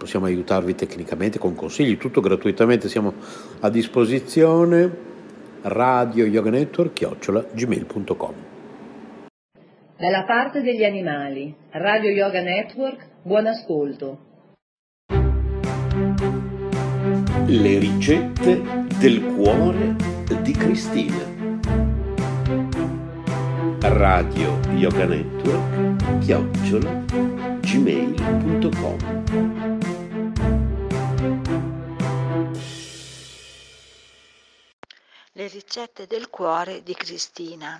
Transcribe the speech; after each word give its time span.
possiamo 0.00 0.24
aiutarvi 0.24 0.74
tecnicamente 0.74 1.38
con 1.38 1.54
consigli, 1.54 1.98
tutto 1.98 2.22
gratuitamente, 2.22 2.88
siamo 2.88 3.12
a 3.60 3.68
disposizione 3.68 5.08
radio 5.62 6.24
yoga 6.24 6.48
network 6.48 6.94
chiocciola 6.94 7.44
gmail.com 7.52 8.34
Dalla 9.98 10.24
parte 10.24 10.62
degli 10.62 10.84
animali, 10.84 11.54
Radio 11.72 12.08
Yoga 12.08 12.40
Network, 12.40 13.06
buon 13.20 13.46
ascolto. 13.46 14.18
Le 17.44 17.78
ricette 17.78 18.62
del 18.98 19.22
cuore 19.34 19.96
di 20.40 20.52
Cristina. 20.52 21.28
Radio 23.80 24.58
Yoga 24.76 25.04
Network 25.04 26.18
chiocciola 26.20 27.04
gmail.com 27.60 29.69
ricette 35.70 36.08
del 36.08 36.30
cuore 36.30 36.82
di 36.82 36.94
Cristina. 36.94 37.78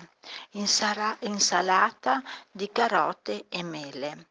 Insara- 0.51 1.17
insalata 1.23 2.23
di 2.49 2.71
carote 2.71 3.47
e 3.49 3.63
mele. 3.63 4.27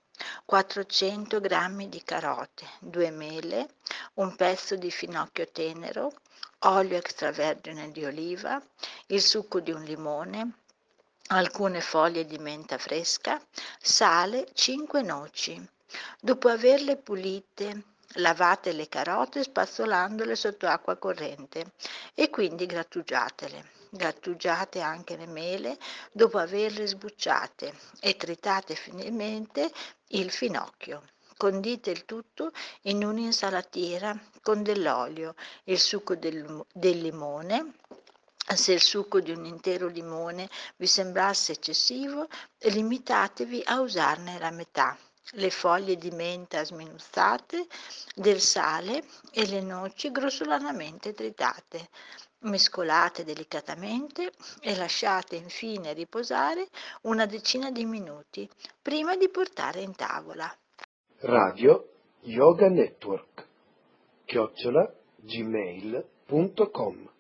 400 0.46 1.40
g 1.40 1.86
di 1.88 2.02
carote, 2.02 2.66
2 2.78 3.10
mele, 3.10 3.74
un 4.14 4.34
pezzo 4.34 4.76
di 4.76 4.90
finocchio 4.90 5.46
tenero, 5.52 6.10
olio 6.60 6.96
extravergine 6.96 7.92
di 7.92 8.02
oliva, 8.02 8.58
il 9.08 9.20
succo 9.20 9.60
di 9.60 9.72
un 9.72 9.82
limone, 9.82 10.52
alcune 11.28 11.82
foglie 11.82 12.24
di 12.24 12.38
menta 12.38 12.78
fresca, 12.78 13.38
sale, 13.78 14.48
5 14.54 15.02
noci. 15.02 15.62
Dopo 16.18 16.48
averle 16.48 16.96
pulite 16.96 17.82
Lavate 18.14 18.72
le 18.72 18.88
carote 18.88 19.44
spazzolandole 19.44 20.34
sotto 20.34 20.66
acqua 20.66 20.96
corrente 20.96 21.74
e 22.12 22.28
quindi 22.28 22.66
grattugiatele. 22.66 23.70
Grattugiate 23.88 24.80
anche 24.80 25.16
le 25.16 25.26
mele 25.26 25.78
dopo 26.10 26.38
averle 26.38 26.88
sbucciate 26.88 27.72
e 28.00 28.16
tritate 28.16 28.74
finemente 28.74 29.70
il 30.08 30.32
finocchio. 30.32 31.04
Condite 31.36 31.90
il 31.90 32.04
tutto 32.04 32.50
in 32.82 33.04
un'insalatiera 33.04 34.18
con 34.42 34.64
dell'olio, 34.64 35.36
il 35.64 35.78
succo 35.78 36.16
del, 36.16 36.66
del 36.72 37.00
limone, 37.00 37.74
se 38.56 38.72
il 38.72 38.82
succo 38.82 39.20
di 39.20 39.30
un 39.30 39.44
intero 39.44 39.86
limone 39.86 40.48
vi 40.76 40.88
sembrasse 40.88 41.52
eccessivo, 41.52 42.26
limitatevi 42.58 43.62
a 43.66 43.80
usarne 43.80 44.36
la 44.40 44.50
metà 44.50 44.98
le 45.34 45.50
foglie 45.50 45.96
di 45.96 46.10
menta 46.10 46.64
sminuzzate, 46.64 47.66
del 48.14 48.40
sale 48.40 49.04
e 49.32 49.46
le 49.46 49.60
noci 49.60 50.10
grossolanamente 50.10 51.12
tritate. 51.12 51.88
Mescolate 52.42 53.22
delicatamente 53.22 54.32
e 54.60 54.74
lasciate 54.74 55.36
infine 55.36 55.92
riposare 55.92 56.68
una 57.02 57.26
decina 57.26 57.70
di 57.70 57.84
minuti 57.84 58.48
prima 58.80 59.14
di 59.16 59.28
portare 59.28 59.80
in 59.80 59.94
tavola. 59.94 60.50
Radio 61.18 61.88
Yoga 62.20 62.68
Network 62.68 63.46
chiocciola 64.24 64.90
gmail.com 65.16 67.10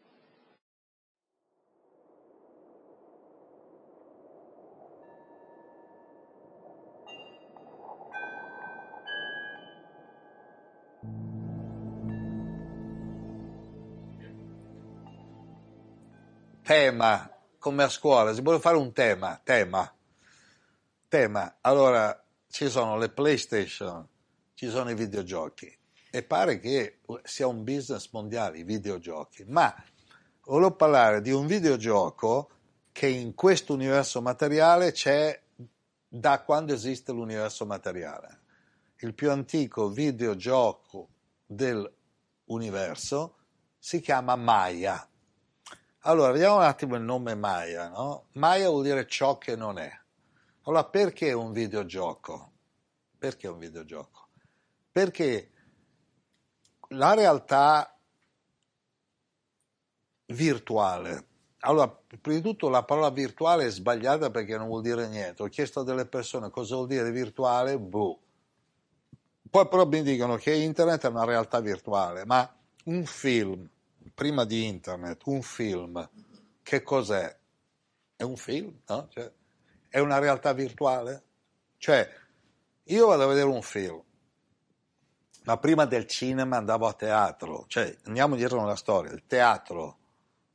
tema, 16.70 17.28
come 17.58 17.82
a 17.82 17.88
scuola, 17.88 18.32
si 18.32 18.42
vuole 18.42 18.60
fare 18.60 18.76
un 18.76 18.92
tema, 18.92 19.40
tema, 19.42 19.92
tema. 21.08 21.56
Allora, 21.62 22.24
ci 22.48 22.68
sono 22.68 22.96
le 22.96 23.08
PlayStation, 23.08 24.06
ci 24.54 24.70
sono 24.70 24.88
i 24.88 24.94
videogiochi 24.94 25.76
e 26.12 26.22
pare 26.22 26.60
che 26.60 27.00
sia 27.24 27.48
un 27.48 27.64
business 27.64 28.08
mondiale 28.12 28.58
i 28.58 28.62
videogiochi, 28.62 29.44
ma 29.48 29.74
volevo 30.44 30.76
parlare 30.76 31.20
di 31.20 31.32
un 31.32 31.44
videogioco 31.48 32.50
che 32.92 33.08
in 33.08 33.34
questo 33.34 33.72
universo 33.72 34.22
materiale 34.22 34.92
c'è 34.92 35.42
da 36.06 36.40
quando 36.42 36.72
esiste 36.72 37.10
l'universo 37.10 37.66
materiale. 37.66 38.42
Il 38.98 39.14
più 39.14 39.32
antico 39.32 39.88
videogioco 39.88 41.08
dell'universo 41.46 43.38
si 43.76 43.98
chiama 44.00 44.36
Maya. 44.36 45.09
Allora, 46.04 46.32
vediamo 46.32 46.56
un 46.56 46.62
attimo 46.62 46.96
il 46.96 47.02
nome 47.02 47.34
Maya. 47.34 47.88
No? 47.88 48.28
Maya 48.32 48.68
vuol 48.68 48.84
dire 48.84 49.06
ciò 49.06 49.36
che 49.36 49.54
non 49.54 49.78
è. 49.78 49.90
Allora, 50.62 50.84
perché 50.84 51.32
un 51.32 51.52
videogioco? 51.52 52.52
Perché 53.18 53.48
un 53.48 53.58
videogioco? 53.58 54.28
Perché 54.90 55.50
la 56.88 57.12
realtà 57.14 57.94
virtuale. 60.26 61.26
Allora, 61.60 61.88
prima 61.88 62.38
di 62.38 62.42
tutto 62.42 62.70
la 62.70 62.82
parola 62.82 63.10
virtuale 63.10 63.66
è 63.66 63.70
sbagliata 63.70 64.30
perché 64.30 64.56
non 64.56 64.68
vuol 64.68 64.80
dire 64.80 65.06
niente. 65.06 65.42
Ho 65.42 65.48
chiesto 65.48 65.80
a 65.80 65.84
delle 65.84 66.06
persone 66.06 66.48
cosa 66.48 66.76
vuol 66.76 66.86
dire 66.86 67.10
virtuale, 67.10 67.78
boh. 67.78 68.18
Poi 69.50 69.68
però 69.68 69.86
mi 69.86 70.02
dicono 70.02 70.36
che 70.36 70.54
internet 70.54 71.04
è 71.04 71.08
una 71.08 71.24
realtà 71.24 71.60
virtuale, 71.60 72.24
ma 72.24 72.50
un 72.84 73.04
film, 73.04 73.68
prima 74.14 74.44
di 74.44 74.66
internet, 74.66 75.22
un 75.26 75.42
film, 75.42 76.08
che 76.62 76.82
cos'è? 76.82 77.38
È 78.16 78.22
un 78.22 78.36
film, 78.36 78.80
no? 78.86 79.08
Cioè, 79.10 79.32
è 79.88 79.98
una 79.98 80.18
realtà 80.18 80.52
virtuale? 80.52 81.24
Cioè, 81.78 82.08
io 82.84 83.06
vado 83.06 83.24
a 83.24 83.26
vedere 83.26 83.48
un 83.48 83.62
film, 83.62 84.02
ma 85.44 85.56
prima 85.58 85.84
del 85.84 86.06
cinema 86.06 86.56
andavo 86.56 86.86
a 86.86 86.92
teatro, 86.92 87.64
cioè 87.66 87.96
andiamo 88.04 88.36
dietro 88.36 88.60
nella 88.60 88.76
storia, 88.76 89.12
il 89.12 89.24
teatro, 89.26 89.98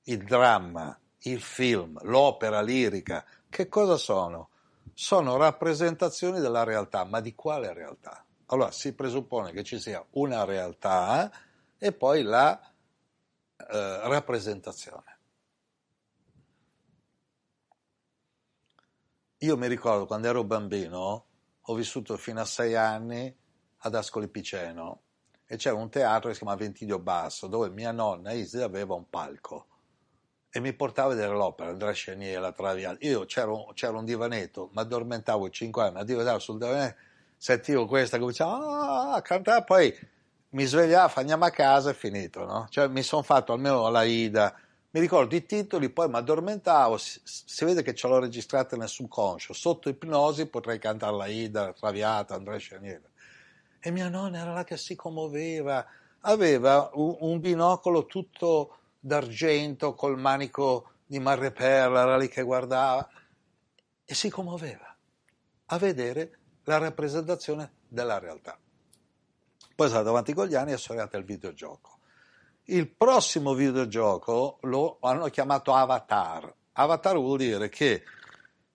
il 0.03 0.23
dramma, 0.23 0.97
il 1.19 1.41
film, 1.41 1.97
l'opera 2.03 2.61
lirica, 2.61 3.25
che 3.49 3.67
cosa 3.67 3.97
sono? 3.97 4.49
Sono 4.93 5.37
rappresentazioni 5.37 6.39
della 6.39 6.63
realtà, 6.63 7.03
ma 7.03 7.19
di 7.19 7.33
quale 7.33 7.73
realtà? 7.73 8.23
Allora 8.47 8.71
si 8.71 8.93
presuppone 8.93 9.51
che 9.51 9.63
ci 9.63 9.79
sia 9.79 10.05
una 10.11 10.45
realtà 10.45 11.31
e 11.77 11.91
poi 11.91 12.21
la 12.21 12.59
eh, 13.57 14.07
rappresentazione. 14.07 15.19
Io 19.39 19.57
mi 19.57 19.67
ricordo 19.67 20.05
quando 20.05 20.27
ero 20.27 20.43
bambino, 20.43 21.25
ho 21.61 21.73
vissuto 21.75 22.17
fino 22.17 22.41
a 22.41 22.45
sei 22.45 22.75
anni 22.75 23.35
ad 23.79 23.95
Ascoli 23.95 24.27
Piceno 24.27 25.01
e 25.45 25.57
c'era 25.57 25.75
un 25.75 25.89
teatro 25.89 26.29
che 26.29 26.35
si 26.35 26.41
chiama 26.41 26.55
Ventidio 26.55 26.99
Basso 26.99 27.47
dove 27.47 27.69
mia 27.69 27.91
nonna 27.91 28.31
Isi 28.31 28.59
aveva 28.59 28.95
un 28.95 29.09
palco 29.09 29.67
e 30.49 30.61
mi 30.61 30.73
portava 30.73 31.11
a 31.11 31.15
vedere 31.15 31.33
l'opera, 31.33 31.69
Andrea 31.69 31.91
Chenier, 31.91 32.39
la 32.39 32.53
Traviata. 32.53 32.97
Io 33.01 33.25
c'ero, 33.25 33.71
c'era 33.73 33.97
un 33.97 34.05
divanetto, 34.05 34.69
mi 34.73 34.81
addormentavo 34.81 35.49
5 35.49 35.81
anni, 35.81 35.93
mi 35.95 35.99
addormentavo 35.99 36.39
sul 36.39 36.57
divanetto, 36.57 36.97
sentivo 37.35 37.85
questa, 37.85 38.17
cominciava 38.17 39.15
a 39.15 39.21
cantare, 39.21 39.65
poi 39.65 39.93
mi 40.55 40.63
svegliavo, 40.63 41.13
andiamo 41.15 41.45
a 41.45 41.49
casa 41.49 41.89
e 41.89 41.93
finito, 41.93 42.45
no? 42.45 42.67
Cioè 42.69 42.87
mi 42.87 43.03
sono 43.03 43.21
fatto 43.21 43.51
almeno 43.51 43.89
la 43.89 44.03
Ida, 44.03 44.55
mi 44.91 45.01
ricordo 45.01 45.35
i 45.35 45.45
titoli, 45.45 45.89
poi 45.89 46.07
mi 46.07 46.15
addormentavo, 46.15 46.97
si, 46.97 47.19
si, 47.23 47.65
vede 47.65 47.83
che 47.83 47.93
ce 47.93 48.07
l'ho 48.07 48.19
registrata 48.19 48.77
nel 48.77 48.87
subconscio, 48.87 49.53
sotto 49.53 49.89
ipnosi 49.89 50.47
potrei 50.47 50.79
cantare 50.79 51.15
la 51.15 51.27
Ida, 51.27 51.73
Traviata, 51.73 52.35
Andrea 52.35 52.57
Chenier 52.57 53.01
e 53.85 53.91
mia 53.91 54.09
nonna 54.09 54.39
era 54.39 54.51
là 54.51 54.63
che 54.63 54.77
si 54.77 54.95
commuoveva, 54.95 55.85
aveva 56.21 56.89
un, 56.93 57.17
un 57.19 57.39
binocolo 57.39 58.07
tutto 58.07 58.77
d'argento 58.99 59.93
col 59.93 60.17
manico 60.17 60.93
di 61.05 61.19
marreperla, 61.19 62.01
era 62.01 62.17
lì 62.17 62.27
che 62.27 62.41
guardava 62.41 63.07
e 64.03 64.13
si 64.15 64.31
commuoveva 64.31 64.95
a 65.65 65.77
vedere 65.77 66.39
la 66.63 66.79
rappresentazione 66.79 67.73
della 67.87 68.17
realtà. 68.17 68.57
Poi 69.75 69.87
è 69.87 69.89
stato 69.89 70.07
avanti 70.07 70.33
con 70.33 70.47
gli 70.47 70.55
anni 70.55 70.71
e 70.71 70.75
è 70.75 70.79
arrivato 70.87 71.17
il 71.17 71.25
videogioco. 71.25 71.99
Il 72.67 72.87
prossimo 72.87 73.53
videogioco 73.53 74.59
lo 74.61 74.97
hanno 75.01 75.27
chiamato 75.27 75.73
Avatar. 75.73 76.51
Avatar 76.71 77.15
vuol 77.17 77.37
dire 77.37 77.67
che 77.67 78.03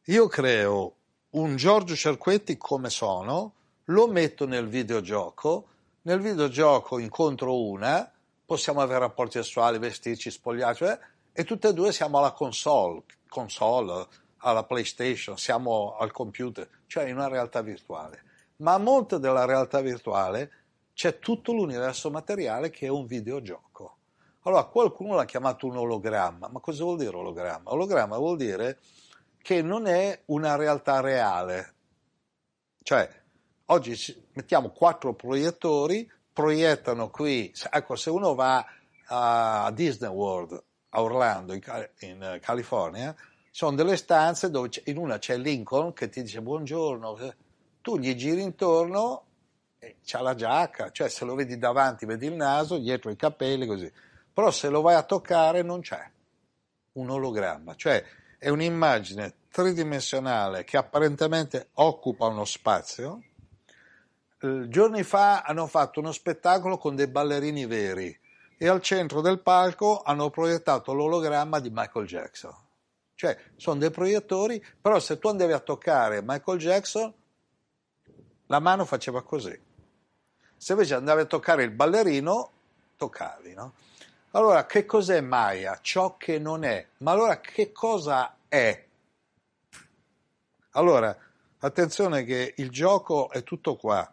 io 0.04 0.26
creo 0.28 0.94
un 1.30 1.56
Giorgio 1.56 1.96
Cerquetti 1.96 2.58
come 2.58 2.90
sono, 2.90 3.54
lo 3.84 4.08
metto 4.08 4.46
nel 4.46 4.68
videogioco, 4.68 5.68
nel 6.02 6.20
videogioco 6.20 6.98
incontro 6.98 7.62
una, 7.62 8.12
possiamo 8.44 8.82
avere 8.82 9.00
rapporti 9.00 9.38
sessuali, 9.38 9.78
vestirci, 9.78 10.30
spogliarci, 10.30 10.84
eh, 10.84 10.98
e 11.32 11.44
tutte 11.44 11.68
e 11.68 11.72
due 11.72 11.92
siamo 11.92 12.18
alla 12.18 12.32
console, 12.32 13.04
console, 13.26 14.06
alla 14.38 14.64
PlayStation, 14.64 15.38
siamo 15.38 15.96
al 15.98 16.12
computer, 16.12 16.68
cioè 16.86 17.04
in 17.04 17.14
una 17.14 17.28
realtà 17.28 17.62
virtuale. 17.62 18.22
Ma 18.56 18.74
a 18.74 18.78
monte 18.78 19.18
della 19.18 19.46
realtà 19.46 19.80
virtuale 19.80 20.59
c'è 21.00 21.18
tutto 21.18 21.54
l'universo 21.54 22.10
materiale 22.10 22.68
che 22.68 22.84
è 22.84 22.90
un 22.90 23.06
videogioco. 23.06 23.96
Allora 24.42 24.64
qualcuno 24.64 25.14
l'ha 25.14 25.24
chiamato 25.24 25.66
un 25.66 25.78
ologramma, 25.78 26.48
ma 26.48 26.60
cosa 26.60 26.84
vuol 26.84 26.98
dire 26.98 27.16
ologramma? 27.16 27.72
Ologramma 27.72 28.18
vuol 28.18 28.36
dire 28.36 28.78
che 29.40 29.62
non 29.62 29.86
è 29.86 30.20
una 30.26 30.56
realtà 30.56 31.00
reale, 31.00 31.74
cioè 32.82 33.08
Oggi 33.70 33.96
mettiamo 34.32 34.72
quattro 34.72 35.14
proiettori, 35.14 36.06
proiettano 36.34 37.08
qui, 37.08 37.50
ecco 37.70 37.96
se 37.96 38.10
uno 38.10 38.34
va 38.34 38.66
a 39.06 39.70
Disney 39.72 40.10
World 40.10 40.62
a 40.90 41.00
Orlando 41.00 41.54
in, 41.54 41.62
in 42.00 42.38
California, 42.42 43.16
sono 43.50 43.74
delle 43.74 43.96
stanze 43.96 44.50
dove 44.50 44.68
in 44.84 44.98
una 44.98 45.16
c'è 45.16 45.38
Lincoln 45.38 45.94
che 45.94 46.10
ti 46.10 46.20
dice 46.20 46.42
buongiorno, 46.42 47.34
tu 47.80 47.96
gli 47.96 48.14
giri 48.14 48.42
intorno 48.42 49.28
c'ha 50.04 50.20
la 50.20 50.34
giacca, 50.34 50.90
cioè 50.90 51.08
se 51.08 51.24
lo 51.24 51.34
vedi 51.34 51.58
davanti 51.58 52.06
vedi 52.06 52.26
il 52.26 52.34
naso, 52.34 52.78
dietro 52.78 53.10
i 53.10 53.16
capelli, 53.16 53.66
così. 53.66 53.90
Però 54.32 54.50
se 54.50 54.68
lo 54.68 54.80
vai 54.80 54.94
a 54.94 55.02
toccare 55.02 55.62
non 55.62 55.80
c'è 55.80 56.08
un 56.92 57.10
ologramma, 57.10 57.74
cioè 57.74 58.04
è 58.38 58.48
un'immagine 58.48 59.34
tridimensionale 59.50 60.64
che 60.64 60.76
apparentemente 60.76 61.68
occupa 61.74 62.26
uno 62.26 62.44
spazio, 62.44 63.22
eh, 64.40 64.68
giorni 64.68 65.02
fa 65.02 65.42
hanno 65.42 65.66
fatto 65.66 66.00
uno 66.00 66.12
spettacolo 66.12 66.78
con 66.78 66.96
dei 66.96 67.08
ballerini 67.08 67.66
veri 67.66 68.18
e 68.56 68.68
al 68.68 68.80
centro 68.80 69.20
del 69.20 69.40
palco 69.40 70.02
hanno 70.02 70.30
proiettato 70.30 70.92
l'ologramma 70.92 71.60
di 71.60 71.70
Michael 71.70 72.06
Jackson. 72.06 72.54
Cioè, 73.14 73.36
sono 73.56 73.78
dei 73.78 73.90
proiettori, 73.90 74.64
però 74.80 74.98
se 74.98 75.18
tu 75.18 75.28
andavi 75.28 75.52
a 75.52 75.60
toccare 75.60 76.22
Michael 76.22 76.58
Jackson, 76.58 77.12
la 78.46 78.58
mano 78.58 78.84
faceva 78.86 79.22
così. 79.22 79.68
Se 80.62 80.72
invece 80.72 80.92
andavi 80.92 81.22
a 81.22 81.24
toccare 81.24 81.62
il 81.62 81.70
ballerino, 81.70 82.50
toccavi, 82.98 83.54
no? 83.54 83.72
Allora, 84.32 84.66
che 84.66 84.84
cos'è 84.84 85.22
Maya? 85.22 85.78
Ciò 85.80 86.18
che 86.18 86.38
non 86.38 86.64
è. 86.64 86.86
Ma 86.98 87.12
allora 87.12 87.40
che 87.40 87.72
cosa 87.72 88.36
è? 88.46 88.86
Allora, 90.72 91.16
attenzione 91.60 92.24
che 92.24 92.52
il 92.58 92.68
gioco 92.68 93.30
è 93.30 93.42
tutto 93.42 93.76
qua. 93.76 94.12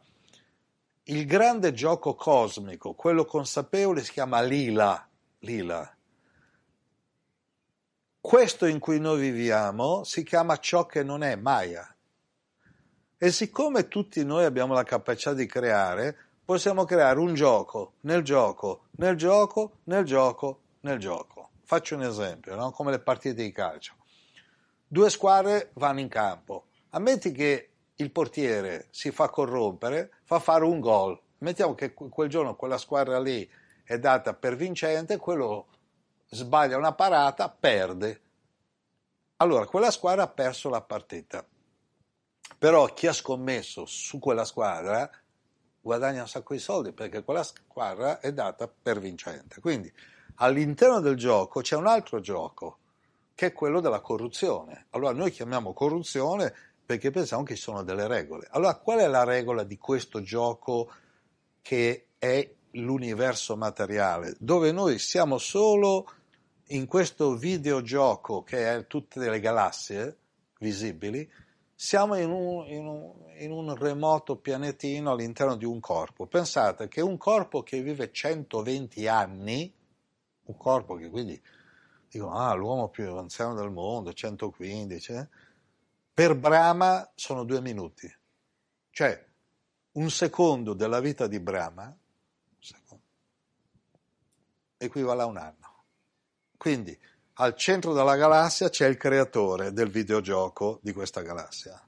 Il 1.03 1.25
grande 1.25 1.73
gioco 1.73 2.15
cosmico, 2.15 2.93
quello 2.93 3.25
consapevole, 3.25 4.01
si 4.01 4.13
chiama 4.13 4.39
lila. 4.39 5.05
lila. 5.39 5.97
Questo 8.21 8.65
in 8.67 8.79
cui 8.79 9.01
noi 9.01 9.19
viviamo 9.19 10.05
si 10.05 10.23
chiama 10.23 10.57
ciò 10.59 10.85
che 10.85 11.03
non 11.03 11.23
è 11.23 11.35
Maya. 11.35 11.93
E 13.17 13.31
siccome 13.33 13.89
tutti 13.89 14.23
noi 14.23 14.45
abbiamo 14.45 14.73
la 14.73 14.83
capacità 14.83 15.33
di 15.33 15.45
creare, 15.45 16.26
possiamo 16.47 16.85
creare 16.85 17.19
un 17.19 17.33
gioco, 17.33 17.95
nel 18.03 18.23
gioco, 18.23 18.85
nel 18.91 19.17
gioco, 19.17 19.79
nel 19.83 20.05
gioco, 20.05 20.61
nel 20.79 20.97
gioco. 20.97 21.49
Faccio 21.63 21.95
un 21.95 22.03
esempio, 22.03 22.55
no? 22.55 22.71
come 22.71 22.91
le 22.91 22.99
partite 22.99 23.43
di 23.43 23.51
calcio. 23.51 23.95
Due 24.87 25.09
squadre 25.09 25.71
vanno 25.73 25.99
in 25.99 26.07
campo. 26.07 26.67
Ammetti 26.91 27.33
che 27.33 27.71
il 27.95 28.11
portiere 28.11 28.87
si 28.91 29.11
fa 29.11 29.27
corrompere, 29.27 30.19
fa 30.23 30.39
fare 30.39 30.63
un 30.63 30.79
gol. 30.79 31.19
Mettiamo 31.39 31.75
che 31.75 31.93
quel 31.93 32.29
giorno 32.29 32.55
quella 32.55 32.77
squadra 32.77 33.19
lì 33.19 33.45
è 33.83 33.99
data 33.99 34.33
per 34.33 34.55
vincente, 34.55 35.17
quello 35.17 35.67
sbaglia 36.29 36.77
una 36.77 36.93
parata, 36.93 37.49
perde. 37.49 38.21
Allora, 39.35 39.65
quella 39.65 39.91
squadra 39.91 40.23
ha 40.23 40.29
perso 40.29 40.69
la 40.69 40.81
partita. 40.81 41.45
Però 42.57 42.85
chi 42.93 43.05
ha 43.05 43.11
scommesso 43.11 43.85
su 43.85 44.17
quella 44.17 44.45
squadra 44.45 45.11
guadagna 45.87 46.21
un 46.21 46.27
sacco 46.27 46.53
di 46.53 46.59
soldi 46.59 46.91
perché 46.91 47.23
quella 47.23 47.43
squadra 47.43 48.19
è 48.19 48.33
data 48.33 48.67
per 48.67 48.99
vincente. 48.99 49.61
Quindi 49.61 49.91
all'interno 50.35 50.99
del 50.99 51.15
gioco 51.15 51.61
c'è 51.61 51.77
un 51.77 51.87
altro 51.87 52.19
gioco, 52.19 52.79
che 53.33 53.47
è 53.47 53.53
quello 53.53 53.79
della 53.79 54.01
corruzione. 54.01 54.87
Allora 54.89 55.13
noi 55.13 55.31
chiamiamo 55.31 55.71
corruzione 55.71 56.53
perché 56.85 57.09
pensiamo 57.09 57.43
che 57.43 57.55
ci 57.55 57.61
sono 57.61 57.83
delle 57.83 58.05
regole. 58.05 58.47
Allora 58.51 58.75
qual 58.75 58.99
è 58.99 59.07
la 59.07 59.23
regola 59.23 59.63
di 59.63 59.77
questo 59.77 60.21
gioco 60.21 60.91
che 61.61 62.07
è 62.17 62.51
l'universo 62.71 63.55
materiale, 63.55 64.35
dove 64.39 64.73
noi 64.73 64.99
siamo 64.99 65.37
solo 65.37 66.11
in 66.71 66.85
questo 66.85 67.37
videogioco 67.37 68.43
che 68.43 68.75
è 68.75 68.87
tutte 68.87 69.29
le 69.29 69.39
galassie 69.39 70.17
visibili, 70.59 71.29
siamo 71.79 72.15
in 72.15 72.31
un, 72.31 72.65
in, 72.65 72.87
un, 72.87 73.13
in 73.37 73.51
un, 73.51 73.75
remoto 73.75 74.37
pianetino 74.37 75.11
all'interno 75.11 75.55
di 75.55 75.63
un 75.63 75.79
corpo. 75.79 76.25
Pensate 76.25 76.87
che 76.87 77.01
un 77.01 77.17
corpo 77.17 77.61
che 77.61 77.83
vive 77.83 78.11
120 78.11 79.07
anni, 79.07 79.71
un 80.45 80.57
corpo 80.57 80.95
che 80.95 81.07
quindi 81.07 81.39
dicono, 82.09 82.33
ah, 82.33 82.55
l'uomo 82.55 82.89
più 82.89 83.15
anziano 83.15 83.53
del 83.53 83.69
mondo, 83.69 84.11
115, 84.11 85.11
eh? 85.11 85.27
per 86.11 86.35
Brahma 86.35 87.07
sono 87.13 87.43
due 87.43 87.61
minuti. 87.61 88.11
Cioè, 88.89 89.25
un 89.91 90.09
secondo 90.09 90.73
della 90.73 90.99
vita 90.99 91.27
di 91.27 91.39
Brahma 91.39 91.95
equivale 94.77 95.21
a 95.21 95.25
un 95.27 95.37
anno. 95.37 95.83
Quindi 96.57 96.97
al 97.39 97.55
centro 97.55 97.93
della 97.93 98.15
galassia 98.15 98.69
c'è 98.69 98.87
il 98.87 98.97
creatore 98.97 99.71
del 99.71 99.89
videogioco 99.89 100.79
di 100.81 100.91
questa 100.91 101.21
galassia, 101.21 101.79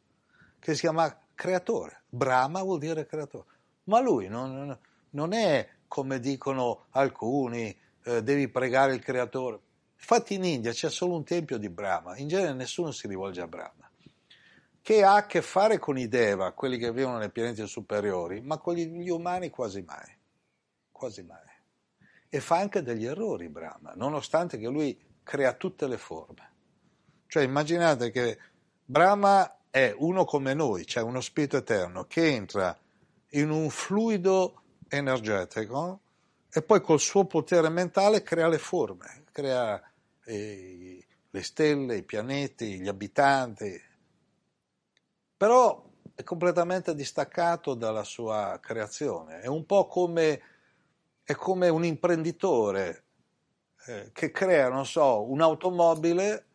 che 0.60 0.74
si 0.76 0.82
chiama 0.82 1.18
creatore. 1.34 2.04
Brahma 2.08 2.62
vuol 2.62 2.80
dire 2.80 3.06
creatore. 3.06 3.46
Ma 3.86 4.00
lui 4.00 4.28
non, 4.28 4.78
non 5.12 5.34
è 5.34 5.68
come 5.88 6.20
dicono 6.20 6.86
alcuni, 6.92 7.76
eh, 8.04 8.22
devi 8.22 8.48
pregare 8.48 8.94
il 8.94 9.02
creatore. 9.02 9.60
Infatti 9.96 10.36
in 10.36 10.44
India 10.44 10.72
c'è 10.72 10.90
solo 10.90 11.16
un 11.16 11.24
tempio 11.24 11.58
di 11.58 11.70
Brahma, 11.70 12.16
in 12.18 12.28
genere 12.28 12.54
nessuno 12.54 12.92
si 12.92 13.08
rivolge 13.08 13.42
a 13.42 13.48
Brahma, 13.48 13.90
che 14.82 15.04
ha 15.04 15.16
a 15.16 15.26
che 15.26 15.42
fare 15.42 15.80
con 15.80 15.98
i 15.98 16.08
Deva, 16.08 16.52
quelli 16.52 16.78
che 16.78 16.92
vivono 16.92 17.18
nei 17.18 17.32
pianeti 17.32 17.66
superiori, 17.66 18.40
ma 18.42 18.60
con 18.60 18.76
gli 18.76 19.10
umani 19.10 19.50
quasi 19.50 19.82
mai, 19.82 20.16
quasi 20.92 21.24
mai. 21.24 21.38
E 22.30 22.40
fa 22.40 22.58
anche 22.58 22.84
degli 22.84 23.06
errori 23.06 23.50
Brahma, 23.50 23.94
nonostante 23.96 24.60
che 24.60 24.68
lui 24.68 25.08
crea 25.30 25.54
tutte 25.54 25.86
le 25.86 26.00
forme. 26.00 26.52
Cioè 27.28 27.44
immaginate 27.44 28.10
che 28.10 28.40
Brahma 28.84 29.60
è 29.70 29.94
uno 29.96 30.26
come 30.26 30.56
noi, 30.56 30.88
cioè 30.88 31.04
uno 31.04 31.22
spirito 31.22 31.58
eterno 31.58 32.06
che 32.06 32.34
entra 32.34 32.76
in 33.34 33.52
un 33.52 33.70
fluido 33.70 34.64
energetico 34.88 36.00
e 36.52 36.64
poi 36.64 36.82
col 36.82 37.00
suo 37.00 37.26
potere 37.26 37.70
mentale 37.70 38.24
crea 38.24 38.48
le 38.48 38.58
forme, 38.58 39.26
crea 39.32 39.80
eh, 40.26 41.06
le 41.30 41.44
stelle, 41.44 41.98
i 41.98 42.04
pianeti, 42.04 42.80
gli 42.80 42.88
abitanti. 42.88 43.80
Però 45.38 45.92
è 46.16 46.24
completamente 46.24 46.96
distaccato 46.96 47.76
dalla 47.76 48.04
sua 48.04 48.58
creazione, 48.60 49.42
è 49.42 49.48
un 49.48 49.64
po' 49.68 49.86
come, 49.86 50.42
è 51.24 51.36
come 51.36 51.70
un 51.70 51.86
imprenditore 51.86 53.04
eh, 53.90 54.10
che 54.14 54.30
crea, 54.30 54.70
non 54.70 54.86
so, 54.86 55.24
un'automobile, 55.24 56.46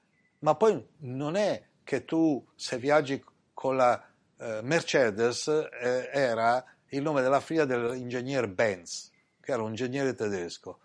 ma 0.41 0.55
poi 0.55 0.87
non 0.99 1.35
è 1.35 1.61
che 1.83 2.05
tu 2.05 2.45
se 2.55 2.79
viaggi 2.79 3.23
con 3.53 3.77
la 3.77 4.01
eh, 4.39 4.61
Mercedes 4.63 5.49
eh, 5.49 6.11
era 6.13 6.65
il 6.91 7.03
nome 7.03 7.23
della 7.23 7.41
figlia 7.41 7.65
dell'ingegnere 7.65 8.49
Benz, 8.49 9.11
che 9.41 9.51
era 9.51 9.63
un 9.63 9.71
ingegnere 9.71 10.15
tedesco. 10.15 10.79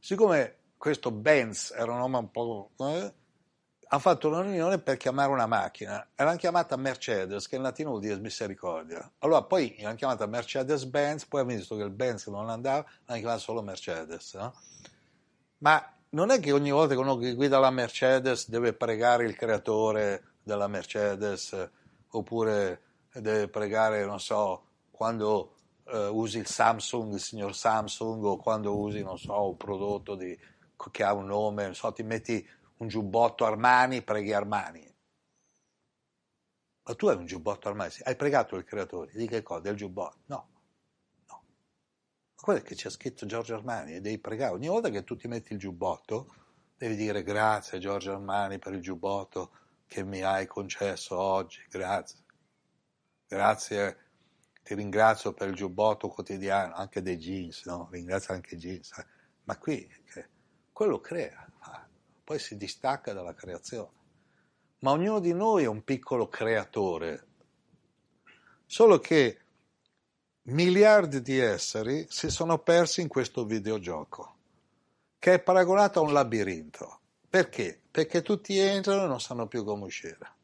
Siccome 0.00 0.56
questo 0.76 1.12
Benz 1.12 1.70
era 1.70 1.92
un 1.92 1.98
nome 1.98 2.18
un 2.18 2.30
po'... 2.32 2.70
Eh, 2.78 3.14
ha 3.88 3.98
fatto 4.00 4.26
una 4.26 4.42
riunione 4.42 4.80
per 4.80 4.96
chiamare 4.96 5.30
una 5.30 5.46
macchina 5.46 6.08
e 6.16 6.24
l'hanno 6.24 6.38
chiamata 6.38 6.74
Mercedes, 6.74 7.46
che 7.46 7.54
in 7.54 7.62
latino 7.62 7.90
vuol 7.90 8.02
dire 8.02 8.18
misericordia. 8.18 9.08
Allora 9.18 9.44
poi 9.44 9.76
l'hanno 9.78 9.94
chiamata 9.94 10.26
Mercedes-Benz, 10.26 11.26
poi 11.26 11.42
hanno 11.42 11.54
visto 11.54 11.76
che 11.76 11.84
il 11.84 11.90
Benz 11.90 12.26
non 12.26 12.50
andava, 12.50 12.84
l'hanno 13.04 13.20
chiamata 13.20 13.38
solo 13.38 13.62
Mercedes. 13.62 14.34
No? 14.34 14.52
Ma 15.58 15.94
non 16.10 16.30
è 16.30 16.40
che 16.40 16.52
ogni 16.52 16.70
volta 16.70 16.94
che 16.94 17.00
uno 17.00 17.16
guida 17.18 17.58
la 17.58 17.70
Mercedes 17.70 18.48
deve 18.48 18.74
pregare 18.74 19.24
il 19.24 19.36
creatore 19.36 20.34
della 20.42 20.68
Mercedes 20.68 21.70
oppure 22.08 22.82
deve 23.12 23.48
pregare, 23.48 24.04
non 24.04 24.20
so, 24.20 24.64
quando 24.90 25.54
uh, 25.84 25.98
usi 26.12 26.38
il 26.38 26.46
Samsung, 26.46 27.14
il 27.14 27.20
signor 27.20 27.54
Samsung 27.54 28.22
o 28.24 28.36
quando 28.36 28.78
usi, 28.78 29.02
non 29.02 29.18
so, 29.18 29.48
un 29.48 29.56
prodotto 29.56 30.14
di, 30.14 30.38
che 30.90 31.02
ha 31.02 31.12
un 31.14 31.26
nome, 31.26 31.64
non 31.64 31.74
so, 31.74 31.92
ti 31.92 32.02
metti 32.02 32.46
un 32.78 32.88
giubbotto 32.88 33.44
Armani, 33.44 34.02
preghi 34.02 34.32
Armani. 34.32 34.94
Ma 36.84 36.94
tu 36.94 37.08
hai 37.08 37.16
un 37.16 37.26
giubbotto 37.26 37.68
Armani, 37.68 37.92
hai 38.04 38.16
pregato 38.16 38.56
il 38.56 38.64
creatore, 38.64 39.10
di 39.12 39.26
che 39.26 39.42
cosa? 39.42 39.60
Del 39.60 39.76
giubbotto? 39.76 40.18
No 40.26 40.55
quello 42.46 42.60
che 42.60 42.76
c'è 42.76 42.90
scritto 42.90 43.26
Giorgio 43.26 43.56
Armani 43.56 43.94
e 43.96 44.00
devi 44.00 44.20
pregare. 44.20 44.54
Ogni 44.54 44.68
volta 44.68 44.88
che 44.88 45.02
tu 45.02 45.16
ti 45.16 45.26
metti 45.26 45.52
il 45.52 45.58
giubbotto, 45.58 46.32
devi 46.78 46.94
dire 46.94 47.24
grazie 47.24 47.80
Giorgio 47.80 48.12
Armani 48.12 48.60
per 48.60 48.72
il 48.72 48.80
giubbotto 48.80 49.50
che 49.84 50.04
mi 50.04 50.22
hai 50.22 50.46
concesso 50.46 51.18
oggi, 51.18 51.60
grazie. 51.68 52.20
Grazie, 53.26 53.98
ti 54.62 54.76
ringrazio 54.76 55.32
per 55.32 55.48
il 55.48 55.56
giubbotto 55.56 56.06
quotidiano, 56.06 56.74
anche 56.74 57.02
dei 57.02 57.16
jeans, 57.16 57.64
no? 57.64 57.88
Ringrazio 57.90 58.34
anche 58.34 58.54
i 58.54 58.58
jeans. 58.58 58.96
Eh. 58.96 59.06
Ma 59.42 59.58
qui, 59.58 59.84
quello 60.70 61.00
crea, 61.00 61.50
poi 62.22 62.38
si 62.38 62.56
distacca 62.56 63.12
dalla 63.12 63.34
creazione. 63.34 63.90
Ma 64.78 64.92
ognuno 64.92 65.18
di 65.18 65.32
noi 65.32 65.64
è 65.64 65.66
un 65.66 65.82
piccolo 65.82 66.28
creatore, 66.28 67.26
solo 68.66 69.00
che 69.00 69.45
miliardi 70.46 71.22
di 71.22 71.38
esseri 71.38 72.06
si 72.08 72.30
sono 72.30 72.58
persi 72.58 73.00
in 73.00 73.08
questo 73.08 73.44
videogioco, 73.44 74.34
che 75.18 75.34
è 75.34 75.40
paragonato 75.40 76.00
a 76.00 76.02
un 76.02 76.12
labirinto. 76.12 77.00
Perché? 77.28 77.80
Perché 77.90 78.22
tutti 78.22 78.58
entrano 78.58 79.04
e 79.04 79.08
non 79.08 79.20
sanno 79.20 79.46
più 79.46 79.64
come 79.64 79.84
uscire. 79.84 80.34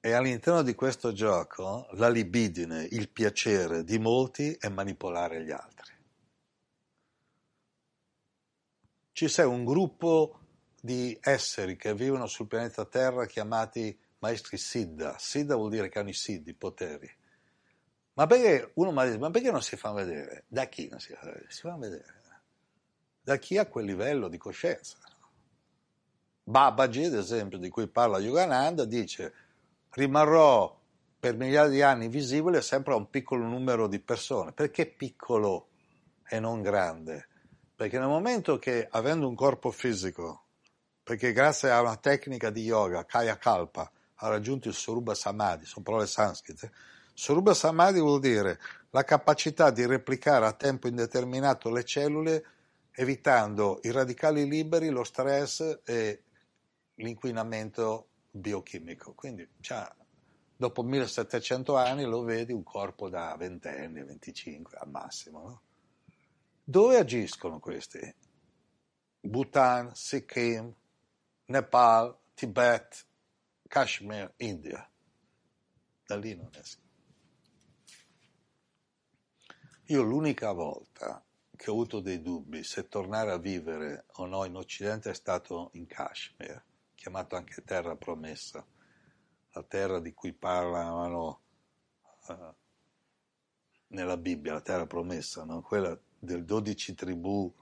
E 0.00 0.12
all'interno 0.12 0.62
di 0.62 0.74
questo 0.74 1.12
gioco 1.12 1.88
la 1.92 2.08
libidine, 2.08 2.86
il 2.90 3.08
piacere 3.08 3.84
di 3.84 3.98
molti 3.98 4.52
è 4.52 4.68
manipolare 4.68 5.44
gli 5.44 5.50
altri. 5.50 5.92
Ci 9.12 9.26
c'è 9.26 9.44
un 9.44 9.64
gruppo 9.64 10.38
di 10.80 11.18
esseri 11.20 11.76
che 11.76 11.92
vivono 11.94 12.26
sul 12.26 12.46
pianeta 12.46 12.84
Terra 12.84 13.26
chiamati 13.26 13.98
maestri 14.18 14.56
Siddha. 14.56 15.16
Siddha 15.18 15.54
vuol 15.56 15.70
dire 15.70 15.88
che 15.88 15.98
hanno 15.98 16.10
i 16.10 16.14
Siddhi, 16.14 16.50
i 16.50 16.54
poteri. 16.54 17.10
Ma 18.14 18.26
perché 18.26 18.72
uno 18.74 18.90
mi 18.90 18.98
ha 18.98 19.04
detto, 19.04 19.18
ma 19.18 19.30
perché 19.30 19.50
non 19.50 19.62
si 19.62 19.76
fa 19.76 19.92
vedere? 19.92 20.44
Da 20.48 20.66
chi 20.66 20.88
non 20.88 20.98
si 20.98 21.12
fa 21.12 21.26
vedere? 21.26 21.46
Si 21.48 21.60
fa 21.60 21.76
vedere. 21.76 22.22
Da 23.20 23.36
chi 23.36 23.58
ha 23.58 23.66
quel 23.66 23.84
livello 23.84 24.28
di 24.28 24.38
coscienza. 24.38 24.96
Babaji, 26.42 27.04
ad 27.04 27.14
esempio, 27.14 27.58
di 27.58 27.68
cui 27.68 27.86
parla 27.88 28.18
Yogananda, 28.18 28.84
dice 28.84 29.34
rimarrò 29.90 30.76
per 31.18 31.36
migliaia 31.36 31.68
di 31.68 31.82
anni 31.82 32.08
visibile 32.08 32.60
sempre 32.60 32.92
a 32.92 32.96
un 32.96 33.10
piccolo 33.10 33.44
numero 33.44 33.86
di 33.86 34.00
persone. 34.00 34.52
Perché 34.52 34.86
piccolo 34.86 35.68
e 36.26 36.40
non 36.40 36.62
grande? 36.62 37.28
Perché 37.74 37.98
nel 37.98 38.08
momento 38.08 38.58
che, 38.58 38.86
avendo 38.90 39.28
un 39.28 39.34
corpo 39.34 39.70
fisico, 39.70 40.46
perché 41.02 41.32
grazie 41.32 41.70
a 41.70 41.80
una 41.80 41.96
tecnica 41.96 42.50
di 42.50 42.62
yoga, 42.62 43.04
Kaya 43.04 43.36
Kalpa, 43.36 43.90
ha 44.20 44.28
raggiunto 44.28 44.68
il 44.68 44.74
Suruba 44.74 45.14
Samadhi, 45.14 45.64
sono 45.64 45.84
parole 45.84 46.06
sanscrite. 46.06 46.72
Suruba 47.12 47.54
Samadhi 47.54 48.00
vuol 48.00 48.20
dire 48.20 48.58
la 48.90 49.04
capacità 49.04 49.70
di 49.70 49.84
replicare 49.86 50.46
a 50.46 50.52
tempo 50.52 50.88
indeterminato 50.88 51.70
le 51.70 51.84
cellule 51.84 52.44
evitando 52.92 53.78
i 53.82 53.90
radicali 53.92 54.48
liberi, 54.48 54.88
lo 54.88 55.04
stress 55.04 55.80
e 55.84 56.22
l'inquinamento 56.94 58.08
biochimico. 58.30 59.14
Quindi 59.14 59.48
cioè, 59.60 59.88
dopo 60.56 60.82
1700 60.82 61.76
anni 61.76 62.04
lo 62.04 62.22
vedi 62.22 62.52
un 62.52 62.64
corpo 62.64 63.08
da 63.08 63.36
20 63.38 63.68
anni, 63.68 64.02
25 64.02 64.78
al 64.78 64.88
massimo. 64.88 65.42
No? 65.42 65.62
Dove 66.64 66.98
agiscono 66.98 67.60
questi? 67.60 68.14
Bhutan, 69.20 69.94
Sikkim, 69.94 70.74
Nepal, 71.46 72.16
Tibet, 72.34 73.06
Kashmir, 73.68 74.32
India. 74.38 74.88
Da 76.04 76.16
lì 76.16 76.34
non 76.34 76.50
esco. 76.54 76.86
Io 79.90 80.02
l'unica 80.02 80.52
volta 80.52 81.22
che 81.54 81.70
ho 81.70 81.72
avuto 81.72 82.00
dei 82.00 82.20
dubbi 82.20 82.62
se 82.62 82.88
tornare 82.88 83.30
a 83.30 83.38
vivere 83.38 84.06
o 84.14 84.26
no 84.26 84.44
in 84.44 84.54
Occidente 84.56 85.10
è 85.10 85.14
stato 85.14 85.70
in 85.74 85.86
Kashmir, 85.86 86.62
chiamato 86.94 87.36
anche 87.36 87.62
terra 87.64 87.96
promessa, 87.96 88.64
la 89.52 89.62
terra 89.62 89.98
di 89.98 90.12
cui 90.12 90.32
parlavano 90.32 91.40
uh, 92.26 92.54
nella 93.88 94.16
Bibbia, 94.16 94.52
la 94.52 94.60
terra 94.60 94.86
promessa, 94.86 95.44
no? 95.44 95.62
quella 95.62 95.98
del 96.18 96.44
dodici 96.44 96.94
tribù 96.94 97.52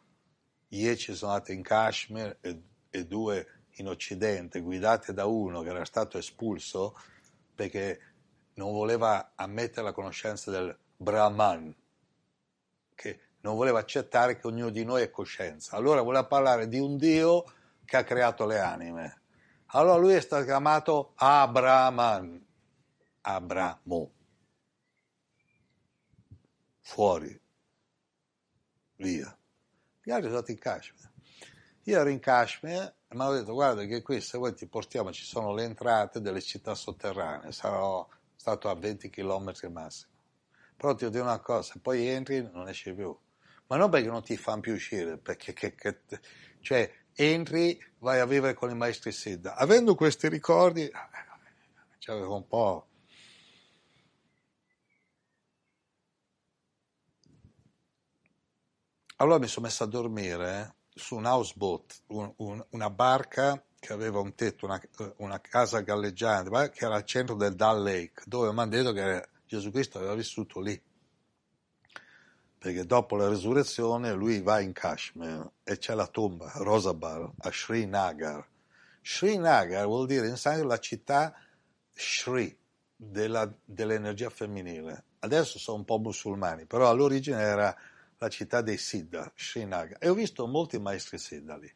dieci 0.68 1.14
sono 1.14 1.32
andate 1.32 1.52
in 1.52 1.62
Kashmir 1.62 2.38
e, 2.40 2.62
e 2.90 3.06
due 3.06 3.55
in 3.76 3.88
Occidente, 3.88 4.60
guidate 4.60 5.12
da 5.12 5.26
uno 5.26 5.62
che 5.62 5.70
era 5.70 5.84
stato 5.84 6.18
espulso 6.18 6.98
perché 7.54 8.00
non 8.54 8.72
voleva 8.72 9.32
ammettere 9.34 9.82
la 9.82 9.92
conoscenza 9.92 10.50
del 10.50 10.76
Brahman, 10.96 11.74
che 12.94 13.20
non 13.40 13.56
voleva 13.56 13.78
accettare 13.78 14.38
che 14.38 14.46
ognuno 14.46 14.70
di 14.70 14.84
noi 14.84 15.02
è 15.02 15.10
coscienza. 15.10 15.76
Allora 15.76 16.02
voleva 16.02 16.24
parlare 16.24 16.68
di 16.68 16.78
un 16.78 16.96
Dio 16.96 17.44
che 17.84 17.96
ha 17.96 18.04
creato 18.04 18.46
le 18.46 18.58
anime. 18.58 19.20
Allora 19.66 19.96
lui 19.96 20.14
è 20.14 20.20
stato 20.20 20.44
chiamato 20.44 21.12
Abraman, 21.16 22.44
Abramo, 23.22 24.12
fuori, 26.80 27.40
via. 28.96 29.36
Gli 30.02 30.10
altri 30.10 30.28
sono 30.28 30.42
stati 30.42 30.52
in 30.52 30.58
Kashmir. 30.58 31.10
Io 31.82 31.98
ero 31.98 32.08
in 32.08 32.20
Kashmir 32.20 32.94
mi 33.08 33.20
hanno 33.20 33.32
detto 33.32 33.52
guarda 33.52 33.84
che 33.84 34.02
qui 34.02 34.20
se 34.20 34.36
vuoi 34.36 34.54
ti 34.54 34.66
portiamo, 34.66 35.12
ci 35.12 35.24
sono 35.24 35.54
le 35.54 35.64
entrate 35.64 36.20
delle 36.20 36.40
città 36.40 36.74
sotterranee, 36.74 37.52
sarò 37.52 38.06
stato 38.34 38.68
a 38.68 38.74
20 38.74 39.10
km 39.10 39.52
massimo. 39.70 40.12
Però 40.76 40.94
ti 40.94 41.08
dico 41.08 41.22
una 41.22 41.38
cosa, 41.40 41.74
poi 41.80 42.06
entri 42.06 42.42
non 42.52 42.68
esci 42.68 42.92
più. 42.92 43.16
Ma 43.68 43.76
non 43.76 43.90
perché 43.90 44.08
non 44.08 44.22
ti 44.22 44.36
fanno 44.36 44.60
più 44.60 44.74
uscire, 44.74 45.18
perché 45.18 45.52
che, 45.52 45.74
che, 45.74 46.00
cioè, 46.60 46.92
entri, 47.14 47.82
vai 47.98 48.20
a 48.20 48.26
vivere 48.26 48.54
con 48.54 48.70
i 48.70 48.74
maestri 48.74 49.10
Siddha. 49.10 49.54
Avendo 49.54 49.94
questi 49.94 50.28
ricordi, 50.28 50.88
c'era 51.98 52.28
un 52.28 52.46
po'... 52.46 52.86
Allora 59.16 59.38
mi 59.38 59.46
sono 59.48 59.66
messo 59.66 59.82
a 59.82 59.86
dormire 59.86 60.75
su 60.96 61.16
un 61.16 61.26
houseboat, 61.26 62.02
un, 62.08 62.32
un, 62.36 62.64
una 62.70 62.90
barca 62.90 63.62
che 63.78 63.92
aveva 63.92 64.18
un 64.18 64.34
tetto, 64.34 64.64
una, 64.64 64.80
una, 65.18 65.40
casa 65.40 65.80
galleggiante, 65.80 66.70
che 66.70 66.86
era 66.86 66.96
al 66.96 67.04
centro 67.04 67.36
del 67.36 67.54
Dal 67.54 67.82
Lake, 67.82 68.22
dove 68.24 68.50
mi 68.52 68.60
hanno 68.60 68.70
detto 68.70 68.92
che 68.92 69.28
Gesù 69.46 69.70
Cristo 69.70 69.98
aveva 69.98 70.14
vissuto 70.14 70.60
lì 70.60 70.82
perché 72.66 72.84
dopo 72.84 73.14
la 73.14 73.28
resurrezione 73.28 74.12
lui 74.12 74.40
va 74.40 74.58
in 74.58 74.72
Kashmir 74.72 75.48
e 75.62 75.78
c'è 75.78 75.94
la 75.94 76.08
tomba, 76.08 76.50
Rosabal, 76.56 77.30
a 77.38 77.50
Srinagar. 77.52 78.44
Srinagar 79.02 79.84
vuol 79.84 80.06
dire 80.06 80.26
in 80.26 80.36
sangue 80.36 80.66
la 80.66 80.78
città 80.78 81.32
Sri, 81.94 82.58
della, 82.96 83.48
dell'energia 83.64 84.30
femminile. 84.30 85.04
Adesso 85.20 85.60
sono 85.60 85.78
un 85.78 85.84
po' 85.84 85.98
musulmani, 85.98 86.66
però 86.66 86.90
all'origine 86.90 87.40
era 87.40 87.76
la 88.18 88.28
città 88.28 88.60
dei 88.60 88.78
Siddha, 88.78 89.32
Srinagar. 89.36 89.98
E 90.00 90.08
ho 90.08 90.14
visto 90.14 90.46
molti 90.46 90.78
maestri 90.78 91.18
Siddha 91.18 91.56
lì. 91.56 91.72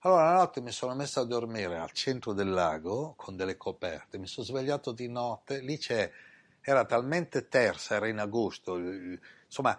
Allora 0.00 0.24
la 0.30 0.36
notte 0.36 0.60
mi 0.60 0.70
sono 0.70 0.94
messo 0.94 1.20
a 1.20 1.24
dormire 1.24 1.78
al 1.78 1.90
centro 1.90 2.32
del 2.32 2.50
lago 2.50 3.14
con 3.16 3.34
delle 3.34 3.56
coperte, 3.56 4.18
mi 4.18 4.28
sono 4.28 4.46
svegliato 4.46 4.92
di 4.92 5.08
notte, 5.08 5.60
lì 5.60 5.78
c'è, 5.78 6.08
era 6.60 6.84
talmente 6.84 7.48
tersa, 7.48 7.96
era 7.96 8.06
in 8.06 8.18
agosto, 8.18 8.76
insomma 8.76 9.76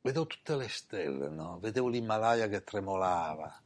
vedevo 0.00 0.26
tutte 0.26 0.56
le 0.56 0.68
stelle, 0.68 1.28
no? 1.28 1.58
vedevo 1.58 1.88
l'Himalaya 1.88 2.48
che 2.48 2.62
tremolava. 2.64 3.60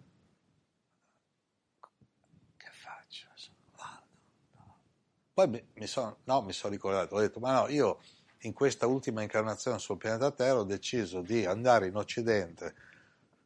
Che 2.56 2.70
faccio? 2.72 3.28
Vado. 3.76 4.06
No. 4.54 4.78
Poi 5.32 5.48
mi, 5.48 5.64
mi 5.74 5.86
sono 5.86 6.18
no, 6.24 6.50
son 6.50 6.70
ricordato, 6.70 7.14
ho 7.14 7.20
detto, 7.20 7.38
ma 7.38 7.52
no, 7.52 7.68
io 7.68 8.00
in 8.40 8.52
questa 8.52 8.86
ultima 8.86 9.22
incarnazione 9.22 9.78
sul 9.78 9.96
pianeta 9.96 10.30
Terra 10.30 10.60
ho 10.60 10.64
deciso 10.64 11.20
di 11.20 11.44
andare 11.44 11.86
in 11.86 11.96
Occidente 11.96 12.74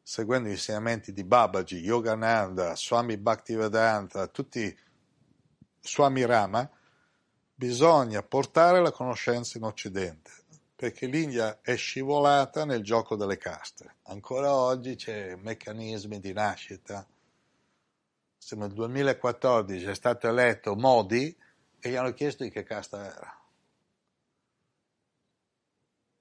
seguendo 0.07 0.49
gli 0.49 0.51
insegnamenti 0.51 1.11
di 1.13 1.23
Babaji, 1.23 1.77
Yogananda, 1.77 2.75
Swami 2.75 3.17
Bhaktivedanta, 3.17 4.27
tutti 4.27 4.77
Swami 5.81 6.23
Rama, 6.25 6.69
bisogna 7.55 8.21
portare 8.21 8.81
la 8.81 8.91
conoscenza 8.91 9.57
in 9.57 9.63
Occidente 9.63 10.31
perché 10.75 11.07
l'India 11.07 11.59
è 11.61 11.75
scivolata 11.75 12.65
nel 12.65 12.83
gioco 12.83 13.15
delle 13.15 13.37
caste. 13.37 13.95
Ancora 14.03 14.53
oggi 14.53 14.95
c'è 14.95 15.35
meccanismi 15.35 16.19
di 16.19 16.33
nascita. 16.33 17.07
Se 18.37 18.55
nel 18.55 18.73
2014 18.73 19.85
è 19.85 19.95
stato 19.95 20.27
eletto 20.27 20.75
Modi 20.75 21.35
e 21.79 21.89
gli 21.89 21.95
hanno 21.95 22.13
chiesto 22.13 22.43
di 22.43 22.51
che 22.51 22.63
casta 22.63 23.05
era. 23.05 23.44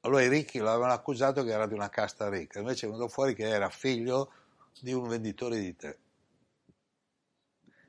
Allora 0.05 0.23
i 0.23 0.29
ricchi 0.29 0.59
lo 0.59 0.69
avevano 0.69 0.93
accusato 0.93 1.43
che 1.43 1.51
era 1.51 1.67
di 1.67 1.73
una 1.73 1.88
casta 1.88 2.29
ricca, 2.29 2.59
invece 2.59 2.87
è 2.87 2.90
venuto 2.90 3.09
fuori 3.09 3.35
che 3.35 3.49
era 3.49 3.71
figlio 3.71 4.33
di 4.81 4.93
un 4.93 5.09
venditore 5.09 5.59
di 5.59 5.75
tè. 5.75 5.97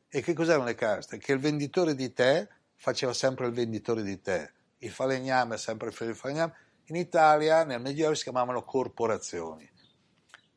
E 0.08 0.22
che 0.22 0.34
cos'erano 0.34 0.64
le 0.64 0.76
caste? 0.76 1.18
Che 1.18 1.34
il 1.34 1.40
venditore 1.40 1.94
di 1.94 2.14
tè 2.14 2.48
faceva 2.76 3.12
sempre 3.12 3.48
il 3.48 3.54
venditore 3.54 4.02
di 4.02 4.22
tè, 4.22 4.50
il 4.78 4.92
falegname 4.92 5.58
sempre 5.58 5.90
il 5.90 6.16
falegname. 6.16 6.56
In 6.86 6.96
Italia 6.96 7.66
nel 7.66 7.82
Medioevo 7.82 8.14
si 8.14 8.24
chiamavano 8.24 8.64
corporazioni. 8.64 9.70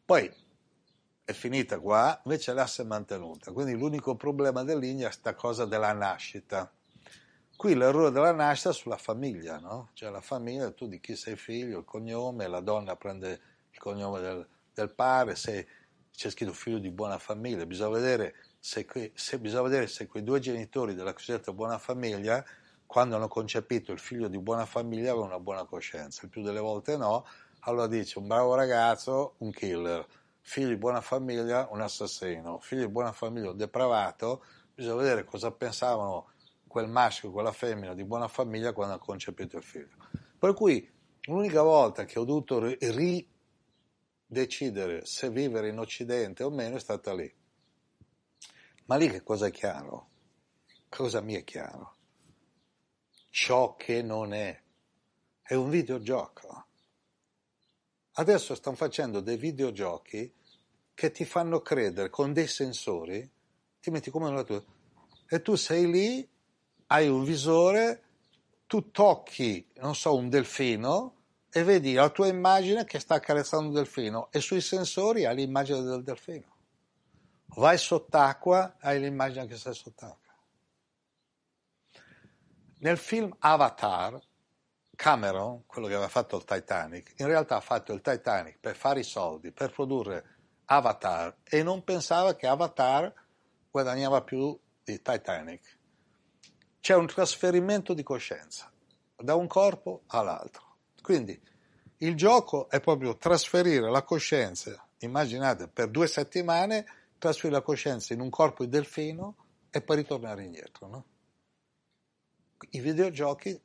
Poi 0.04 0.32
è 1.24 1.32
finita 1.32 1.80
qua, 1.80 2.20
invece 2.24 2.52
l'asse 2.52 2.82
è 2.82 2.86
mantenuta. 2.86 3.50
Quindi 3.50 3.72
l'unico 3.72 4.14
problema 4.14 4.62
dell'India 4.62 5.06
è 5.06 5.10
questa 5.10 5.34
cosa 5.34 5.64
della 5.64 5.92
nascita. 5.92 6.70
Qui 7.58 7.74
l'errore 7.74 8.12
della 8.12 8.30
nascita 8.30 8.70
sulla 8.70 8.96
famiglia, 8.96 9.58
no? 9.58 9.90
Cioè 9.94 10.10
la 10.10 10.20
famiglia, 10.20 10.70
tu 10.70 10.86
di 10.86 11.00
chi 11.00 11.16
sei 11.16 11.34
figlio, 11.34 11.80
il 11.80 11.84
cognome, 11.84 12.46
la 12.46 12.60
donna 12.60 12.94
prende 12.94 13.40
il 13.72 13.78
cognome 13.80 14.20
del, 14.20 14.46
del 14.72 14.94
padre, 14.94 15.34
se 15.34 15.66
c'è 16.12 16.30
scritto 16.30 16.52
figlio 16.52 16.78
di 16.78 16.92
buona 16.92 17.18
famiglia, 17.18 17.66
bisogna 17.66 17.96
vedere 17.96 18.36
se, 18.60 18.84
que, 18.84 19.10
se, 19.16 19.40
bisogna 19.40 19.62
vedere 19.62 19.88
se 19.88 20.06
quei 20.06 20.22
due 20.22 20.38
genitori 20.38 20.94
della 20.94 21.12
cosiddetta 21.12 21.52
buona 21.52 21.78
famiglia 21.78 22.44
quando 22.86 23.16
hanno 23.16 23.26
concepito 23.26 23.90
il 23.90 23.98
figlio 23.98 24.28
di 24.28 24.38
buona 24.38 24.64
famiglia 24.64 25.10
avevano 25.10 25.34
una 25.34 25.40
buona 25.40 25.64
coscienza, 25.64 26.20
il 26.22 26.30
più 26.30 26.42
delle 26.42 26.60
volte 26.60 26.96
no, 26.96 27.26
allora 27.62 27.88
dice 27.88 28.20
un 28.20 28.28
bravo 28.28 28.54
ragazzo, 28.54 29.34
un 29.38 29.50
killer, 29.50 30.06
figlio 30.42 30.68
di 30.68 30.76
buona 30.76 31.00
famiglia, 31.00 31.66
un 31.72 31.80
assassino, 31.80 32.60
figlio 32.60 32.86
di 32.86 32.92
buona 32.92 33.10
famiglia, 33.10 33.50
un 33.50 33.56
depravato, 33.56 34.44
bisogna 34.72 34.94
vedere 34.94 35.24
cosa 35.24 35.50
pensavano 35.50 36.36
quel 36.68 36.88
maschio, 36.88 37.32
quella 37.32 37.50
femmina 37.50 37.94
di 37.94 38.04
buona 38.04 38.28
famiglia 38.28 38.72
quando 38.72 38.94
ha 38.94 38.98
concepito 38.98 39.56
il 39.56 39.64
figlio. 39.64 39.96
Per 40.38 40.54
cui 40.54 40.88
l'unica 41.22 41.62
volta 41.62 42.04
che 42.04 42.20
ho 42.20 42.24
dovuto 42.24 42.60
ridecidere 44.28 45.04
se 45.04 45.30
vivere 45.30 45.68
in 45.68 45.78
Occidente 45.78 46.44
o 46.44 46.50
meno 46.50 46.76
è 46.76 46.80
stata 46.80 47.12
lì. 47.12 47.34
Ma 48.84 48.94
lì 48.96 49.10
che 49.10 49.22
cosa 49.22 49.46
è 49.46 49.50
chiaro? 49.50 50.10
Cosa 50.88 51.20
mi 51.20 51.34
è 51.34 51.42
chiaro? 51.42 51.96
ciò 53.38 53.76
che 53.76 54.02
non 54.02 54.32
è. 54.32 54.60
È 55.40 55.54
un 55.54 55.70
videogioco. 55.70 56.66
Adesso 58.14 58.56
stanno 58.56 58.76
facendo 58.76 59.20
dei 59.20 59.36
videogiochi 59.36 60.34
che 60.92 61.10
ti 61.12 61.24
fanno 61.24 61.60
credere 61.60 62.10
con 62.10 62.32
dei 62.32 62.48
sensori, 62.48 63.30
ti 63.80 63.90
metti 63.90 64.10
come 64.10 64.28
una 64.28 64.42
tua, 64.42 64.62
e 65.28 65.40
tu 65.40 65.54
sei 65.54 65.88
lì, 65.88 66.28
hai 66.88 67.08
un 67.08 67.24
visore, 67.24 68.02
tu 68.66 68.90
tocchi, 68.90 69.66
non 69.76 69.94
so, 69.94 70.14
un 70.14 70.28
delfino 70.28 71.14
e 71.50 71.62
vedi 71.62 71.94
la 71.94 72.10
tua 72.10 72.26
immagine 72.26 72.84
che 72.84 72.98
sta 72.98 73.14
accarezzando 73.14 73.68
un 73.68 73.74
delfino 73.74 74.28
e 74.30 74.40
sui 74.40 74.60
sensori 74.60 75.24
hai 75.24 75.34
l'immagine 75.34 75.82
del 75.82 76.02
delfino. 76.02 76.56
Vai 77.56 77.78
sott'acqua, 77.78 78.76
hai 78.80 79.00
l'immagine 79.00 79.46
che 79.46 79.56
sei 79.56 79.74
sott'acqua. 79.74 80.34
Nel 82.80 82.98
film 82.98 83.34
Avatar, 83.38 84.20
Cameron, 84.94 85.64
quello 85.66 85.88
che 85.88 85.94
aveva 85.94 86.08
fatto 86.08 86.36
il 86.36 86.44
Titanic, 86.44 87.14
in 87.16 87.26
realtà 87.26 87.56
ha 87.56 87.60
fatto 87.60 87.92
il 87.92 88.00
Titanic 88.00 88.58
per 88.60 88.76
fare 88.76 89.00
i 89.00 89.04
soldi, 89.04 89.50
per 89.50 89.72
produrre 89.72 90.36
Avatar 90.66 91.38
e 91.44 91.62
non 91.62 91.82
pensava 91.82 92.34
che 92.34 92.46
Avatar 92.46 93.12
guadagnava 93.70 94.22
più 94.22 94.58
di 94.84 95.00
Titanic. 95.00 95.77
C'è 96.80 96.94
un 96.94 97.06
trasferimento 97.06 97.94
di 97.94 98.02
coscienza 98.02 98.70
da 99.16 99.34
un 99.34 99.46
corpo 99.46 100.02
all'altro. 100.08 100.76
Quindi 101.02 101.40
il 101.98 102.14
gioco 102.14 102.68
è 102.70 102.80
proprio 102.80 103.16
trasferire 103.16 103.90
la 103.90 104.02
coscienza, 104.02 104.86
immaginate 104.98 105.68
per 105.68 105.88
due 105.88 106.06
settimane, 106.06 106.86
trasferire 107.18 107.58
la 107.58 107.64
coscienza 107.64 108.14
in 108.14 108.20
un 108.20 108.30
corpo 108.30 108.64
di 108.64 108.70
delfino 108.70 109.34
e 109.70 109.82
poi 109.82 109.96
ritornare 109.96 110.44
indietro. 110.44 110.86
No? 110.86 111.04
i 112.70 112.80
videogiochi 112.80 113.58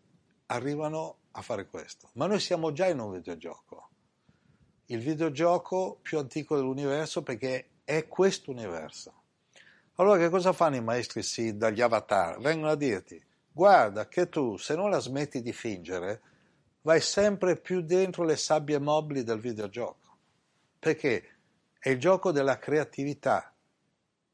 arrivano 0.48 1.18
a 1.32 1.42
fare 1.42 1.68
questo, 1.68 2.10
ma 2.14 2.28
noi 2.28 2.40
siamo 2.40 2.72
già 2.72 2.88
in 2.88 3.00
un 3.00 3.12
videogioco, 3.12 3.90
il 4.88 5.00
videogioco 5.00 5.98
più 6.02 6.20
antico 6.20 6.56
dell'universo 6.56 7.24
perché 7.24 7.70
è 7.84 8.08
questo 8.08 8.52
universo. 8.52 9.22
Allora 9.96 10.18
che 10.18 10.30
cosa 10.30 10.54
fanno 10.54 10.76
i 10.76 10.82
maestri 10.82 11.22
sì 11.22 11.56
dagli 11.56 11.82
avatar? 11.82 12.40
Vengono 12.40 12.72
a 12.72 12.76
dirti, 12.76 13.24
guarda 13.52 14.08
che 14.08 14.28
tu 14.28 14.58
se 14.58 14.76
non 14.76 14.90
la 14.90 15.00
smetti 15.00 15.42
di 15.42 15.54
fingere, 15.54 16.22
vai 16.82 17.00
sempre 17.00 17.58
più 17.58 17.82
dentro 17.82 18.24
le 18.24 18.36
sabbie 18.36 18.80
mobili 18.80 19.24
del 19.24 19.40
videogioco, 19.40 20.18
perché 20.80 21.36
è 21.78 21.90
il 21.90 22.00
gioco 22.00 22.32
della 22.32 22.58
creatività. 22.58 23.54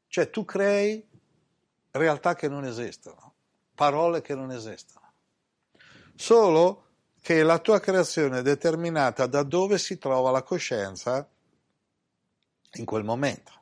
Cioè 0.06 0.30
tu 0.30 0.44
crei 0.46 1.06
realtà 1.90 2.34
che 2.34 2.48
non 2.48 2.64
esistono, 2.64 3.34
parole 3.74 4.22
che 4.22 4.34
non 4.34 4.50
esistono. 4.50 5.12
Solo 6.14 6.84
che 7.20 7.42
la 7.42 7.58
tua 7.58 7.80
creazione 7.80 8.38
è 8.38 8.42
determinata 8.42 9.26
da 9.26 9.42
dove 9.42 9.76
si 9.76 9.98
trova 9.98 10.30
la 10.30 10.42
coscienza 10.42 11.28
in 12.72 12.84
quel 12.86 13.04
momento. 13.04 13.59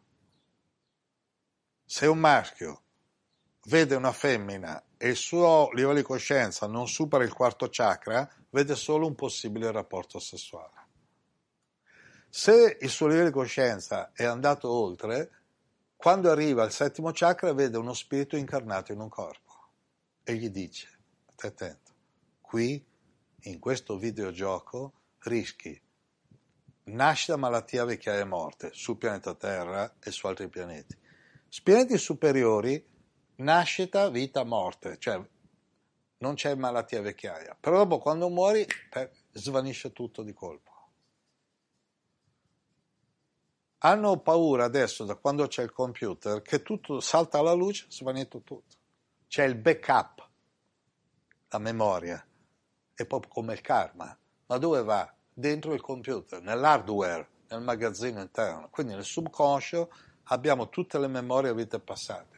Se 1.90 2.04
un 2.04 2.18
maschio 2.18 2.82
vede 3.68 3.94
una 3.94 4.12
femmina 4.12 4.84
e 4.98 5.08
il 5.08 5.16
suo 5.16 5.70
livello 5.72 5.94
di 5.94 6.02
coscienza 6.02 6.66
non 6.66 6.86
supera 6.86 7.24
il 7.24 7.32
quarto 7.32 7.68
chakra, 7.70 8.30
vede 8.50 8.74
solo 8.74 9.06
un 9.06 9.14
possibile 9.14 9.72
rapporto 9.72 10.18
sessuale. 10.18 10.86
Se 12.28 12.76
il 12.78 12.90
suo 12.90 13.06
livello 13.06 13.28
di 13.28 13.32
coscienza 13.32 14.12
è 14.12 14.24
andato 14.24 14.70
oltre, 14.70 15.30
quando 15.96 16.30
arriva 16.30 16.62
al 16.62 16.72
settimo 16.72 17.10
chakra 17.14 17.54
vede 17.54 17.78
uno 17.78 17.94
spirito 17.94 18.36
incarnato 18.36 18.92
in 18.92 19.00
un 19.00 19.08
corpo 19.08 19.70
e 20.22 20.34
gli 20.34 20.50
dice, 20.50 20.90
stai 21.32 21.48
attento, 21.48 21.92
qui 22.42 22.86
in 23.44 23.58
questo 23.58 23.96
videogioco 23.96 24.92
rischi 25.20 25.80
nascita, 26.84 27.38
malattia, 27.38 27.86
vecchiaia 27.86 28.20
e 28.20 28.24
morte 28.24 28.72
sul 28.74 28.98
pianeta 28.98 29.34
Terra 29.34 29.94
e 29.98 30.10
su 30.10 30.26
altri 30.26 30.48
pianeti. 30.48 31.06
Su 31.48 31.62
pianeti 31.62 31.96
superiori, 31.96 32.86
nascita, 33.36 34.10
vita, 34.10 34.44
morte, 34.44 34.98
cioè 34.98 35.18
non 36.18 36.34
c'è 36.34 36.54
malattia, 36.54 37.00
vecchiaia, 37.00 37.56
però 37.58 37.78
dopo 37.78 37.98
quando 37.98 38.28
muori 38.28 38.66
svanisce 39.32 39.92
tutto 39.92 40.22
di 40.22 40.34
colpo. 40.34 40.66
Hanno 43.78 44.18
paura 44.18 44.64
adesso, 44.64 45.04
da 45.04 45.14
quando 45.14 45.46
c'è 45.46 45.62
il 45.62 45.72
computer, 45.72 46.42
che 46.42 46.62
tutto 46.62 47.00
salta 47.00 47.38
alla 47.38 47.52
luce, 47.52 47.86
svanito 47.88 48.42
tutto. 48.42 48.76
C'è 49.28 49.44
il 49.44 49.54
backup, 49.54 50.28
la 51.48 51.58
memoria, 51.58 52.26
è 52.92 53.06
proprio 53.06 53.32
come 53.32 53.54
il 53.54 53.60
karma. 53.60 54.18
Ma 54.46 54.58
dove 54.58 54.82
va? 54.82 55.14
Dentro 55.32 55.72
il 55.72 55.80
computer, 55.80 56.42
nell'hardware, 56.42 57.28
nel 57.48 57.62
magazzino 57.62 58.20
interno. 58.20 58.68
Quindi 58.68 58.94
nel 58.94 59.04
subconscio 59.04 59.90
abbiamo 60.28 60.68
tutte 60.68 60.98
le 60.98 61.08
memorie 61.08 61.54
vite 61.54 61.78
passate. 61.78 62.36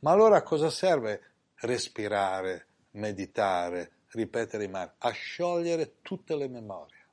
Ma 0.00 0.10
allora 0.10 0.38
a 0.38 0.42
cosa 0.42 0.70
serve 0.70 1.22
respirare, 1.56 2.66
meditare, 2.92 3.92
ripetere 4.08 4.64
i 4.64 4.68
mari? 4.68 4.90
A 4.98 5.10
sciogliere 5.10 5.96
tutte 6.02 6.34
le 6.36 6.48
memorie, 6.48 7.06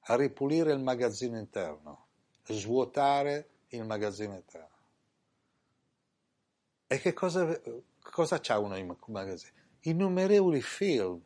a 0.00 0.16
ripulire 0.16 0.72
il 0.72 0.80
magazzino 0.80 1.38
interno 1.38 2.06
svuotare 2.46 3.48
il 3.68 3.84
magazzino 3.84 4.34
interno. 4.34 4.68
E 6.86 6.98
che 6.98 7.12
cosa, 7.12 7.58
cosa 8.00 8.40
c'ha 8.40 8.58
uno 8.58 8.76
in 8.76 8.94
magazzino? 9.06 9.52
Innumerevoli 9.82 10.60
film, 10.60 11.20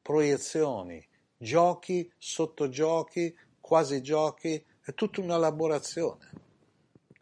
proiezioni, 0.00 1.06
giochi, 1.36 2.10
sottogiochi, 2.16 3.36
quasi 3.60 4.02
giochi, 4.02 4.64
è 4.80 4.94
tutta 4.94 5.20
una 5.20 5.36
elaborazione. 5.36 6.48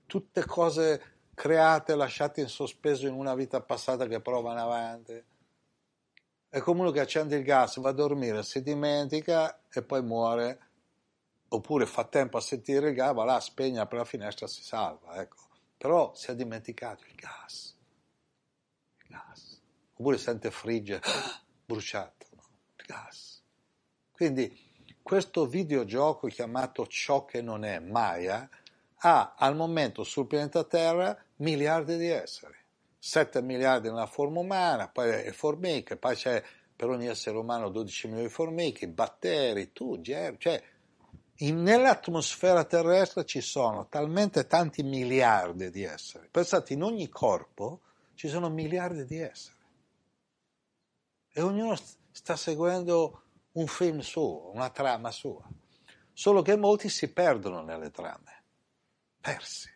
Tutte 0.09 0.47
cose 0.47 1.19
create, 1.35 1.95
lasciate 1.95 2.41
in 2.41 2.49
sospeso 2.49 3.07
in 3.07 3.13
una 3.13 3.35
vita 3.35 3.61
passata 3.61 4.07
che 4.07 4.23
provano 4.23 4.59
avanti. 4.59 5.23
È 6.49 6.61
come 6.61 6.81
uno 6.81 6.91
che 6.91 7.01
accende 7.01 7.37
il 7.37 7.45
gas, 7.45 7.79
va 7.79 7.91
a 7.91 7.93
dormire, 7.93 8.43
si 8.43 8.63
dimentica 8.63 9.61
e 9.71 9.83
poi 9.83 10.03
muore 10.03 10.61
oppure 11.49 11.85
fa 11.85 12.05
tempo 12.05 12.39
a 12.39 12.41
sentire 12.41 12.89
il 12.89 12.95
gas, 12.95 13.13
va 13.13 13.25
là, 13.25 13.39
spegne, 13.39 13.81
apre 13.81 13.99
la 13.99 14.07
finestra, 14.07 14.47
si 14.47 14.63
salva, 14.63 15.21
ecco. 15.21 15.47
Però 15.77 16.15
si 16.15 16.31
è 16.31 16.35
dimenticato 16.35 17.05
il 17.07 17.15
gas. 17.15 17.77
Il 19.03 19.09
gas. 19.09 19.61
Oppure 19.93 20.17
sente 20.17 20.51
frigge, 20.51 21.03
bruciato, 21.67 22.27
no? 22.35 22.49
il 22.79 22.85
gas. 22.87 23.43
Quindi 24.11 24.97
questo 25.03 25.47
videogioco 25.47 26.29
chiamato 26.29 26.87
Ciò 26.87 27.27
che 27.27 27.43
non 27.43 27.65
è 27.65 27.79
Maya 27.79 28.49
ha 28.99 29.35
al 29.37 29.55
momento 29.57 30.03
sul 30.05 30.27
pianeta 30.27 30.65
Terra 30.65 31.17
miliardi 31.37 31.97
di 31.97 32.09
esseri. 32.09 32.57
7 32.99 33.43
miliardi 33.43 33.89
nella 33.89 34.07
forma 34.07 34.41
umana, 34.41 34.89
poi 34.89 35.11
le 35.11 35.33
formiche, 35.33 35.97
poi 35.97 36.17
c'è 36.17 36.43
per 36.75 36.89
ogni 36.89 37.07
essere 37.07 37.37
umano 37.37 37.71
12 37.71 38.07
milioni 38.07 38.27
di 38.27 38.33
formiche, 38.33 38.89
batteri, 38.89 39.73
tu, 39.73 40.01
germi, 40.01 40.39
cioè 40.39 40.63
in, 41.39 41.63
nell'atmosfera 41.63 42.65
terrestre 42.65 43.25
ci 43.25 43.41
sono 43.41 43.87
talmente 43.89 44.47
tanti 44.47 44.83
miliardi 44.83 45.71
di 45.71 45.85
esseri. 45.85 46.29
Pensate, 46.31 46.73
in 46.73 46.83
ogni 46.83 47.09
corpo 47.09 47.81
ci 48.15 48.29
sono 48.29 48.49
miliardi 48.49 49.05
di 49.05 49.19
esseri. 49.19 49.57
E 51.33 51.41
ognuno 51.41 51.77
sta 52.11 52.35
seguendo 52.35 53.23
un 53.53 53.67
film 53.67 54.01
suo, 54.01 54.51
una 54.53 54.71
trama 54.71 55.11
sua. 55.13 55.47
Solo 56.13 56.43
che 56.43 56.57
molti 56.57 56.89
si 56.89 57.13
perdono 57.13 57.63
nelle 57.63 57.91
trame. 57.91 58.38
Persi. 59.29 59.69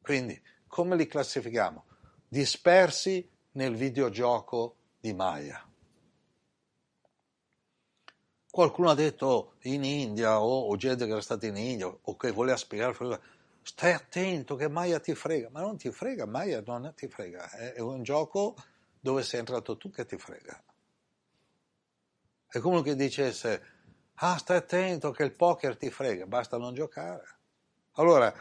Quindi, 0.00 0.40
come 0.68 0.94
li 0.94 1.08
classifichiamo? 1.08 1.84
Dispersi 2.28 3.28
nel 3.52 3.74
videogioco 3.74 4.76
di 5.00 5.12
Maya. 5.12 5.68
Qualcuno 8.48 8.90
ha 8.90 8.94
detto 8.94 9.54
in 9.62 9.82
India 9.82 10.40
o, 10.40 10.68
o 10.68 10.76
gente 10.76 11.06
che 11.06 11.10
era 11.10 11.20
stata 11.20 11.44
in 11.46 11.56
India 11.56 11.88
o 11.88 12.16
che 12.16 12.30
voleva 12.30 12.56
spiegare, 12.56 12.94
stai 13.62 13.94
attento 13.94 14.54
che 14.54 14.68
Maya 14.68 15.00
ti 15.00 15.16
frega, 15.16 15.48
ma 15.50 15.60
non 15.60 15.76
ti 15.76 15.90
frega, 15.90 16.24
Maya 16.26 16.62
non 16.64 16.92
ti 16.94 17.08
frega, 17.08 17.50
è, 17.50 17.80
un 17.80 18.04
gioco 18.04 18.54
dove 19.00 19.24
sei 19.24 19.40
entrato 19.40 19.76
tu 19.76 19.90
che 19.90 20.06
ti 20.06 20.16
frega. 20.16 20.62
È 22.46 22.58
come 22.60 22.82
che 22.82 22.94
dicesse, 22.94 23.62
ah 24.14 24.36
stai 24.36 24.58
attento 24.58 25.10
che 25.10 25.24
il 25.24 25.32
poker 25.32 25.76
ti 25.76 25.90
frega, 25.90 26.26
basta 26.26 26.58
non 26.58 26.74
giocare. 26.74 27.40
Allora, 27.96 28.32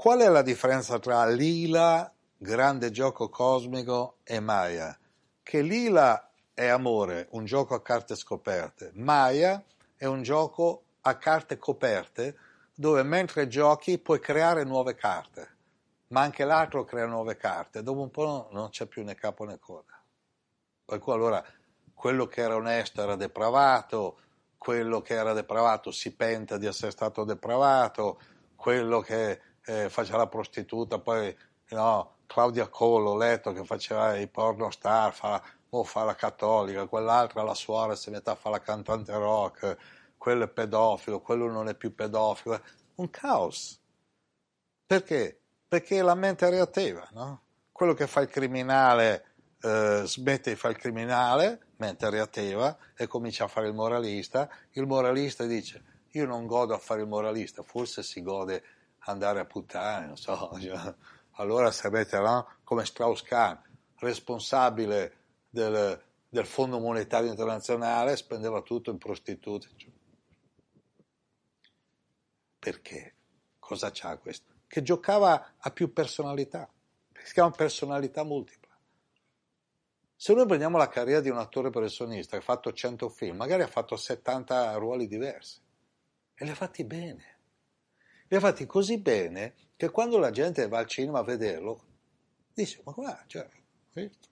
qual 0.00 0.20
è 0.20 0.28
la 0.30 0.40
differenza 0.40 0.98
tra 0.98 1.26
Lila, 1.26 2.10
grande 2.38 2.90
gioco 2.90 3.28
cosmico, 3.28 4.16
e 4.24 4.40
Maya? 4.40 4.98
Che 5.42 5.60
Lila 5.60 6.30
è 6.54 6.68
Amore, 6.68 7.28
un 7.32 7.44
gioco 7.44 7.74
a 7.74 7.82
carte 7.82 8.16
scoperte. 8.16 8.92
Maya 8.94 9.62
è 9.94 10.06
un 10.06 10.22
gioco 10.22 10.84
a 11.02 11.18
carte 11.18 11.58
coperte 11.58 12.34
dove 12.74 13.02
mentre 13.02 13.46
giochi 13.46 13.98
puoi 13.98 14.20
creare 14.20 14.64
nuove 14.64 14.94
carte, 14.94 15.56
ma 16.06 16.22
anche 16.22 16.44
l'altro 16.44 16.84
crea 16.84 17.04
nuove 17.04 17.36
carte. 17.36 17.82
Dopo 17.82 18.00
un 18.00 18.10
po' 18.10 18.48
non 18.52 18.70
c'è 18.70 18.86
più 18.86 19.04
né 19.04 19.14
capo 19.14 19.44
né 19.44 19.58
coda. 19.58 20.02
Per 20.82 20.98
cui 20.98 21.12
allora 21.12 21.44
quello 21.92 22.26
che 22.26 22.40
era 22.40 22.56
onesto 22.56 23.02
era 23.02 23.16
depravato, 23.16 24.18
quello 24.56 25.02
che 25.02 25.12
era 25.12 25.34
depravato 25.34 25.90
si 25.90 26.16
penta 26.16 26.56
di 26.56 26.64
essere 26.64 26.90
stato 26.90 27.24
depravato, 27.24 28.18
quello 28.56 29.00
che 29.00 29.48
eh, 29.70 29.88
faceva 29.88 30.18
la 30.18 30.26
prostituta, 30.26 30.98
poi 30.98 31.34
no, 31.70 32.16
Claudia 32.26 32.68
Collo, 32.68 33.10
ho 33.10 33.16
letto 33.16 33.52
che 33.52 33.64
faceva 33.64 34.16
i 34.16 34.26
porno 34.26 34.70
star, 34.70 35.12
fa 35.12 35.40
o 35.70 35.84
fa 35.84 36.02
la 36.02 36.16
cattolica, 36.16 36.86
quell'altra 36.86 37.42
la 37.42 37.54
suora 37.54 37.94
si 37.94 38.10
mette 38.10 38.30
a 38.30 38.34
fare 38.34 38.56
la 38.56 38.62
cantante 38.62 39.12
rock, 39.12 39.76
quello 40.18 40.44
è 40.44 40.48
pedofilo, 40.48 41.20
quello 41.20 41.48
non 41.48 41.68
è 41.68 41.74
più 41.76 41.94
pedofilo. 41.94 42.60
Un 42.96 43.10
caos. 43.10 43.80
Perché? 44.84 45.40
Perché 45.68 46.02
la 46.02 46.16
mente 46.16 46.46
è 46.46 46.50
reattiva, 46.50 47.08
no? 47.12 47.42
Quello 47.70 47.94
che 47.94 48.08
fa 48.08 48.20
il 48.20 48.28
criminale 48.28 49.26
eh, 49.62 50.02
smette 50.04 50.50
di 50.50 50.56
fare 50.56 50.74
il 50.74 50.80
criminale, 50.80 51.68
mente 51.76 52.10
reattiva, 52.10 52.76
e 52.96 53.06
comincia 53.06 53.44
a 53.44 53.48
fare 53.48 53.68
il 53.68 53.74
moralista. 53.74 54.50
Il 54.72 54.86
moralista 54.86 55.44
dice, 55.44 55.82
io 56.10 56.26
non 56.26 56.46
godo 56.46 56.74
a 56.74 56.78
fare 56.78 57.02
il 57.02 57.06
moralista, 57.06 57.62
forse 57.62 58.02
si 58.02 58.20
gode 58.20 58.62
andare 59.00 59.40
a 59.40 59.46
puttane, 59.46 60.06
non 60.06 60.16
so. 60.16 60.50
Cioè, 60.60 60.94
allora 61.34 61.70
sarete 61.70 62.18
no? 62.18 62.56
come 62.64 62.84
Strauss-Kahn, 62.84 63.58
responsabile 63.98 65.16
del, 65.48 66.02
del 66.28 66.46
Fondo 66.46 66.78
Monetario 66.78 67.30
Internazionale, 67.30 68.16
spendeva 68.16 68.60
tutto 68.62 68.90
in 68.90 68.98
prostitute. 68.98 69.68
Perché? 72.58 73.14
Cosa 73.58 73.90
c'ha 73.92 74.18
questo? 74.18 74.52
Che 74.66 74.82
giocava 74.82 75.54
a 75.56 75.70
più 75.70 75.92
personalità, 75.92 76.68
si 77.22 77.32
chiama 77.32 77.50
personalità 77.50 78.22
multipla. 78.22 78.68
Se 80.14 80.34
noi 80.34 80.44
prendiamo 80.44 80.76
la 80.76 80.88
carriera 80.88 81.20
di 81.20 81.30
un 81.30 81.38
attore 81.38 81.70
professionista 81.70 82.36
che 82.36 82.42
ha 82.42 82.44
fatto 82.44 82.70
100 82.70 83.08
film, 83.08 83.36
magari 83.36 83.62
ha 83.62 83.66
fatto 83.66 83.96
70 83.96 84.74
ruoli 84.74 85.06
diversi 85.06 85.58
e 86.34 86.44
li 86.44 86.50
ha 86.50 86.54
fatti 86.54 86.84
bene. 86.84 87.29
Li 88.30 88.36
ha 88.36 88.40
fatti 88.40 88.64
così 88.64 88.98
bene 88.98 89.54
che 89.74 89.90
quando 89.90 90.16
la 90.16 90.30
gente 90.30 90.68
va 90.68 90.78
al 90.78 90.86
cinema 90.86 91.18
a 91.18 91.24
vederlo, 91.24 91.82
dice, 92.54 92.80
ma 92.84 92.92
guarda, 92.92 93.24
cioè, 93.26 93.48
visto? 93.92 94.28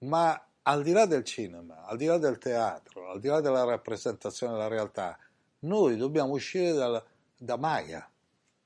ma 0.00 0.48
al 0.62 0.82
di 0.82 0.90
là 0.90 1.06
del 1.06 1.22
cinema, 1.22 1.84
al 1.84 1.96
di 1.96 2.06
là 2.06 2.18
del 2.18 2.38
teatro, 2.38 3.10
al 3.10 3.20
di 3.20 3.28
là 3.28 3.40
della 3.40 3.62
rappresentazione 3.62 4.54
della 4.54 4.66
realtà, 4.66 5.16
noi 5.60 5.96
dobbiamo 5.96 6.32
uscire 6.32 6.72
dal, 6.72 7.04
da 7.36 7.56
Maya, 7.56 8.10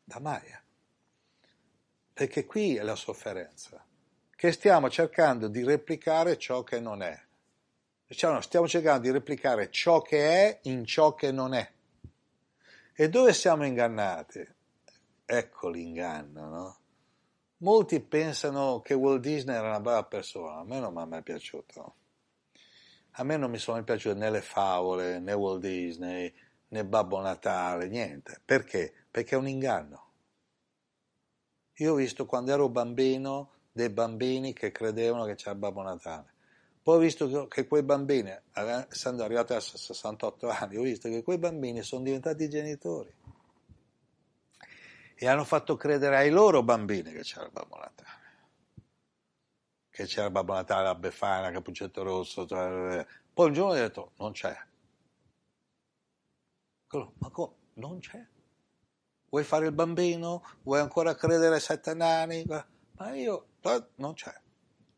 da 0.03 0.20
Maya. 0.20 0.62
Perché 2.14 2.46
qui 2.46 2.77
è 2.77 2.83
la 2.83 2.94
sofferenza, 2.94 3.85
che 4.35 4.53
stiamo 4.53 4.88
cercando 4.88 5.48
di 5.48 5.64
replicare 5.64 6.38
ciò 6.38 6.62
che 6.62 6.81
non 6.81 7.03
è. 7.03 7.24
Diciamo, 8.07 8.40
stiamo 8.43 8.69
cercando 8.69 9.03
di 9.03 9.11
replicare 9.11 9.71
ciò 9.71 10.03
che 10.03 10.29
è 10.29 10.59
in 10.64 10.85
ciò 10.85 11.14
che 11.14 11.33
non 11.33 11.55
è. 11.55 11.73
E 12.95 13.09
dove 13.09 13.33
siamo 13.33 13.64
ingannati? 13.64 14.47
Ecco 15.25 15.69
l'inganno, 15.71 16.49
no? 16.49 16.79
Molti 17.59 18.01
pensano 18.01 18.81
che 18.81 18.93
Walt 18.93 19.21
Disney 19.21 19.57
era 19.57 19.69
una 19.69 19.81
brava 19.81 20.05
persona, 20.05 20.59
a 20.59 20.64
me 20.64 20.81
non 20.81 20.93
mi 20.93 21.03
è 21.03 21.07
mai 21.07 21.23
piaciuto. 21.23 21.95
A 23.12 23.25
me 23.25 23.37
non 23.38 23.51
mi 23.51 23.59
sono 23.59 23.79
mai 23.79 23.87
piaciute 23.87 24.19
né 24.19 24.29
le 24.29 24.43
favole, 24.43 25.19
né 25.19 25.33
Walt 25.33 25.61
Disney, 25.61 26.33
né 26.69 26.85
Babbo 26.85 27.21
Natale, 27.21 27.88
niente. 27.88 28.40
Perché? 28.45 28.93
Perché 29.11 29.35
è 29.35 29.38
un 29.38 29.49
inganno. 29.49 30.03
Io 31.79 31.93
ho 31.93 31.97
visto 31.97 32.27
quando 32.27 32.53
ero 32.53 32.69
bambino 32.69 33.53
dei 33.73 33.88
bambini 33.88 34.53
che 34.53 34.71
credevano 34.71 35.25
che 35.25 35.37
c'era 35.37 35.55
Babbo 35.55 35.83
Natale. 35.83 36.34
Poi 36.85 36.97
ho 36.97 36.99
visto 36.99 37.49
che 37.49 37.66
quei 37.66 37.83
bambini, 37.83 38.31
essendo 38.90 39.25
arrivati 39.25 39.55
a 39.55 39.61
68 39.61 40.51
anni, 40.51 40.77
ho 40.77 40.83
visto 40.83 41.09
che 41.09 41.23
quei 41.23 41.38
bambini 41.38 41.83
sono 41.83 42.03
diventati 42.03 42.47
genitori 42.47 43.11
e 45.14 45.27
hanno 45.27 45.44
fatto 45.44 45.77
credere 45.77 46.18
ai 46.18 46.29
loro 46.29 46.62
bambini 46.62 47.11
che 47.12 47.23
c'era 47.23 47.49
Babbo 47.49 47.77
Natale. 47.77 48.23
Che 49.88 50.05
c'era 50.05 50.29
Babbo 50.29 50.53
Natale, 50.53 50.85
la 50.85 50.94
Befana, 50.94 51.51
Capuccetto 51.51 52.03
Rosso. 52.03 52.44
Poi 52.44 53.47
un 53.47 53.53
giorno 53.55 53.73
ho 53.73 53.75
detto, 53.75 54.12
non 54.18 54.33
c'è. 54.33 54.55
Ma 56.90 57.31
come? 57.31 57.55
Non 57.75 57.99
c'è. 58.01 58.23
Vuoi 59.31 59.44
fare 59.44 59.66
il 59.66 59.73
bambino? 59.73 60.44
Vuoi 60.64 60.81
ancora 60.81 61.14
credere 61.14 61.55
ai 61.55 61.61
sette 61.61 61.94
nani? 61.94 62.44
Ma 62.44 63.14
io, 63.14 63.47
non 63.94 64.12
c'è. 64.12 64.38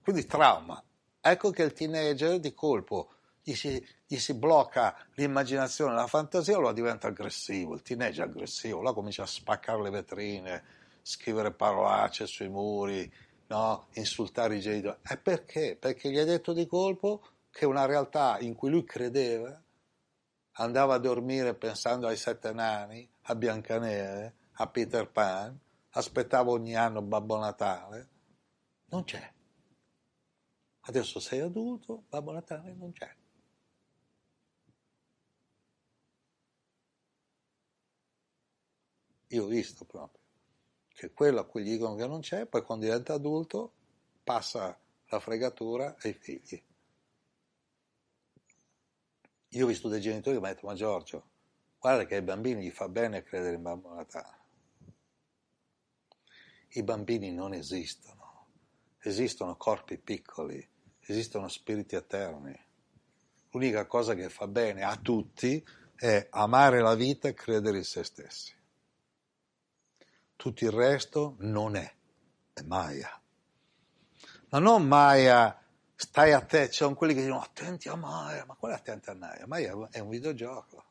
Quindi 0.02 0.26
trauma. 0.26 0.82
Ecco 1.28 1.50
che 1.50 1.64
il 1.64 1.72
teenager 1.72 2.38
di 2.38 2.54
colpo 2.54 3.10
gli 3.42 3.52
si, 3.56 3.84
gli 4.06 4.16
si 4.16 4.32
blocca 4.34 4.96
l'immaginazione, 5.14 5.92
la 5.92 6.06
fantasia, 6.06 6.56
allora 6.56 6.72
diventa 6.72 7.08
aggressivo, 7.08 7.74
il 7.74 7.82
teenager 7.82 8.26
aggressivo, 8.26 8.80
là 8.80 8.92
comincia 8.92 9.24
a 9.24 9.26
spaccare 9.26 9.82
le 9.82 9.90
vetrine, 9.90 10.64
scrivere 11.02 11.50
parolacce 11.50 12.28
sui 12.28 12.48
muri, 12.48 13.12
no? 13.48 13.88
insultare 13.94 14.54
i 14.54 14.60
genitori. 14.60 14.98
E 15.02 15.16
perché? 15.16 15.76
Perché 15.76 16.12
gli 16.12 16.18
ha 16.18 16.24
detto 16.24 16.52
di 16.52 16.64
colpo 16.64 17.26
che 17.50 17.66
una 17.66 17.86
realtà 17.86 18.38
in 18.38 18.54
cui 18.54 18.70
lui 18.70 18.84
credeva, 18.84 19.60
andava 20.58 20.94
a 20.94 20.98
dormire 20.98 21.54
pensando 21.54 22.06
ai 22.06 22.16
sette 22.16 22.52
nani, 22.52 23.08
a 23.22 23.34
Biancaneve, 23.34 24.34
a 24.52 24.66
Peter 24.68 25.10
Pan, 25.10 25.58
aspettava 25.90 26.52
ogni 26.52 26.76
anno 26.76 27.02
Babbo 27.02 27.36
Natale, 27.36 28.08
non 28.90 29.02
c'è. 29.02 29.34
Adesso 30.88 31.18
sei 31.18 31.40
adulto, 31.40 32.04
Babbo 32.08 32.30
Natale 32.32 32.72
non 32.72 32.92
c'è. 32.92 33.12
Io 39.28 39.44
ho 39.44 39.48
visto 39.48 39.84
proprio 39.84 40.22
che 40.88 41.12
quello 41.12 41.40
a 41.40 41.44
cui 41.44 41.64
gli 41.64 41.72
dicono 41.72 41.96
che 41.96 42.06
non 42.06 42.20
c'è, 42.20 42.46
poi 42.46 42.62
quando 42.62 42.84
diventa 42.84 43.14
adulto 43.14 43.72
passa 44.22 44.78
la 45.08 45.20
fregatura 45.20 45.96
ai 46.00 46.12
figli. 46.12 46.62
Io 49.50 49.64
ho 49.64 49.68
visto 49.68 49.88
dei 49.88 50.00
genitori 50.00 50.36
che 50.36 50.40
mi 50.40 50.46
hanno 50.46 50.54
detto, 50.54 50.66
ma 50.68 50.74
Giorgio, 50.74 51.30
guarda 51.80 52.06
che 52.06 52.14
ai 52.14 52.22
bambini 52.22 52.62
gli 52.62 52.70
fa 52.70 52.88
bene 52.88 53.22
credere 53.22 53.56
in 53.56 53.62
Babbo 53.62 53.92
Natale. 53.92 54.44
I 56.70 56.82
bambini 56.82 57.32
non 57.32 57.54
esistono, 57.54 58.46
esistono 59.00 59.56
corpi 59.56 59.98
piccoli, 59.98 60.66
esistono 61.12 61.48
spiriti 61.48 61.94
eterni. 61.94 62.58
L'unica 63.50 63.86
cosa 63.86 64.14
che 64.14 64.28
fa 64.28 64.46
bene 64.46 64.82
a 64.82 64.96
tutti 64.96 65.64
è 65.94 66.26
amare 66.30 66.80
la 66.80 66.94
vita 66.94 67.28
e 67.28 67.34
credere 67.34 67.78
in 67.78 67.84
se 67.84 68.04
stessi. 68.04 68.54
Tutto 70.36 70.64
il 70.64 70.70
resto 70.70 71.36
non 71.38 71.76
è, 71.76 71.94
è 72.52 72.62
Maya. 72.62 73.20
Ma 74.50 74.58
non 74.58 74.86
Maya, 74.86 75.58
stai 75.94 76.32
attento, 76.32 76.72
ci 76.72 76.78
sono 76.78 76.94
quelli 76.94 77.14
che 77.14 77.22
dicono 77.22 77.40
attenti 77.40 77.88
a 77.88 77.94
Maya, 77.94 78.44
ma 78.44 78.54
qual 78.54 78.72
è 78.72 78.74
attenti 78.74 79.08
a 79.10 79.14
Maya? 79.14 79.46
Maya 79.46 79.88
è 79.90 79.98
un 80.00 80.08
videogioco. 80.08 80.84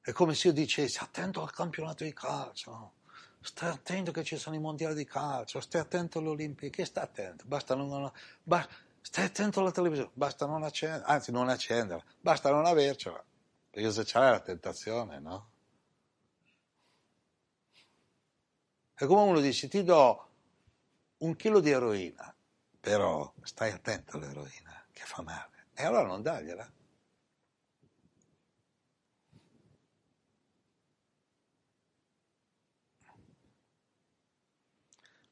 È 0.00 0.12
come 0.12 0.34
se 0.34 0.48
io 0.48 0.54
dicessi 0.54 0.98
attento 1.00 1.42
al 1.42 1.52
campionato 1.52 2.04
di 2.04 2.14
calcio 2.14 2.94
stai 3.40 3.70
attento 3.70 4.10
che 4.10 4.24
ci 4.24 4.36
sono 4.36 4.56
i 4.56 4.58
mondiali 4.58 4.94
di 4.94 5.04
calcio, 5.04 5.60
stai 5.60 5.80
attento 5.80 6.18
alle 6.18 6.28
Olimpiadi, 6.28 6.84
stai 6.84 7.04
attento, 7.04 7.44
basta 7.46 7.74
non, 7.74 8.10
basta, 8.42 8.72
stai 9.00 9.26
attento 9.26 9.60
alla 9.60 9.70
televisione, 9.70 10.10
basta 10.12 10.46
non 10.46 10.62
accenderla, 10.62 11.06
anzi 11.06 11.30
non 11.30 11.48
accenderla, 11.48 12.04
basta 12.20 12.50
non 12.50 12.66
avercela, 12.66 13.22
perché 13.70 13.90
se 13.90 14.04
c'è 14.04 14.18
la 14.18 14.40
tentazione, 14.40 15.18
no? 15.18 15.50
È 18.94 19.06
come 19.06 19.22
uno 19.22 19.40
dice, 19.40 19.68
ti 19.68 19.84
do 19.84 20.28
un 21.18 21.36
chilo 21.36 21.60
di 21.60 21.70
eroina, 21.70 22.34
però 22.80 23.32
stai 23.42 23.70
attento 23.70 24.16
all'eroina, 24.16 24.84
che 24.92 25.04
fa 25.04 25.22
male, 25.22 25.66
e 25.74 25.84
allora 25.84 26.06
non 26.06 26.22
dagliela. 26.22 26.68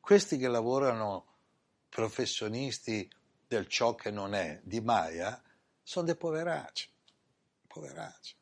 Questi 0.07 0.37
che 0.37 0.47
lavorano 0.47 1.27
professionisti 1.89 3.11
del 3.45 3.67
ciò 3.67 3.97
che 3.97 4.13
non 4.13 4.35
è, 4.35 4.61
di 4.63 4.81
Maya, 4.81 5.43
sono 5.83 6.07
dei 6.07 6.15
poveracci, 6.15 6.89
poveracci. 7.67 8.37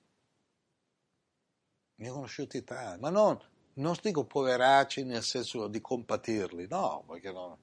Ne 1.94 2.08
ho 2.10 2.12
conosciuti 2.12 2.62
tanti, 2.64 3.00
ma 3.00 3.08
non, 3.08 3.40
non 3.76 3.96
dico 4.02 4.26
poveracci 4.26 5.04
nel 5.04 5.22
senso 5.22 5.66
di 5.68 5.80
compatirli, 5.80 6.66
no, 6.68 7.02
perché, 7.08 7.32
non, 7.32 7.56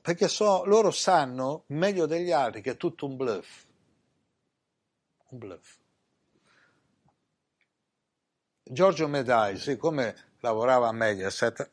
perché 0.00 0.26
so, 0.26 0.64
loro 0.64 0.90
sanno 0.90 1.64
meglio 1.66 2.06
degli 2.06 2.30
altri 2.30 2.62
che 2.62 2.70
è 2.70 2.76
tutto 2.78 3.04
un 3.04 3.16
bluff. 3.16 3.66
Un 5.28 5.38
bluff. 5.38 5.76
Giorgio 8.62 9.08
Medai, 9.08 9.58
siccome 9.58 10.29
lavorava 10.40 10.88
a 10.88 10.92
Mediaset, 10.92 11.70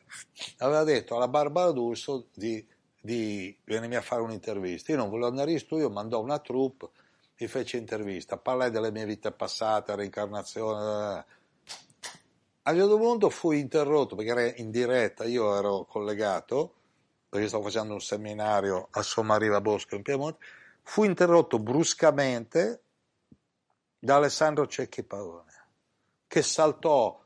aveva 0.60 0.84
detto 0.84 1.16
alla 1.16 1.28
Barbara 1.28 1.72
D'Urso 1.72 2.28
di, 2.34 2.66
di 3.02 3.58
venirmi 3.64 3.96
a 3.96 4.02
fare 4.02 4.22
un'intervista. 4.22 4.92
Io 4.92 4.98
non 4.98 5.10
volevo 5.10 5.28
andare 5.28 5.52
in 5.52 5.60
studio, 5.60 5.90
mandò 5.90 6.22
una 6.22 6.40
troupe, 6.40 6.90
mi 7.40 7.48
fece 7.48 7.78
intervista, 7.78 8.38
parlai 8.38 8.72
delle 8.72 8.92
mie 8.92 9.06
vite 9.06 9.32
passate, 9.32 9.96
reincarnazione. 9.96 11.26
A 12.64 12.72
un 12.72 12.78
certo 12.78 12.98
punto 12.98 13.30
fui 13.30 13.60
interrotto 13.60 14.16
perché 14.16 14.32
era 14.32 14.56
in 14.56 14.72
diretta, 14.72 15.24
io 15.24 15.56
ero 15.56 15.86
collegato, 15.86 16.74
perché 17.30 17.48
stavo 17.48 17.64
facendo 17.64 17.94
un 17.94 18.02
seminario 18.02 18.88
a 18.92 19.02
Sommariva 19.02 19.62
Bosco 19.62 19.96
in 19.96 20.02
Piemonte, 20.02 20.44
fui 20.82 21.08
interrotto 21.08 21.60
bruscamente 21.60 22.82
da 24.00 24.16
Alessandro 24.16 24.68
Cecchi 24.68 25.04
Paone, 25.04 25.68
che 26.28 26.42
saltò 26.42 27.24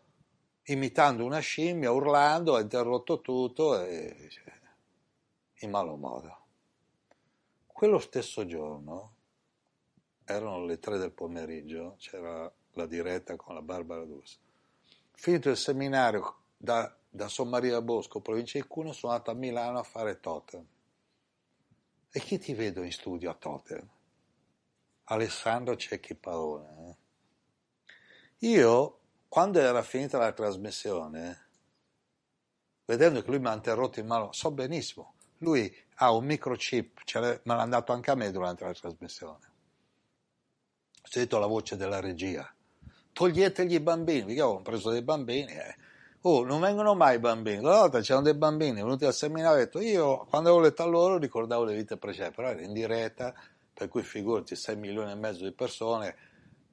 imitando 0.71 1.25
una 1.25 1.39
scimmia, 1.39 1.91
urlando, 1.91 2.55
ha 2.55 2.61
interrotto 2.61 3.21
tutto 3.21 3.81
e, 3.81 4.27
cioè, 4.29 4.53
in 5.59 5.69
malo 5.69 5.95
modo. 5.95 6.37
Quello 7.67 7.99
stesso 7.99 8.45
giorno, 8.45 9.13
erano 10.25 10.65
le 10.65 10.79
tre 10.79 10.97
del 10.97 11.11
pomeriggio, 11.11 11.95
c'era 11.97 12.51
la 12.73 12.85
diretta 12.85 13.35
con 13.35 13.55
la 13.55 13.61
Barbara 13.61 14.05
D'Urso. 14.05 14.37
Finito 15.13 15.49
il 15.49 15.57
seminario 15.57 16.35
da, 16.57 16.95
da 17.09 17.27
Sommaria 17.27 17.81
Bosco, 17.81 18.21
provincia 18.21 18.59
di 18.59 18.67
Cuneo, 18.67 18.93
sono 18.93 19.13
andato 19.13 19.31
a 19.31 19.35
Milano 19.35 19.79
a 19.79 19.83
fare 19.83 20.19
Totem. 20.19 20.65
E 22.11 22.19
chi 22.19 22.37
ti 22.37 22.53
vedo 22.53 22.83
in 22.83 22.91
studio 22.91 23.29
a 23.29 23.33
Totem? 23.33 23.87
Alessandro 25.05 25.75
Cecchi 25.75 26.15
Paone. 26.15 26.89
Eh? 26.89 28.47
Io 28.47 29.00
quando 29.31 29.59
era 29.59 29.81
finita 29.81 30.17
la 30.17 30.33
trasmissione, 30.33 31.45
vedendo 32.83 33.21
che 33.21 33.29
lui 33.29 33.39
mi 33.39 33.47
ha 33.47 33.53
interrotto 33.53 34.01
in 34.01 34.05
mano, 34.05 34.33
so 34.33 34.51
benissimo, 34.51 35.13
lui 35.37 35.73
ha 35.95 36.11
un 36.11 36.25
microchip, 36.25 36.99
me 37.13 37.39
l'ha 37.43 37.65
dato 37.65 37.93
anche 37.93 38.11
a 38.11 38.15
me 38.15 38.29
durante 38.29 38.65
la 38.65 38.73
trasmissione. 38.73 39.51
Ho 41.01 41.07
sentito 41.07 41.39
la 41.39 41.45
voce 41.45 41.77
della 41.77 42.01
regia. 42.01 42.53
Toglietegli 43.13 43.75
i 43.75 43.79
bambini, 43.79 44.25
perché 44.25 44.41
avevo 44.41 44.61
preso 44.63 44.89
dei 44.89 45.01
bambini, 45.01 45.53
eh. 45.53 45.75
Oh, 46.23 46.43
non 46.43 46.59
vengono 46.59 46.93
mai 46.93 47.15
i 47.15 47.19
bambini. 47.19 47.59
Una 47.59 47.79
volta 47.79 48.01
c'erano 48.01 48.25
dei 48.25 48.35
bambini 48.35 48.81
venuti 48.81 49.05
al 49.05 49.13
seminario 49.13 49.59
e 49.59 49.61
ho 49.61 49.63
detto 49.63 49.79
io 49.79 50.25
quando 50.25 50.49
avevo 50.49 50.65
letto 50.65 50.83
a 50.83 50.87
loro 50.87 51.17
ricordavo 51.17 51.63
le 51.63 51.75
vite 51.75 51.95
precedenti, 51.95 52.35
però 52.35 52.49
era 52.49 52.61
in 52.61 52.73
diretta, 52.73 53.33
per 53.73 53.87
cui 53.87 54.03
figurati 54.03 54.57
6 54.57 54.75
milioni 54.75 55.11
e 55.11 55.15
mezzo 55.15 55.45
di 55.45 55.53
persone, 55.53 56.17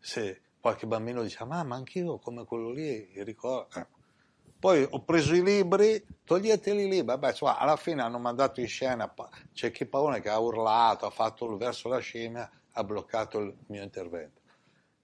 se 0.01 0.43
qualche 0.69 0.87
bambino 0.87 1.23
dice 1.23 1.45
mamma 1.45 1.77
anch'io 1.77 2.19
come 2.19 2.45
quello 2.45 2.71
lì 2.71 3.11
ricordo. 3.23 3.87
Poi 4.59 4.87
ho 4.91 5.03
preso 5.03 5.35
i 5.35 5.43
libri, 5.43 6.05
toglieteli 6.25 6.89
libri, 6.89 7.07
vabbè, 7.07 7.33
cioè, 7.33 7.55
alla 7.57 7.77
fine 7.77 8.03
hanno 8.03 8.19
mandato 8.19 8.61
in 8.61 8.67
scena, 8.67 9.13
c'è 9.53 9.71
chi 9.71 9.87
Paone 9.87 10.21
che 10.21 10.29
ha 10.29 10.39
urlato, 10.39 11.07
ha 11.07 11.11
fatto 11.11 11.57
verso 11.57 11.89
la 11.89 12.01
scimmia, 12.01 12.51
ha 12.73 12.85
bloccato 12.85 13.39
il 13.39 13.57
mio 13.69 13.83
intervento. 13.83 14.41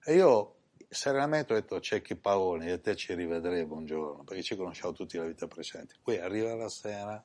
E 0.05 0.15
io 0.15 0.57
serenamente 0.89 1.53
ho 1.53 1.57
detto 1.57 1.81
Cecchi 1.81 2.17
Paoni 2.17 2.69
e 2.69 2.81
te 2.81 2.97
ci 2.97 3.15
rivedremo 3.15 3.77
un 3.77 3.87
giorno, 3.87 4.25
perché 4.25 4.43
ci 4.43 4.57
conosciamo 4.57 4.93
tutti 4.93 5.17
la 5.17 5.25
vita 5.25 5.47
precedente. 5.47 5.95
Poi 6.03 6.19
arriva 6.19 6.55
la 6.57 6.69
sera, 6.69 7.25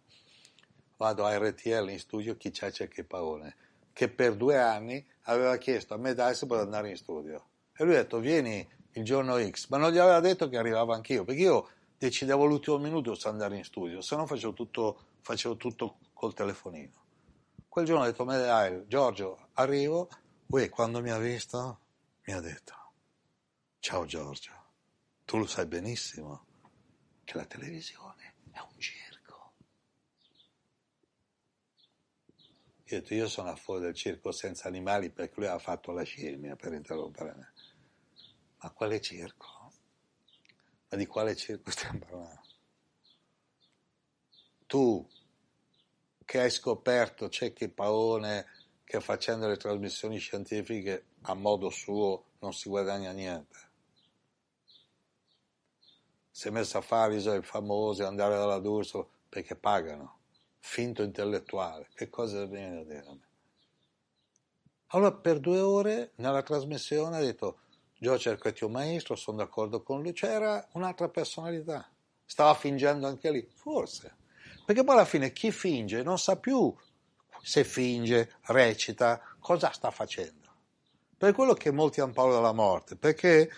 vado 0.97 1.25
a 1.25 1.36
RTL 1.36 1.89
in 1.89 1.99
studio, 1.99 2.38
chi 2.38 2.52
c'è 2.52 2.71
Cecchi 2.71 3.04
Paone, 3.04 3.56
che 3.91 4.08
per 4.08 4.36
due 4.36 4.58
anni 4.60 5.04
aveva 5.23 5.58
chiesto 5.58 5.95
a 5.95 5.97
me 5.97 6.13
Dice 6.13 6.45
per 6.45 6.60
andare 6.60 6.89
in 6.89 6.95
studio. 6.95 7.49
E 7.82 7.86
lui 7.86 7.96
ha 7.96 8.00
detto 8.00 8.20
vieni 8.20 8.68
il 8.92 9.06
giorno 9.06 9.39
X, 9.39 9.70
ma 9.70 9.78
non 9.78 9.94
gli 9.94 9.98
aveva 9.98 10.20
detto 10.20 10.50
che 10.50 10.58
arrivavo 10.58 10.92
anch'io, 10.92 11.24
perché 11.24 11.44
io 11.44 11.70
decidevo 11.98 12.44
all'ultimo 12.44 12.78
minuto 12.78 13.15
se 13.15 13.30
andare 13.30 13.56
in 13.56 13.63
studio, 13.63 14.02
se 14.02 14.18
no 14.18 14.26
facevo 14.26 14.52
tutto, 14.52 15.06
facevo 15.22 15.56
tutto 15.56 16.00
col 16.12 16.34
telefonino. 16.34 16.92
Quel 17.70 17.86
giorno 17.86 18.04
ho 18.04 18.06
detto, 18.06 18.26
dai, 18.26 18.84
Giorgio, 18.86 19.48
arrivo, 19.54 20.10
lui 20.48 20.68
quando 20.68 21.00
mi 21.00 21.10
ha 21.10 21.18
visto 21.20 21.80
mi 22.26 22.34
ha 22.34 22.42
detto, 22.42 22.74
Ciao 23.80 24.04
Giorgio, 24.04 24.52
tu 25.24 25.38
lo 25.38 25.46
sai 25.46 25.65
benissimo 25.65 26.48
che 27.24 27.38
la 27.38 27.46
televisione 27.46 28.34
è 28.52 28.60
un 28.60 28.78
circo. 28.78 29.54
Io 32.88 32.98
ho 32.98 33.00
detto, 33.00 33.13
io 33.13 33.30
sono 33.30 33.52
a 33.52 33.56
fuori 33.56 33.84
del 33.84 33.94
circo 33.94 34.34
senza 34.34 34.68
animali 34.68 35.12
perché 35.12 35.36
lui 35.38 35.48
ha 35.48 35.58
fatto 35.60 35.94
la 35.94 36.04
scimmia 36.04 36.58
per 36.58 36.74
interrompere 36.74 37.34
me. 37.38 37.54
Ma 38.62 38.72
quale 38.72 39.02
circo? 39.02 39.72
Ma 40.89 40.98
di 40.98 41.06
quale 41.06 41.36
circo 41.36 41.69
stiamo 41.72 42.00
parlando? 42.00 42.41
Tu 44.67 45.08
che 46.26 46.39
hai 46.39 46.50
scoperto 46.52 47.30
Cecchi 47.30 47.69
Paone 47.69 48.45
che 48.84 49.02
facendo 49.02 49.48
le 49.48 49.58
trasmissioni 49.58 50.19
scientifiche 50.19 51.06
a 51.22 51.34
modo 51.34 51.69
suo 51.69 52.26
non 52.39 52.54
si 52.54 52.69
guadagna 52.69 53.12
niente 53.12 53.67
si 56.39 56.48
è 56.48 56.52
messo 56.52 56.78
a 56.78 56.82
fare 56.82 57.17
i 57.17 57.41
famosi, 57.41 58.02
andare 58.02 58.38
dalla 58.38 58.60
D'Urso 58.60 59.10
perché 59.28 59.58
pagano, 59.58 60.19
finto 60.60 61.04
intellettuale, 61.04 61.89
che 61.93 62.08
cosa 62.08 62.45
viene 62.45 62.76
da 62.76 62.84
dire 62.84 63.06
a 63.06 63.13
me? 63.13 63.28
Allora 64.91 65.12
per 65.12 65.41
due 65.41 65.60
ore 65.60 66.13
nella 66.15 66.41
trasmissione 66.41 67.17
ha 67.17 67.19
detto 67.19 67.60
Gio 68.02 68.18
cercati 68.18 68.64
un 68.64 68.72
maestro, 68.72 69.16
sono 69.16 69.38
d'accordo 69.38 69.84
con 69.84 70.02
lui, 70.02 70.14
c'era 70.14 70.66
un'altra 70.72 71.10
personalità, 71.10 71.86
stava 72.24 72.54
fingendo 72.54 73.08
anche 73.08 73.30
lì, 73.30 73.46
forse, 73.54 74.16
perché 74.66 74.86
poi 74.86 74.96
alla 74.96 75.06
fine 75.06 75.34
chi 75.34 75.52
finge 75.52 76.02
non 76.02 76.18
sa 76.18 76.38
più 76.38 76.74
se 77.42 77.66
finge, 77.66 78.38
recita, 78.44 79.22
cosa 79.40 79.72
sta 79.72 79.92
facendo. 79.92 80.48
Per 81.18 81.34
quello 81.34 81.54
che 81.54 81.72
molti 81.72 82.00
hanno 82.00 82.14
paura 82.14 82.36
della 82.36 82.54
morte, 82.54 82.96
perché 82.96 83.52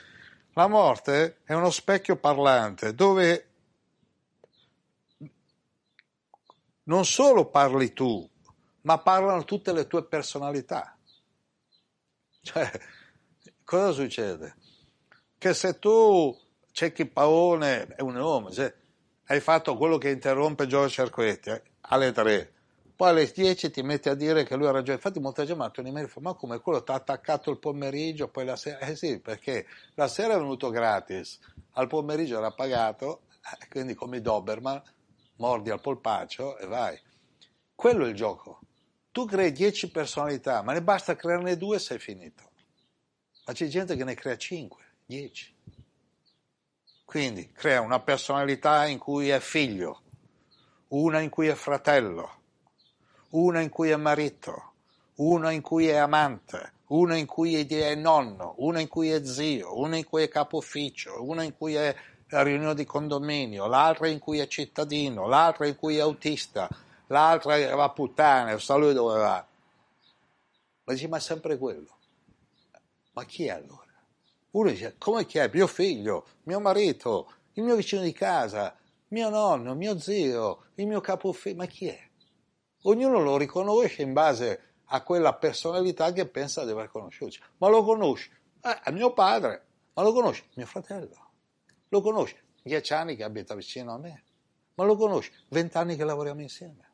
la 0.54 0.68
morte 0.68 1.42
è 1.44 1.54
uno 1.54 1.70
specchio 1.70 2.16
parlante 2.18 2.96
dove 2.96 3.50
non 6.84 7.06
solo 7.06 7.46
parli 7.46 7.94
tu, 7.94 8.28
ma 8.82 8.98
parlano 8.98 9.44
tutte 9.44 9.72
le 9.72 9.86
tue 9.86 10.04
personalità. 10.04 10.98
Cioè, 12.42 12.72
cosa 13.72 13.94
succede? 13.94 14.56
Che 15.38 15.54
se 15.54 15.80
tu 15.80 16.38
Cecchi 16.74 17.06
Paone 17.06 17.88
è 17.96 18.02
un 18.02 18.16
nome, 18.16 18.52
se 18.52 18.76
hai 19.28 19.40
fatto 19.40 19.78
quello 19.78 19.98
che 19.98 20.10
interrompe 20.10 20.68
Giorgio 20.68 20.90
Cerquetti 20.90 21.52
eh, 21.52 21.64
alle 21.80 22.12
tre, 22.12 22.52
poi 22.98 23.10
alle 23.12 23.32
10 23.32 23.72
ti 23.72 23.82
metti 23.82 24.10
a 24.10 24.14
dire 24.14 24.44
che 24.44 24.58
lui 24.58 24.68
ha 24.68 24.72
ragione. 24.72 24.96
Infatti, 24.96 25.22
molta 25.22 25.46
gente 25.46 25.58
mi 25.58 25.64
ha 25.64 25.68
detto 25.70 25.80
un'email, 25.80 26.12
ma 26.20 26.34
come 26.34 26.60
quello 26.60 26.84
ti 26.84 26.92
ha 26.92 26.96
attaccato 26.96 27.50
il 27.50 27.60
pomeriggio, 27.60 28.28
poi 28.28 28.44
la 28.44 28.58
sera. 28.58 28.80
Eh 28.80 28.98
sì, 28.98 29.22
perché 29.22 29.66
la 29.94 30.10
sera 30.10 30.34
è 30.34 30.38
venuto 30.38 30.70
gratis, 30.70 31.40
al 31.72 31.88
pomeriggio 31.88 32.40
era 32.40 32.52
pagato, 32.52 33.22
eh, 33.36 33.68
quindi 33.70 33.94
come 33.94 34.20
Doberman, 34.20 34.82
mordi 35.38 35.70
al 35.70 35.80
polpaccio 35.80 36.58
e 36.58 36.68
vai. 36.68 37.00
Quello 37.74 38.06
è 38.06 38.10
il 38.10 38.16
gioco. 38.16 38.60
Tu 39.12 39.24
crei 39.24 39.54
10 39.54 39.92
personalità, 39.92 40.62
ma 40.62 40.74
ne 40.74 40.82
basta 40.82 41.16
crearne 41.16 41.56
due 41.56 41.78
e 41.78 41.80
sei 41.80 42.00
finito. 42.00 42.51
Ma 43.52 43.58
c'è 43.58 43.68
gente 43.68 43.98
che 43.98 44.06
ne 44.06 44.14
crea 44.14 44.38
5, 44.38 44.82
10. 45.08 45.56
Quindi 47.04 47.52
crea 47.52 47.82
una 47.82 48.00
personalità 48.00 48.86
in 48.86 48.98
cui 48.98 49.28
è 49.28 49.42
figlio, 49.42 50.04
una 50.88 51.20
in 51.20 51.30
cui 51.30 51.48
è 51.48 51.54
fratello, 51.54 52.32
una 53.32 53.60
in 53.60 53.68
cui 53.68 53.90
è 53.90 53.98
marito, 53.98 54.72
una 55.16 55.52
in 55.52 55.60
cui 55.60 55.88
è 55.88 55.98
amante, 55.98 56.76
una 56.88 57.18
in 57.18 57.26
cui 57.26 57.56
è 57.56 57.96
nonno, 57.96 58.54
una 58.60 58.80
in 58.80 58.88
cui 58.88 59.10
è 59.10 59.22
zio, 59.26 59.78
una 59.78 59.98
in 59.98 60.06
cui 60.06 60.24
è 60.24 60.30
capo 60.30 60.56
ufficio, 60.56 61.22
una 61.22 61.44
in 61.44 61.54
cui 61.58 61.76
è 61.76 61.94
riunione 62.28 62.74
di 62.74 62.86
condominio, 62.86 63.68
l'altra 63.68 64.08
in 64.08 64.20
cui 64.20 64.40
è 64.40 64.48
cittadino, 64.48 65.28
l'altra 65.28 65.68
in 65.68 65.76
cui 65.76 65.98
è 65.98 66.00
autista, 66.00 66.70
l'altra 67.08 67.76
va 67.76 67.84
a 67.84 67.90
puttane, 67.90 68.58
sa 68.60 68.76
lui 68.76 68.94
dove 68.94 69.20
va. 69.20 69.46
Ma 70.86 70.94
dice, 70.94 71.10
ma 71.10 71.18
è 71.18 71.20
sempre 71.20 71.58
quello. 71.58 72.00
Ma 73.14 73.26
chi 73.26 73.46
è 73.46 73.52
allora? 73.52 73.90
Uno 74.52 74.70
dice, 74.70 74.96
come 74.98 75.26
chi 75.26 75.38
è? 75.38 75.50
Mio 75.54 75.68
figlio, 75.68 76.26
mio 76.44 76.60
marito, 76.60 77.32
il 77.54 77.64
mio 77.64 77.76
vicino 77.76 78.02
di 78.02 78.12
casa, 78.12 78.76
mio 79.10 79.30
nonno, 79.30 79.76
mio 79.76 80.00
zio, 80.00 80.66
il 80.76 80.88
mio 80.88 81.02
capo 81.02 81.36
ma 81.56 81.66
chi 81.66 81.88
è? 81.88 82.10
Ognuno 82.84 83.22
lo 83.22 83.38
riconosce 83.38 84.02
in 84.02 84.14
base 84.14 84.72
a 84.86 85.04
quella 85.04 85.36
personalità 85.36 86.12
che 86.12 86.28
pensa 86.28 86.66
di 86.66 86.72
aver 86.72 86.90
conosciuto. 86.90 87.38
Ma 87.58 87.70
lo 87.70 87.84
conosci? 87.84 88.30
Eh, 88.62 88.92
mio 88.92 89.14
padre. 89.14 89.66
Ma 89.94 90.04
lo 90.04 90.14
conosci? 90.14 90.44
Mio 90.56 90.66
fratello. 90.66 91.32
Lo 91.90 92.02
conosci? 92.02 92.36
Dieci 92.64 92.94
anni 92.94 93.16
che 93.16 93.24
abita 93.24 93.54
vicino 93.56 93.94
a 93.94 93.98
me. 93.98 94.24
Ma 94.76 94.86
lo 94.86 94.96
conosci? 94.96 95.32
Vent'anni 95.50 95.96
che 95.96 96.04
lavoriamo 96.04 96.42
insieme. 96.42 96.90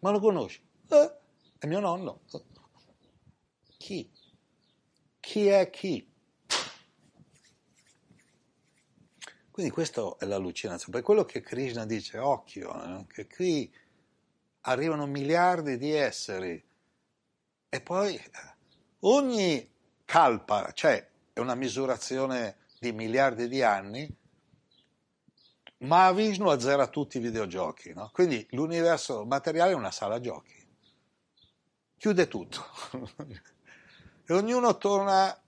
Ma 0.00 0.10
lo 0.10 0.20
conosci? 0.20 0.60
Eh, 0.88 1.12
è 1.58 1.66
mio 1.66 1.80
nonno. 1.80 2.20
Chi? 3.82 4.08
Chi 5.18 5.48
è 5.48 5.68
chi? 5.68 6.08
Quindi 9.50 9.72
questa 9.72 10.18
è 10.20 10.24
l'allucinazione. 10.24 10.92
Per 10.92 11.02
quello 11.02 11.24
che 11.24 11.40
Krishna 11.40 11.84
dice, 11.84 12.18
occhio, 12.18 12.80
eh, 12.80 13.06
che 13.08 13.26
qui 13.26 13.74
arrivano 14.60 15.06
miliardi 15.06 15.78
di 15.78 15.90
esseri 15.90 16.64
e 17.68 17.80
poi 17.80 18.14
eh, 18.14 18.30
ogni 19.00 19.68
calpa, 20.04 20.70
cioè 20.74 21.04
è 21.32 21.40
una 21.40 21.56
misurazione 21.56 22.58
di 22.78 22.92
miliardi 22.92 23.48
di 23.48 23.64
anni, 23.64 24.08
ma 25.78 26.12
Vishnu 26.12 26.50
azzera 26.50 26.86
tutti 26.86 27.16
i 27.16 27.20
videogiochi, 27.20 27.92
no? 27.92 28.10
quindi 28.12 28.46
l'universo 28.50 29.24
materiale 29.24 29.72
è 29.72 29.74
una 29.74 29.90
sala 29.90 30.20
giochi, 30.20 30.54
chiude 31.96 32.28
tutto 32.28 32.64
e 34.32 34.34
ognuno 34.34 34.78
torna 34.78 35.38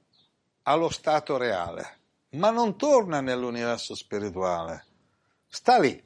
allo 0.65 0.91
stato 0.91 1.39
reale, 1.39 2.01
ma 2.33 2.51
non 2.51 2.77
torna 2.77 3.23
nell'universo 3.23 3.95
spirituale, 3.95 4.85
sta 5.49 5.79
lì 5.79 6.05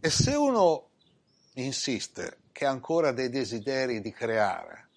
e 0.00 0.10
se 0.10 0.34
uno 0.34 0.90
insiste 1.54 2.42
che 2.52 2.66
ha 2.66 2.70
ancora 2.70 3.10
dei 3.10 3.28
desideri 3.28 4.00
di 4.00 4.12
creare, 4.12 4.90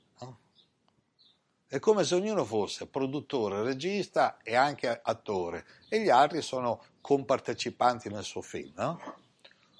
è 1.65 1.79
come 1.79 2.03
se 2.03 2.13
ognuno 2.13 2.45
fosse 2.45 2.85
produttore, 2.85 3.63
regista 3.63 4.37
e 4.43 4.55
anche 4.55 4.99
attore 5.01 5.65
e 5.89 6.01
gli 6.01 6.09
altri 6.09 6.43
sono 6.43 6.83
compartecipanti 7.01 8.09
nel 8.09 8.23
suo 8.23 8.41
film. 8.41 8.73
No? 8.75 9.01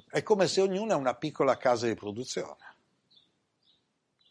È 0.10 0.24
come 0.24 0.48
se 0.48 0.62
ognuno 0.62 0.94
ha 0.94 0.98
una 0.98 1.16
piccola 1.16 1.56
casa 1.56 1.86
di 1.86 1.94
produzione. 1.94 2.76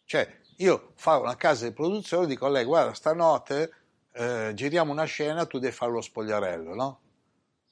Cioè, 0.05 0.45
io 0.57 0.93
fare 0.95 1.21
una 1.21 1.37
casa 1.37 1.67
di 1.67 1.73
produzione 1.73 2.25
e 2.25 2.29
dico 2.29 2.47
a 2.47 2.51
lei, 2.51 2.65
guarda, 2.65 2.95
stanotte 2.95 3.73
eh, 4.13 4.53
giriamo 4.55 4.93
una 4.93 5.05
scena, 5.05 5.45
tu 5.45 5.59
devi 5.59 5.75
fare 5.75 5.93
lo 5.93 6.01
spogliarello, 6.01 6.75
no? 6.75 7.01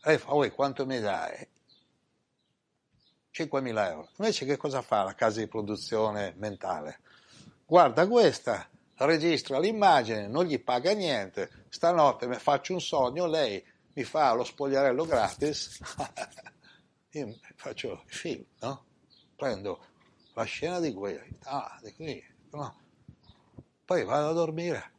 Lei 0.02 0.18
fa, 0.18 0.32
quanto 0.50 0.84
mi 0.84 1.00
dai? 1.00 1.48
5.000 3.32 3.90
euro. 3.90 4.08
Invece 4.18 4.44
che 4.44 4.56
cosa 4.56 4.82
fa 4.82 5.02
la 5.02 5.14
casa 5.14 5.40
di 5.40 5.48
produzione 5.48 6.34
mentale? 6.36 7.00
Guarda 7.64 8.06
questa, 8.06 8.68
registra 8.96 9.58
l'immagine, 9.58 10.28
non 10.28 10.44
gli 10.44 10.62
paga 10.62 10.92
niente, 10.92 11.64
stanotte 11.70 12.26
mi 12.26 12.36
faccio 12.36 12.74
un 12.74 12.80
sogno, 12.80 13.26
lei 13.26 13.64
mi 13.94 14.04
fa 14.04 14.32
lo 14.34 14.44
spogliarello 14.44 15.06
gratis, 15.06 15.80
io 17.12 17.38
faccio 17.56 17.92
il 17.92 18.14
film, 18.14 18.44
no? 18.60 18.84
Prendo 19.34 19.84
la 20.34 20.44
scena 20.44 20.78
di 20.78 20.92
qui, 20.92 21.18
ah, 21.44 21.78
di 21.82 21.92
qui, 21.94 22.33
no? 22.54 22.80
Poi 23.84 24.04
vado 24.04 24.28
a 24.28 24.32
dormire. 24.32 24.92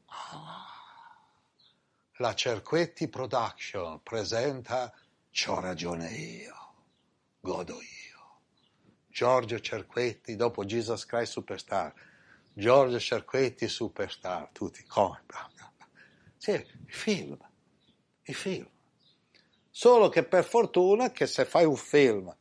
La 2.17 2.33
Cerquetti 2.33 3.07
Production 3.07 4.01
presenta 4.01 4.93
C'ho 5.31 5.59
ragione 5.59 6.11
io, 6.11 6.73
godo 7.39 7.73
io. 7.73 8.39
Giorgio 9.07 9.59
Cerquetti 9.59 10.35
dopo 10.35 10.65
Jesus 10.65 11.05
Christ 11.05 11.31
Superstar 11.33 11.93
Giorgio 12.57 12.99
Cerquetti 12.99 13.67
superstar, 13.67 14.47
tutti 14.53 14.81
come? 14.85 15.21
Sì, 16.37 16.51
i 16.51 16.91
film, 16.91 17.37
i 18.23 18.33
film. 18.33 18.69
Solo 19.69 20.07
che 20.07 20.23
per 20.23 20.45
fortuna 20.45 21.11
che 21.11 21.27
se 21.27 21.43
fai 21.43 21.65
un 21.65 21.75
film 21.75 22.33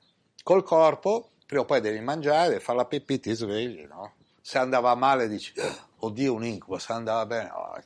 col 0.45 0.63
corpo, 0.63 1.33
prima 1.47 1.63
o 1.63 1.65
poi 1.65 1.81
devi 1.81 1.99
mangiare, 1.99 2.51
devi 2.51 2.63
fare 2.63 2.79
la 2.79 2.85
pipì, 2.85 3.19
ti 3.19 3.33
svegli, 3.35 3.85
no? 3.87 4.15
Se 4.47 4.59
andava 4.59 4.95
male 4.95 5.27
dici, 5.27 5.55
oddio 6.01 6.35
un 6.35 6.45
incubo, 6.45 6.77
se 6.77 6.93
andava 6.93 7.25
bene, 7.25 7.49
oh, 7.49 7.83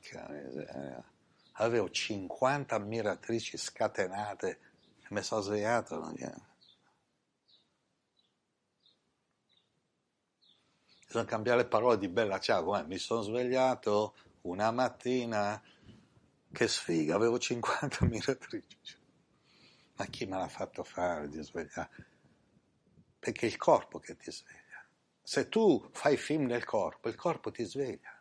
avevo 1.53 1.89
50 1.89 2.75
ammiratrici 2.75 3.57
scatenate 3.57 4.59
e 4.99 5.07
mi 5.11 5.23
sono 5.23 5.41
svegliato, 5.41 6.13
bisogna 11.07 11.25
cambiare 11.27 11.59
le 11.59 11.69
parole 11.69 11.97
di 11.97 12.09
Bella 12.09 12.41
Ciao, 12.41 12.65
come 12.65 12.85
mi 12.87 12.99
sono 12.99 13.23
svegliato 13.23 14.17
una 14.41 14.73
mattina, 14.73 15.63
che 16.51 16.67
sfiga, 16.67 17.15
avevo 17.15 17.39
50 17.39 17.99
ammiratrici. 18.01 18.97
Ma 19.95 20.07
chi 20.07 20.27
me 20.27 20.39
l'ha 20.39 20.49
fatto 20.49 20.83
fare 20.83 21.29
di 21.29 21.41
svegliare? 21.41 22.07
Perché 23.21 23.47
è 23.47 23.49
il 23.49 23.57
corpo 23.57 24.01
che 24.01 24.17
ti 24.17 24.33
sveglia. 24.33 24.68
Se 25.29 25.51
tu 25.51 25.87
fai 25.93 26.17
film 26.17 26.47
nel 26.47 26.65
corpo, 26.65 27.11
il 27.11 27.15
corpo 27.15 27.51
ti 27.51 27.63
sveglia. 27.63 28.19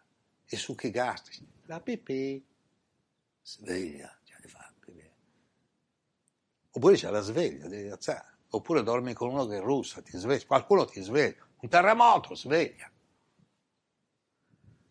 I 0.49 0.55
succhi 0.57 0.89
gastrici, 0.89 1.47
la 1.67 1.79
pipì, 1.79 2.45
sveglia, 3.41 4.19
ne 4.41 4.47
fa 4.49 4.73
pipì. 4.77 5.09
Oppure 6.71 6.95
c'è 6.95 7.09
la 7.09 7.21
sveglia, 7.21 7.69
devi 7.69 7.89
alzare. 7.89 8.39
Oppure 8.49 8.83
dormi 8.83 9.13
con 9.13 9.29
uno 9.29 9.45
che 9.45 9.61
russa, 9.61 10.01
ti 10.01 10.17
sveglia, 10.17 10.45
qualcuno 10.45 10.83
ti 10.83 10.99
sveglia 11.01 11.47
un 11.59 11.69
terremoto, 11.69 12.35
sveglia. 12.35 12.91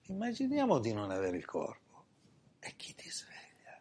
Immaginiamo 0.05 0.79
di 0.79 0.95
non 0.95 1.11
avere 1.11 1.37
il 1.37 1.45
corpo. 1.45 2.07
E 2.61 2.77
chi 2.77 2.95
ti 2.95 3.11
sveglia? 3.11 3.79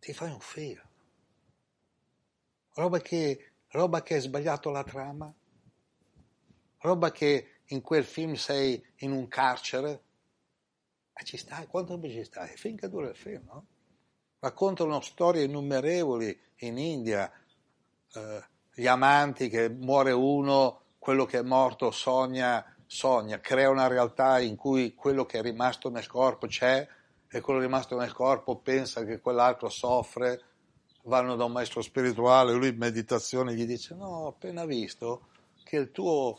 Ti 0.00 0.12
fai 0.12 0.32
un 0.32 0.40
film. 0.40 0.88
Roba 2.74 2.98
che, 3.00 3.49
roba 3.70 4.02
che 4.02 4.14
hai 4.14 4.20
sbagliato 4.20 4.70
la 4.70 4.84
trama. 4.84 5.32
Roba 6.78 7.10
che 7.10 7.60
in 7.66 7.80
quel 7.82 8.04
film 8.04 8.34
sei 8.34 8.82
in 8.98 9.12
un 9.12 9.28
carcere. 9.28 10.02
E 11.12 11.24
ci 11.24 11.36
stai, 11.36 11.66
quanto 11.66 11.92
tempo 11.92 12.08
ci 12.08 12.24
stai? 12.24 12.56
Finché 12.56 12.88
dura 12.88 13.08
il 13.08 13.16
film, 13.16 13.44
no? 13.46 13.66
Raccontano 14.38 15.00
storie 15.00 15.44
innumerevoli 15.44 16.38
in 16.60 16.78
India, 16.78 17.30
eh, 18.14 18.44
gli 18.72 18.86
amanti 18.86 19.48
che 19.48 19.68
muore 19.68 20.12
uno, 20.12 20.80
quello 20.98 21.26
che 21.26 21.38
è 21.38 21.42
morto 21.42 21.90
sogna, 21.90 22.64
sogna, 22.86 23.38
crea 23.40 23.68
una 23.68 23.86
realtà 23.86 24.40
in 24.40 24.56
cui 24.56 24.94
quello 24.94 25.26
che 25.26 25.38
è 25.38 25.42
rimasto 25.42 25.90
nel 25.90 26.06
corpo 26.06 26.46
c'è 26.46 26.86
e 27.28 27.40
quello 27.40 27.60
rimasto 27.60 27.96
nel 27.96 28.12
corpo 28.12 28.56
pensa 28.56 29.04
che 29.04 29.20
quell'altro 29.20 29.68
soffre, 29.68 30.42
vanno 31.04 31.36
da 31.36 31.44
un 31.44 31.52
maestro 31.52 31.82
spirituale, 31.82 32.52
lui 32.52 32.68
in 32.68 32.76
meditazione 32.76 33.54
gli 33.54 33.66
dice 33.66 33.94
no, 33.94 34.06
ho 34.06 34.26
appena 34.28 34.64
visto 34.64 35.28
che 35.64 35.76
il 35.76 35.90
tuo 35.90 36.38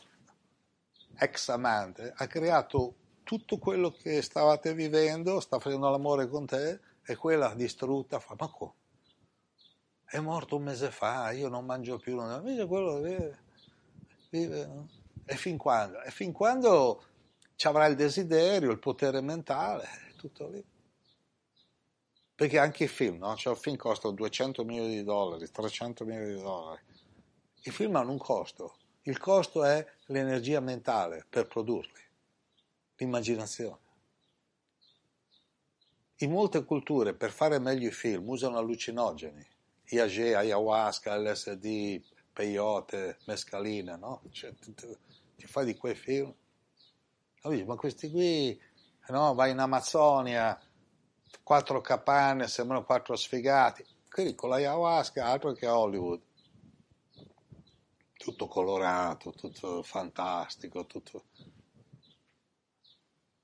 ex 1.18 1.50
amante 1.50 2.14
ha 2.16 2.28
creato 2.28 2.96
tutto 3.24 3.58
quello 3.58 3.92
che 3.92 4.22
stavate 4.22 4.74
vivendo, 4.74 5.40
sta 5.40 5.60
facendo 5.60 5.90
l'amore 5.90 6.28
con 6.28 6.46
te 6.46 6.80
e 7.04 7.16
quella 7.16 7.54
distrutta 7.56 8.20
fa 8.20 8.36
ma 8.38 8.48
come? 8.50 8.74
è 10.12 10.20
morto 10.20 10.58
un 10.58 10.64
mese 10.64 10.92
fa, 10.92 11.32
io 11.32 11.48
non 11.48 11.66
mangio 11.66 11.98
più, 11.98 12.20
invece 12.20 12.66
quello 12.68 13.00
vive, 13.00 13.40
vive 14.30 14.66
no? 14.66 14.90
e 15.24 15.36
fin 15.38 15.58
quando? 15.58 16.02
E 16.02 16.12
fin 16.12 16.34
quando 16.34 17.06
ci 17.56 17.66
avrà 17.68 17.86
il 17.86 17.96
desiderio, 17.96 18.72
il 18.72 18.80
potere 18.80 19.22
mentale, 19.22 19.88
tutto 20.18 20.50
lì. 20.50 20.62
Perché 22.42 22.58
anche 22.58 22.86
i 22.86 22.88
film, 22.88 23.18
no? 23.18 23.36
Cioè, 23.36 23.54
il 23.54 23.60
film 23.60 23.76
costa 23.76 24.10
200 24.10 24.64
milioni 24.64 24.96
di 24.96 25.04
dollari, 25.04 25.52
300 25.52 26.06
milioni 26.06 26.34
di 26.34 26.42
dollari. 26.42 26.82
I 27.62 27.70
film 27.70 27.96
hanno 27.96 28.10
un 28.10 28.18
costo. 28.18 28.78
Il 29.04 29.20
costo 29.20 29.64
è 29.64 29.86
l'energia 30.08 30.60
mentale 30.60 31.24
per 31.30 31.46
produrli, 31.46 32.02
l'immaginazione. 32.96 33.78
In 36.16 36.32
molte 36.32 36.66
culture, 36.66 37.14
per 37.14 37.30
fare 37.30 37.60
meglio 37.60 37.90
i 37.90 37.92
film, 37.92 38.28
usano 38.30 38.58
allucinogeni 38.58 39.48
IAG, 39.90 40.34
ayahuasca, 40.34 41.16
LSD, 41.16 42.02
peyote, 42.34 43.20
mescalina, 43.28 43.98
no? 43.98 44.24
Cioè, 44.32 44.52
ti 44.56 45.46
fai 45.46 45.66
di 45.66 45.78
quei 45.78 45.94
film. 45.94 46.34
ma 47.68 47.76
questi 47.76 48.10
qui, 48.10 48.60
no? 49.10 49.36
Vai 49.36 49.52
in 49.52 49.60
Amazzonia, 49.60 50.60
quattro 51.44 51.82
capanne, 51.82 52.48
sembrano 52.48 52.84
quattro 52.84 53.16
sfigati. 53.16 53.86
Quelli 54.10 54.36
con 54.36 54.50
l'ayahuasca, 54.50 55.26
altro 55.26 55.54
che 55.54 55.68
Hollywood. 55.68 56.22
Tutto 58.14 58.48
colorato, 58.48 59.32
tutto 59.32 59.84
fantastico, 59.84 60.86
tutto... 60.86 61.26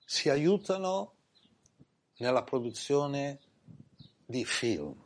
Si 0.05 0.29
aiutano 0.29 1.15
nella 2.17 2.43
produzione 2.43 3.39
di 4.25 4.45
film 4.45 5.05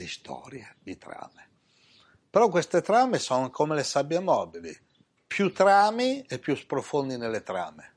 di 0.00 0.08
storie, 0.08 0.76
di 0.82 0.96
trame. 0.96 1.48
Però 2.30 2.48
queste 2.48 2.80
trame 2.80 3.18
sono 3.18 3.50
come 3.50 3.74
le 3.74 3.82
sabbie 3.82 4.20
mobili, 4.20 4.74
più 5.26 5.52
trami 5.52 6.22
e 6.22 6.38
più 6.38 6.54
sprofondi 6.56 7.16
nelle 7.16 7.42
trame. 7.42 7.89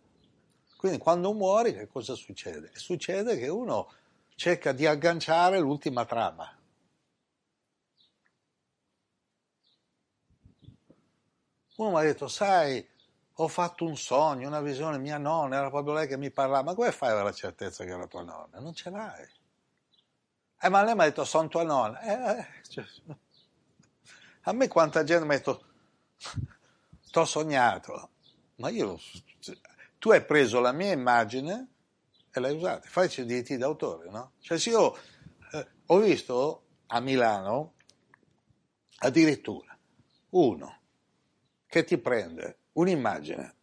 Quindi 0.83 0.99
quando 0.99 1.31
muori 1.31 1.73
che 1.73 1.87
cosa 1.87 2.13
succede? 2.13 2.71
Succede 2.73 3.37
che 3.37 3.47
uno 3.47 3.89
cerca 4.35 4.73
di 4.73 4.85
agganciare 4.85 5.57
l'ultima 5.57 6.03
trama. 6.03 6.45
Uno 11.77 11.89
mi 11.89 11.95
ha 11.95 12.01
detto, 12.01 12.27
sai, 12.27 12.85
ho 13.35 13.47
fatto 13.47 13.85
un 13.85 13.95
sogno, 13.95 14.49
una 14.49 14.59
visione, 14.59 14.97
mia 14.97 15.17
nonna, 15.17 15.55
era 15.55 15.69
proprio 15.69 15.93
lei 15.93 16.05
che 16.05 16.17
mi 16.17 16.31
parlava, 16.31 16.63
ma 16.63 16.75
come 16.75 16.91
fai 16.91 17.07
ad 17.11 17.13
avere 17.13 17.29
la 17.29 17.35
certezza 17.35 17.85
che 17.85 17.91
era 17.91 18.05
tua 18.07 18.23
nonna? 18.23 18.59
Non 18.59 18.73
ce 18.73 18.89
l'hai. 18.89 19.25
Eh, 20.59 20.67
ma 20.67 20.83
lei 20.83 20.95
mi 20.95 21.01
ha 21.03 21.05
detto, 21.05 21.23
sono 21.23 21.47
tua 21.47 21.63
nonna. 21.63 22.01
Eh, 22.01 22.39
eh, 22.39 22.47
cioè, 22.67 22.83
a 24.43 24.51
me 24.51 24.67
quanta 24.67 25.05
gente 25.05 25.23
mi 25.25 25.33
ha 25.33 25.37
detto, 25.37 25.63
t'ho 27.09 27.23
sognato. 27.23 28.09
Ma 28.55 28.67
io, 28.67 28.99
tu 30.03 30.11
hai 30.11 30.25
preso 30.25 30.59
la 30.59 30.73
mia 30.73 30.91
immagine 30.91 31.69
e 32.29 32.39
l'hai 32.41 32.53
usata. 32.53 32.85
Facci 32.85 33.21
i 33.21 33.25
diritti 33.25 33.55
d'autore, 33.55 34.09
no? 34.09 34.33
Cioè, 34.39 34.59
se 34.59 34.71
io 34.71 34.97
eh, 35.53 35.67
ho 35.85 35.99
visto 35.99 36.63
a 36.87 36.99
Milano 36.99 37.75
addirittura 38.97 39.73
uno 40.31 40.81
che 41.65 41.85
ti 41.85 41.97
prende 41.99 42.57
un'immagine, 42.73 43.55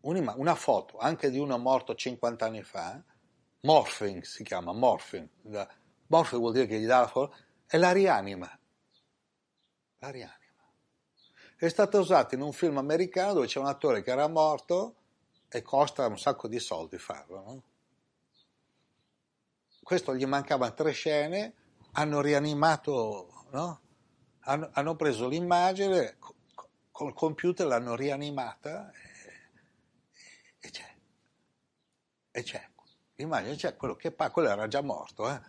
un'ima- 0.00 0.32
una 0.38 0.54
foto 0.54 0.96
anche 0.96 1.28
di 1.28 1.38
uno 1.38 1.58
morto 1.58 1.94
50 1.94 2.46
anni 2.46 2.62
fa, 2.62 2.98
morphing 3.60 4.22
si 4.22 4.42
chiama, 4.42 4.72
morphing, 4.72 5.28
Morphe 6.06 6.38
vuol 6.38 6.54
dire 6.54 6.66
che 6.66 6.80
gli 6.80 6.86
dà 6.86 7.00
la 7.00 7.06
forza 7.06 7.36
e 7.66 7.76
la 7.76 7.92
rianima. 7.92 8.58
La 9.98 10.08
rianima. 10.08 10.38
È 11.54 11.68
stata 11.68 11.98
usata 11.98 12.34
in 12.34 12.40
un 12.40 12.54
film 12.54 12.78
americano 12.78 13.34
dove 13.34 13.46
c'è 13.46 13.58
un 13.58 13.66
attore 13.66 14.02
che 14.02 14.10
era 14.10 14.26
morto 14.26 14.94
e 15.50 15.62
costa 15.62 16.06
un 16.06 16.18
sacco 16.18 16.48
di 16.48 16.60
soldi 16.60 16.98
farlo. 16.98 17.42
No? 17.42 17.62
Questo 19.82 20.14
gli 20.14 20.24
mancavano 20.24 20.72
tre 20.74 20.92
scene, 20.92 21.54
hanno 21.92 22.20
rianimato, 22.20 23.46
no? 23.50 23.80
hanno, 24.40 24.70
hanno, 24.72 24.94
preso 24.94 25.26
l'immagine, 25.26 26.16
col 26.92 27.12
computer 27.12 27.66
l'hanno 27.66 27.96
rianimata 27.96 28.92
e, 28.92 30.18
e 30.60 30.70
c'è. 30.70 30.94
E 32.30 32.42
c'è. 32.42 32.68
L'immagine 33.16 33.56
c'è, 33.56 33.76
quello 33.76 33.96
che 33.96 34.12
fa, 34.12 34.30
quello 34.30 34.48
era 34.48 34.68
già 34.68 34.80
morto, 34.80 35.28
eh? 35.28 35.40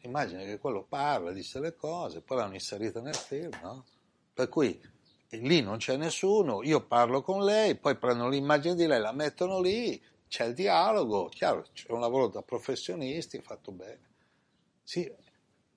immagina 0.00 0.42
che 0.42 0.58
quello 0.58 0.84
parla, 0.84 1.32
dice 1.32 1.60
le 1.60 1.74
cose, 1.74 2.20
poi 2.20 2.38
l'hanno 2.38 2.54
inserita 2.54 3.00
nel 3.00 3.14
film, 3.14 3.50
no? 3.62 3.86
Per 4.32 4.48
cui 4.48 4.78
e 5.34 5.38
lì 5.38 5.60
non 5.60 5.78
c'è 5.78 5.96
nessuno, 5.96 6.62
io 6.62 6.86
parlo 6.86 7.20
con 7.20 7.44
lei, 7.44 7.74
poi 7.74 7.96
prendono 7.96 8.28
l'immagine 8.28 8.76
di 8.76 8.86
lei, 8.86 9.00
la 9.00 9.12
mettono 9.12 9.60
lì, 9.60 10.00
c'è 10.28 10.44
il 10.44 10.54
dialogo, 10.54 11.26
chiaro, 11.26 11.66
c'è 11.72 11.90
un 11.90 12.00
lavoro 12.00 12.28
da 12.28 12.42
professionisti 12.42 13.40
fatto 13.40 13.72
bene. 13.72 14.12
Sì. 14.84 15.12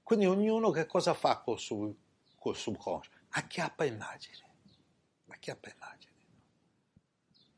Quindi 0.04 0.26
ognuno 0.28 0.70
che 0.70 0.86
cosa 0.86 1.14
fa 1.14 1.40
col, 1.40 1.58
sub, 1.58 1.94
col 2.38 2.56
subconscio? 2.56 3.10
Acchiappa 3.30 3.84
immagini, 3.84 4.36
acchiappa 5.28 5.70
immagini. 5.76 6.14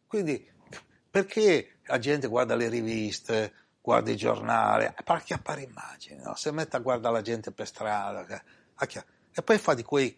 Quindi 0.08 0.52
perché 1.12 1.80
la 1.84 2.00
gente 2.00 2.28
guarda 2.28 2.56
le 2.56 2.70
riviste, 2.70 3.54
guarda 3.82 4.10
i 4.10 4.16
giornali, 4.16 4.92
per 5.04 5.16
acchiappare 5.16 5.64
immagini, 5.64 6.22
no? 6.22 6.34
se 6.36 6.52
mette 6.52 6.78
a 6.78 6.80
guardare 6.80 7.16
la 7.16 7.22
gente 7.22 7.52
per 7.52 7.68
strada, 7.68 8.26
e 9.32 9.44
poi 9.44 9.58
fa 9.58 9.74
di 9.74 9.84
quei 9.84 10.18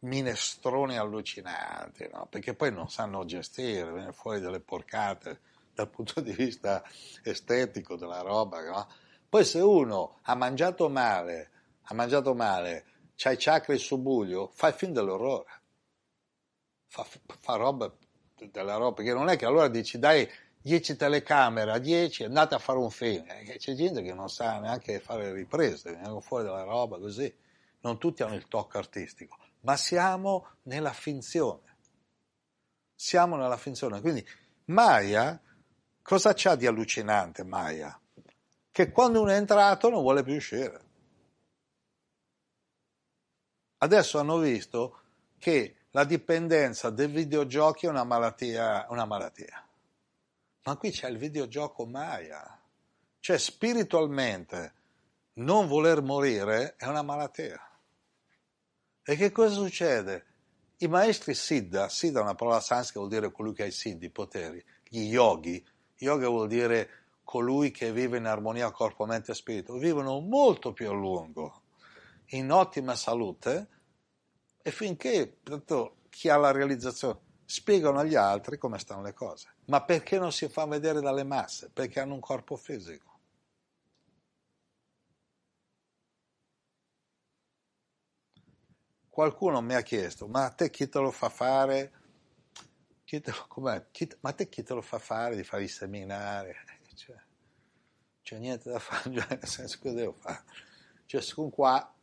minestroni 0.00 0.96
allucinanti, 0.96 2.08
no? 2.12 2.26
perché 2.30 2.54
poi 2.54 2.72
non 2.72 2.88
sanno 2.88 3.24
gestire, 3.24 3.92
viene 3.92 4.12
fuori 4.12 4.40
delle 4.40 4.60
porcate 4.60 5.40
dal 5.74 5.88
punto 5.88 6.20
di 6.20 6.32
vista 6.32 6.82
estetico 7.22 7.96
della 7.96 8.20
roba. 8.20 8.62
No? 8.62 8.88
Poi 9.28 9.44
se 9.44 9.60
uno 9.60 10.18
ha 10.22 10.34
mangiato 10.34 10.88
male, 10.88 11.50
ha 11.82 11.94
mangiato 11.94 12.34
male, 12.34 12.84
c'ha 13.16 13.30
i 13.32 13.36
chakra 13.36 13.72
in 13.72 13.78
subuglio, 13.78 14.50
fa 14.52 14.68
il 14.68 14.74
film 14.74 14.92
dell'orrore. 14.92 15.58
Fa, 16.86 17.06
fa 17.40 17.54
roba 17.56 17.92
della 18.50 18.76
roba, 18.76 18.94
perché 18.94 19.12
non 19.12 19.28
è 19.28 19.36
che 19.36 19.44
allora 19.44 19.68
dici 19.68 19.98
dai 19.98 20.28
10 20.62 20.96
telecamere 20.96 21.72
a 21.72 21.78
10 21.78 22.24
andate 22.24 22.54
a 22.54 22.58
fare 22.58 22.78
un 22.78 22.90
film, 22.90 23.24
eh, 23.28 23.56
c'è 23.56 23.74
gente 23.74 24.02
che 24.02 24.12
non 24.12 24.28
sa 24.28 24.58
neanche 24.58 25.00
fare 25.00 25.32
riprese, 25.32 25.92
vengono 25.92 26.20
fuori 26.20 26.44
della 26.44 26.64
roba 26.64 26.98
così, 26.98 27.32
non 27.80 27.98
tutti 27.98 28.22
hanno 28.22 28.34
il 28.34 28.46
tocco 28.46 28.76
artistico, 28.76 29.38
ma 29.60 29.76
siamo 29.76 30.56
nella 30.62 30.92
finzione, 30.92 31.76
siamo 32.94 33.36
nella 33.36 33.56
finzione, 33.56 34.00
quindi 34.00 34.26
Maya 34.66 35.40
Cosa 36.02 36.32
c'ha 36.34 36.56
di 36.56 36.66
allucinante 36.66 37.44
Maya? 37.44 37.96
Che 38.72 38.90
quando 38.90 39.20
uno 39.20 39.30
è 39.30 39.36
entrato 39.36 39.90
non 39.90 40.02
vuole 40.02 40.24
più 40.24 40.34
uscire. 40.34 40.88
Adesso 43.78 44.18
hanno 44.18 44.38
visto 44.38 45.02
che 45.38 45.76
la 45.90 46.02
dipendenza 46.02 46.90
dai 46.90 47.06
videogiochi 47.06 47.86
è 47.86 47.88
una 47.88 48.02
malattia, 48.02 48.86
una 48.90 49.04
malattia. 49.04 49.64
Ma 50.64 50.76
qui 50.76 50.90
c'è 50.90 51.08
il 51.08 51.16
videogioco 51.16 51.86
Maya. 51.86 52.60
Cioè 53.20 53.38
spiritualmente 53.38 54.74
non 55.34 55.68
voler 55.68 56.02
morire 56.02 56.74
è 56.76 56.86
una 56.86 57.02
malattia. 57.02 57.69
E 59.02 59.16
che 59.16 59.30
cosa 59.32 59.54
succede? 59.54 60.26
I 60.78 60.88
maestri 60.88 61.34
Siddha, 61.34 61.88
Siddha 61.88 62.20
è 62.20 62.22
una 62.22 62.34
parola 62.34 62.60
sanscrita 62.60 63.00
vuol 63.00 63.10
dire 63.10 63.32
colui 63.32 63.52
che 63.52 63.64
ha 63.64 63.66
i 63.66 63.72
siddhi, 63.72 64.06
i 64.06 64.10
poteri, 64.10 64.64
gli 64.88 65.08
yogi, 65.10 65.62
Yoga 66.02 66.28
vuol 66.28 66.48
dire 66.48 66.88
colui 67.24 67.70
che 67.70 67.92
vive 67.92 68.16
in 68.18 68.24
armonia 68.24 68.70
corpo, 68.70 69.04
mente 69.04 69.32
e 69.32 69.34
spirito. 69.34 69.74
Vivono 69.74 70.18
molto 70.20 70.72
più 70.72 70.88
a 70.88 70.92
lungo, 70.92 71.62
in 72.28 72.50
ottima 72.50 72.96
salute 72.96 73.68
e 74.62 74.70
finché 74.70 75.38
tanto, 75.42 75.96
chi 76.08 76.28
ha 76.28 76.36
la 76.36 76.50
realizzazione 76.50 77.28
spiegano 77.44 77.98
agli 77.98 78.14
altri 78.14 78.56
come 78.58 78.78
stanno 78.78 79.02
le 79.02 79.12
cose. 79.12 79.54
Ma 79.66 79.82
perché 79.82 80.18
non 80.18 80.32
si 80.32 80.48
fa 80.48 80.64
vedere 80.66 81.00
dalle 81.00 81.24
masse? 81.24 81.70
Perché 81.70 82.00
hanno 82.00 82.14
un 82.14 82.20
corpo 82.20 82.56
fisico. 82.56 83.09
Qualcuno 89.20 89.60
mi 89.60 89.74
ha 89.74 89.82
chiesto, 89.82 90.26
ma 90.28 90.46
a 90.46 90.48
te 90.48 90.70
chi 90.70 90.88
te 90.88 90.98
lo 90.98 91.10
fa 91.10 91.28
fare 91.28 91.92
chi 93.04 93.20
te 93.20 93.30
chi, 93.90 94.08
ma 94.20 94.32
te 94.32 94.48
chi 94.48 94.62
te 94.62 94.72
lo 94.72 94.80
fa 94.80 94.98
fare 94.98 95.36
di 95.36 95.44
fare 95.44 95.64
i 95.64 95.68
seminari? 95.68 96.50
Cioè, 96.94 97.16
c'è 98.22 98.38
niente 98.38 98.70
da 98.70 98.78
fare, 98.78 99.12
cioè, 99.12 99.26
nel 99.28 99.46
senso 99.46 99.78
che 99.82 99.92
devo 99.92 100.14
fare? 100.14 100.42
Ciascun 101.04 101.48
cioè, 101.48 101.54
qua. 101.54 101.94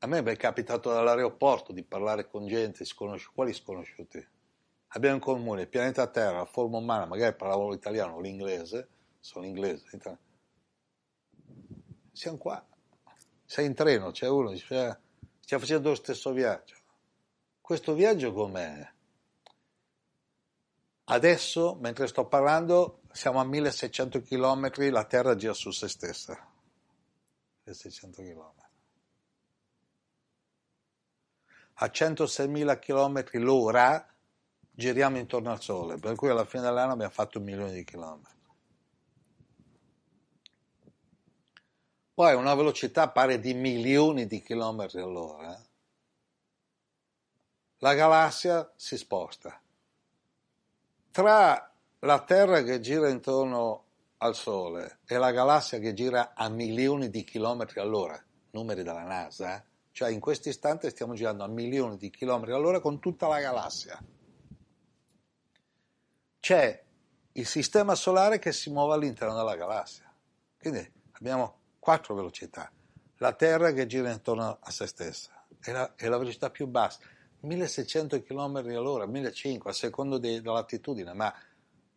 A 0.00 0.06
me 0.06 0.18
è 0.22 0.36
capitato 0.36 0.92
dall'aeroporto 0.92 1.72
di 1.72 1.82
parlare 1.82 2.26
con 2.28 2.46
gente 2.46 2.84
sconosciuta, 2.84 3.34
quali 3.34 3.54
sconosciuti? 3.54 4.28
Abbiamo 4.88 5.14
in 5.16 5.22
comune 5.22 5.62
il 5.62 5.68
pianeta 5.68 6.06
Terra, 6.08 6.36
la 6.40 6.44
forma 6.44 6.76
umana, 6.76 7.06
magari 7.06 7.34
parlavo 7.34 7.70
l'italiano 7.70 8.16
o 8.16 8.20
l'inglese, 8.20 8.86
sono 9.18 9.46
inglese, 9.46 9.86
siamo 12.12 12.36
qua, 12.36 12.62
sei 13.54 13.66
in 13.66 13.74
treno, 13.74 14.10
c'è 14.10 14.28
uno, 14.28 14.50
dice, 14.50 15.00
stiamo 15.40 15.62
facendo 15.62 15.90
lo 15.90 15.94
stesso 15.94 16.32
viaggio 16.32 16.82
questo 17.64 17.94
viaggio 17.94 18.30
com'è? 18.34 18.92
Adesso, 21.04 21.78
mentre 21.80 22.06
sto 22.08 22.26
parlando, 22.26 23.00
siamo 23.10 23.40
a 23.40 23.44
1600 23.44 24.20
km, 24.20 24.90
la 24.90 25.04
Terra 25.04 25.34
gira 25.34 25.54
su 25.54 25.70
se 25.70 25.88
stessa. 25.88 26.46
1600 27.64 28.22
km. 28.22 28.52
A 31.76 31.86
106.000 31.86 32.78
km 32.78 33.42
l'ora 33.42 34.14
giriamo 34.70 35.16
intorno 35.16 35.50
al 35.50 35.62
Sole, 35.62 35.96
per 35.96 36.16
cui 36.16 36.28
alla 36.28 36.44
fine 36.44 36.64
dell'anno 36.64 36.92
abbiamo 36.92 37.12
fatto 37.12 37.38
un 37.38 37.44
milione 37.44 37.72
di 37.72 37.82
chilometri. 37.82 38.43
Poi 42.14 42.34
una 42.34 42.54
velocità 42.54 43.10
pari 43.10 43.40
di 43.40 43.54
milioni 43.54 44.26
di 44.26 44.40
chilometri 44.40 45.00
all'ora. 45.00 45.56
Eh? 45.58 45.72
la 47.84 47.92
galassia 47.92 48.72
si 48.76 48.96
sposta. 48.96 49.60
Tra 51.10 51.70
la 51.98 52.24
Terra 52.24 52.62
che 52.62 52.80
gira 52.80 53.10
intorno 53.10 53.82
al 54.18 54.34
Sole 54.34 55.00
e 55.06 55.18
la 55.18 55.30
galassia 55.32 55.78
che 55.78 55.92
gira 55.92 56.32
a 56.34 56.48
milioni 56.48 57.10
di 57.10 57.24
chilometri 57.24 57.80
all'ora, 57.80 58.18
numeri 58.52 58.82
della 58.82 59.02
NASA, 59.02 59.62
cioè 59.92 60.08
in 60.08 60.18
questo 60.18 60.48
istante 60.48 60.88
stiamo 60.88 61.12
girando 61.12 61.44
a 61.44 61.46
milioni 61.46 61.98
di 61.98 62.08
chilometri 62.08 62.54
all'ora 62.54 62.80
con 62.80 62.98
tutta 63.00 63.28
la 63.28 63.38
galassia. 63.38 64.02
C'è 66.40 66.82
il 67.32 67.46
sistema 67.46 67.94
solare 67.94 68.38
che 68.38 68.52
si 68.52 68.70
muove 68.70 68.94
all'interno 68.94 69.36
della 69.36 69.56
galassia. 69.56 70.10
Quindi 70.58 70.90
abbiamo 71.12 71.63
quattro 71.84 72.14
velocità. 72.14 72.72
La 73.18 73.34
Terra 73.34 73.70
che 73.72 73.84
gira 73.84 74.10
intorno 74.10 74.56
a 74.58 74.70
se 74.70 74.86
stessa 74.86 75.44
è 75.60 75.70
la, 75.70 75.94
è 75.94 76.08
la 76.08 76.16
velocità 76.16 76.48
più 76.48 76.66
bassa 76.66 77.00
1600 77.40 78.22
km 78.22 78.56
all'ora, 78.74 79.04
1500 79.04 79.68
a 79.68 79.72
secondo 79.74 80.16
della 80.16 80.52
latitudine, 80.52 81.12
ma 81.12 81.30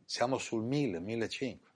siamo 0.04 0.38
sul 0.40 0.62
1000, 0.64 1.00
1500. 1.00 1.72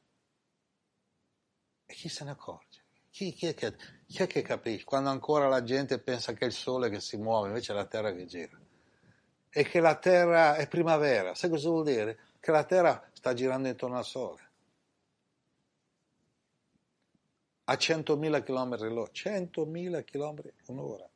E 1.85 1.93
chi 1.93 2.09
se 2.09 2.25
ne 2.25 2.31
accorge? 2.31 2.81
Chi, 3.09 3.31
chi, 3.31 3.45
è 3.45 3.53
che, 3.53 3.77
chi, 4.05 4.23
è 4.23 4.27
che, 4.27 4.41
capisce? 4.41 4.83
Quando 4.83 5.09
ancora 5.09 5.47
la 5.47 5.63
gente 5.63 5.97
pensa 5.99 6.33
che 6.33 6.43
è 6.43 6.47
il 6.47 6.53
sole 6.53 6.89
che 6.89 6.99
si 6.99 7.15
muove, 7.15 7.47
invece 7.47 7.71
è 7.71 7.75
la 7.75 7.85
terra 7.85 8.13
che 8.13 8.25
gira. 8.25 8.59
E 9.49 9.63
che 9.63 9.79
la 9.79 9.95
terra 9.95 10.55
è 10.55 10.67
primavera. 10.67 11.33
Sai 11.33 11.49
cosa 11.49 11.69
vuol 11.69 11.85
dire? 11.85 12.19
Che 12.41 12.51
la 12.51 12.65
terra 12.65 13.09
sta 13.13 13.33
girando 13.33 13.69
intorno 13.69 13.97
al 13.97 14.05
sole. 14.05 14.50
A 17.71 17.75
100.000 17.75 18.43
km 18.43 18.83
all'ora. 18.83 19.09
100.000 19.13 20.03
km 20.03 20.41
un'ora. 20.65 21.09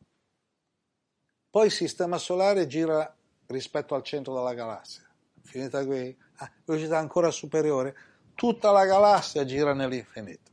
Poi 1.49 1.65
il 1.65 1.71
sistema 1.71 2.17
solare 2.17 2.65
gira 2.65 3.13
rispetto 3.47 3.93
al 3.93 4.03
centro 4.03 4.33
della 4.33 4.53
galassia. 4.53 5.05
Finita 5.41 5.85
qui, 5.85 6.17
ah, 6.37 6.51
velocità 6.63 6.97
ancora 6.97 7.29
superiore, 7.29 7.95
tutta 8.35 8.71
la 8.71 8.85
galassia 8.85 9.43
gira 9.43 9.73
nell'infinito. 9.73 10.51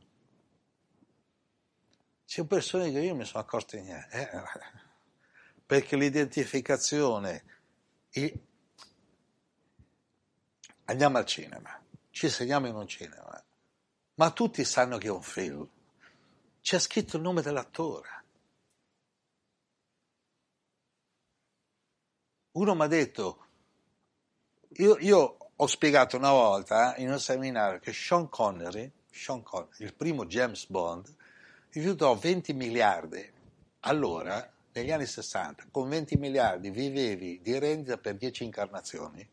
C'è 2.25 2.43
persone 2.45 2.91
che 2.91 2.99
io 2.99 3.15
mi 3.15 3.23
sono 3.23 3.43
accorto 3.43 3.77
di 3.77 3.83
niente, 3.83 4.29
eh, 4.31 4.41
perché 5.65 5.95
l'identificazione, 5.95 7.43
il... 8.11 8.41
andiamo 10.85 11.17
al 11.17 11.25
cinema, 11.25 11.81
ci 12.09 12.29
segniamo 12.29 12.67
in 12.67 12.75
un 12.75 12.87
cinema, 12.87 13.43
ma 14.15 14.31
tutti 14.31 14.63
sanno 14.65 14.97
che 14.97 15.07
è 15.07 15.11
un 15.11 15.21
film, 15.21 15.67
c'è 16.63 16.79
scritto 16.79 17.17
il 17.17 17.21
nome 17.21 17.43
dell'attore 17.43 18.23
uno 22.53 22.75
mi 22.75 22.83
ha 22.83 22.87
detto, 22.87 23.45
io, 24.77 24.97
io, 24.99 25.37
ho 25.55 25.67
spiegato 25.67 26.17
una 26.17 26.31
volta 26.31 26.95
eh, 26.95 27.03
in 27.03 27.11
un 27.11 27.19
seminario 27.19 27.79
che 27.79 27.93
Sean 27.93 28.27
Connery, 28.27 28.91
Sean 29.09 29.43
Connery, 29.43 29.85
il 29.85 29.93
primo 29.93 30.25
James 30.25 30.67
Bond, 30.67 31.13
rifiutò 31.69 32.15
20 32.15 32.53
miliardi. 32.53 33.31
Allora, 33.81 34.51
negli 34.73 34.91
anni 34.91 35.05
60, 35.05 35.67
con 35.71 35.89
20 35.89 36.17
miliardi 36.17 36.69
vivevi 36.69 37.39
di 37.41 37.57
rendita 37.57 37.97
per 37.97 38.15
10 38.15 38.43
incarnazioni, 38.43 39.27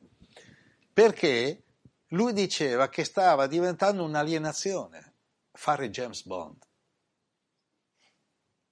perché 0.93 1.63
lui 2.09 2.33
diceva 2.33 2.89
che 2.89 3.05
stava 3.05 3.47
diventando 3.47 4.05
un'alienazione 4.05 5.15
fare 5.53 5.91
James 5.91 6.25
Bond. 6.25 6.69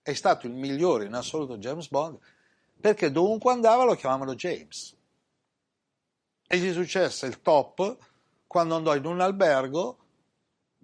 È 0.08 0.14
stato 0.14 0.46
il 0.46 0.54
migliore 0.54 1.04
in 1.04 1.12
assoluto 1.12 1.58
James 1.58 1.90
Bond 1.90 2.18
perché 2.80 3.12
dovunque 3.12 3.52
andava 3.52 3.84
lo 3.84 3.94
chiamavano 3.94 4.34
James. 4.34 4.96
E 6.46 6.56
gli 6.56 6.72
successe 6.72 7.26
il 7.26 7.42
top 7.42 7.94
quando 8.46 8.74
andò 8.74 8.96
in 8.96 9.04
un 9.04 9.20
albergo, 9.20 9.98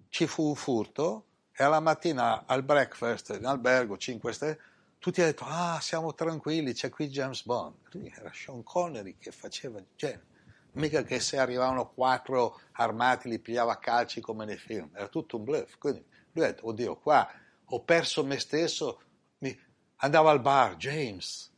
ci 0.09 0.27
fu 0.27 0.49
un 0.49 0.53
furto 0.53 1.25
e 1.51 1.63
alla 1.63 1.79
mattina 1.79 2.45
al 2.45 2.61
breakfast 2.61 3.35
in 3.35 3.47
albergo 3.47 3.97
5 3.97 4.31
stelle 4.31 4.59
tutti 4.99 5.21
hanno 5.21 5.31
detto 5.31 5.45
ah 5.47 5.79
siamo 5.81 6.13
tranquilli 6.13 6.73
c'è 6.73 6.89
qui 6.89 7.07
James 7.07 7.43
Bond 7.45 7.73
era 8.15 8.31
Sean 8.31 8.61
Connery 8.61 9.17
che 9.17 9.31
faceva 9.31 9.81
cioè, 9.95 10.19
mica 10.73 11.01
che 11.01 11.19
se 11.19 11.39
arrivavano 11.39 11.89
quattro 11.89 12.59
armati 12.73 13.29
li 13.29 13.39
pigliava 13.39 13.71
a 13.71 13.77
calci 13.77 14.21
come 14.21 14.45
nei 14.45 14.57
film 14.57 14.91
era 14.93 15.07
tutto 15.07 15.37
un 15.37 15.45
bluff 15.45 15.77
quindi 15.79 16.05
lui 16.33 16.43
ha 16.43 16.47
detto 16.49 16.67
oddio 16.67 16.97
qua 16.97 17.27
ho 17.69 17.81
perso 17.81 18.23
me 18.23 18.39
stesso. 18.39 19.01
Andava 19.97 20.31
al 20.31 20.41
bar 20.41 20.75
James 20.75 21.51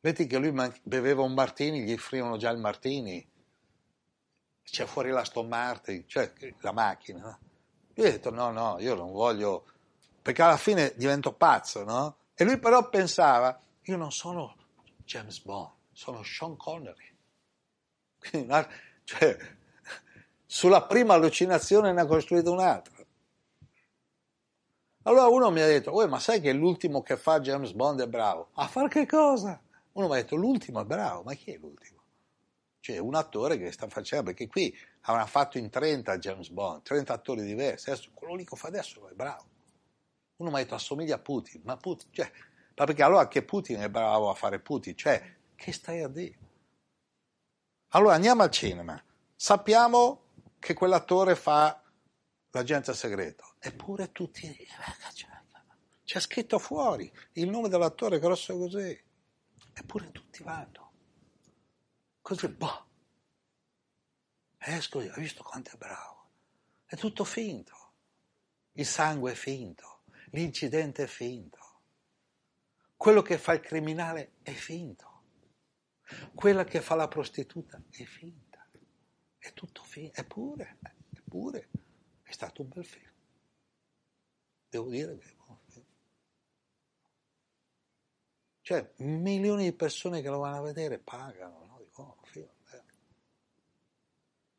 vedi 0.00 0.26
che 0.26 0.38
lui 0.38 0.52
beveva 0.82 1.22
un 1.22 1.34
martini 1.34 1.82
gli 1.82 1.92
offrivano 1.92 2.36
già 2.36 2.50
il 2.50 2.58
martini 2.58 3.26
c'è 4.62 4.86
fuori 4.86 5.10
la 5.10 5.24
Martin 5.46 6.04
cioè 6.06 6.32
la 6.60 6.72
macchina 6.72 7.38
lui 7.94 8.06
ha 8.06 8.10
detto 8.10 8.30
no 8.30 8.50
no 8.50 8.76
io 8.80 8.94
non 8.94 9.12
voglio 9.12 9.66
perché 10.22 10.40
alla 10.42 10.56
fine 10.56 10.94
divento 10.96 11.32
pazzo 11.32 11.84
no? 11.84 12.16
E 12.36 12.44
lui 12.44 12.58
però 12.58 12.88
pensava, 12.88 13.60
io 13.82 13.96
non 13.96 14.10
sono 14.10 14.56
James 15.04 15.40
Bond, 15.42 15.70
sono 15.92 16.22
Sean 16.24 16.56
Connery. 16.56 17.16
Quindi, 18.18 18.52
cioè, 19.04 19.36
sulla 20.44 20.82
prima 20.82 21.14
allucinazione 21.14 21.92
ne 21.92 22.00
ha 22.00 22.06
costruito 22.06 22.50
un'altra. 22.50 22.93
Allora 25.06 25.26
uno 25.26 25.50
mi 25.50 25.60
ha 25.60 25.66
detto, 25.66 25.92
ma 26.08 26.18
sai 26.18 26.40
che 26.40 26.52
l'ultimo 26.52 27.02
che 27.02 27.18
fa 27.18 27.40
James 27.40 27.72
Bond 27.72 28.00
è 28.00 28.08
bravo? 28.08 28.48
A 28.54 28.66
fare 28.66 28.88
che 28.88 29.06
cosa? 29.06 29.60
Uno 29.92 30.06
mi 30.06 30.14
ha 30.14 30.16
detto, 30.16 30.34
l'ultimo 30.34 30.80
è 30.80 30.84
bravo, 30.84 31.22
ma 31.22 31.34
chi 31.34 31.52
è 31.52 31.58
l'ultimo? 31.58 32.02
Cioè 32.80 32.98
un 32.98 33.14
attore 33.14 33.58
che 33.58 33.70
sta 33.70 33.86
facendo, 33.88 34.24
perché 34.24 34.46
qui 34.46 34.74
avranno 35.02 35.26
fatto 35.26 35.58
in 35.58 35.68
30 35.68 36.18
James 36.18 36.48
Bond, 36.48 36.82
30 36.82 37.12
attori 37.12 37.42
diversi, 37.42 37.90
adesso 37.90 38.10
quello 38.14 38.34
lì 38.34 38.46
che 38.46 38.56
fa 38.56 38.68
adesso 38.68 39.06
è 39.08 39.12
bravo. 39.12 39.44
Uno 40.36 40.50
mi 40.50 40.56
ha 40.56 40.58
detto 40.58 40.74
assomiglia 40.74 41.16
a 41.16 41.20
Putin, 41.20 41.60
ma 41.64 41.76
Putin, 41.76 42.08
cioè, 42.10 42.30
ma 42.74 42.84
perché 42.86 43.02
allora 43.02 43.20
anche 43.20 43.44
Putin 43.44 43.80
è 43.80 43.90
bravo 43.90 44.30
a 44.30 44.34
fare 44.34 44.58
Putin, 44.58 44.96
cioè, 44.96 45.36
che 45.54 45.72
stai 45.72 46.02
a 46.02 46.08
dire? 46.08 46.38
Allora 47.88 48.14
andiamo 48.14 48.42
al 48.42 48.50
cinema, 48.50 49.00
sappiamo 49.36 50.22
che 50.58 50.72
quell'attore 50.72 51.36
fa 51.36 51.83
l'agente 52.54 52.94
segreto, 52.94 53.54
eppure 53.58 54.12
tutti, 54.12 54.56
c'è 56.04 56.20
scritto 56.20 56.58
fuori 56.58 57.10
il 57.32 57.48
nome 57.48 57.68
dell'attore 57.68 58.18
grosso 58.18 58.56
così, 58.56 58.98
eppure 59.72 60.10
tutti 60.10 60.42
vanno. 60.42 60.92
Così, 62.20 62.48
boh, 62.48 62.86
esco, 64.58 64.98
hai 64.98 65.12
visto 65.16 65.42
quanto 65.42 65.70
è 65.72 65.76
bravo, 65.76 66.30
è 66.86 66.96
tutto 66.96 67.24
finto, 67.24 67.92
il 68.72 68.86
sangue 68.86 69.32
è 69.32 69.34
finto 69.34 69.94
L'incidente 70.34 71.04
è 71.04 71.06
finto. 71.06 71.60
Quello 72.96 73.22
che 73.22 73.38
fa 73.38 73.52
il 73.52 73.60
criminale 73.60 74.32
è 74.42 74.50
finto. 74.50 75.22
Quella 76.34 76.64
che 76.64 76.80
fa 76.80 76.96
la 76.96 77.06
prostituta 77.06 77.80
è 77.88 78.02
finta. 78.02 78.68
È 79.38 79.52
tutto 79.52 79.84
finto. 79.84 80.20
Eppure, 80.20 80.78
eppure, 81.14 81.68
stato 82.34 82.62
un 82.62 82.68
bel 82.68 82.84
film. 82.84 83.12
Devo 84.68 84.90
dire 84.90 85.16
che 85.16 85.24
è 85.24 85.30
un 85.30 85.44
buon 85.46 85.58
film. 85.66 85.84
Cioè, 88.60 88.92
milioni 88.96 89.64
di 89.64 89.72
persone 89.72 90.20
che 90.20 90.28
lo 90.28 90.38
vanno 90.38 90.58
a 90.58 90.62
vedere 90.62 90.98
pagano. 90.98 91.64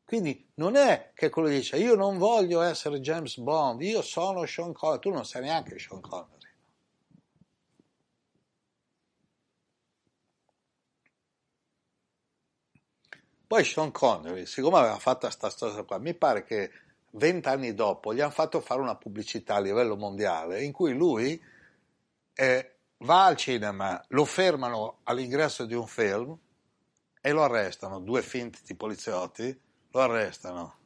Quindi 0.06 0.52
non 0.54 0.76
è 0.76 1.10
che 1.14 1.30
quello 1.30 1.48
dice 1.48 1.78
io 1.78 1.96
non 1.96 2.16
voglio 2.16 2.60
essere 2.60 3.00
James 3.00 3.38
Bond, 3.38 3.82
io 3.82 4.02
sono 4.02 4.46
Sean 4.46 4.72
Connery, 4.72 5.00
tu 5.00 5.10
non 5.10 5.24
sei 5.24 5.42
neanche 5.42 5.76
Sean 5.80 6.00
Connery. 6.00 6.34
Poi 13.48 13.64
Sean 13.64 13.90
Connery, 13.90 14.46
siccome 14.46 14.78
aveva 14.78 14.98
fatto 15.00 15.26
questa 15.26 15.50
storia 15.50 15.82
qua, 15.82 15.98
mi 15.98 16.14
pare 16.14 16.44
che 16.44 16.70
vent'anni 17.16 17.74
dopo 17.74 18.14
gli 18.14 18.20
hanno 18.20 18.30
fatto 18.30 18.60
fare 18.60 18.80
una 18.80 18.96
pubblicità 18.96 19.56
a 19.56 19.60
livello 19.60 19.96
mondiale 19.96 20.62
in 20.62 20.72
cui 20.72 20.94
lui 20.94 21.42
eh, 22.34 22.76
va 22.98 23.24
al 23.24 23.36
cinema, 23.36 24.02
lo 24.08 24.24
fermano 24.24 25.00
all'ingresso 25.04 25.64
di 25.64 25.74
un 25.74 25.86
film 25.86 26.36
e 27.20 27.32
lo 27.32 27.42
arrestano, 27.42 28.00
due 28.00 28.22
finti 28.22 28.74
poliziotti, 28.74 29.60
lo 29.90 30.00
arrestano 30.00 30.84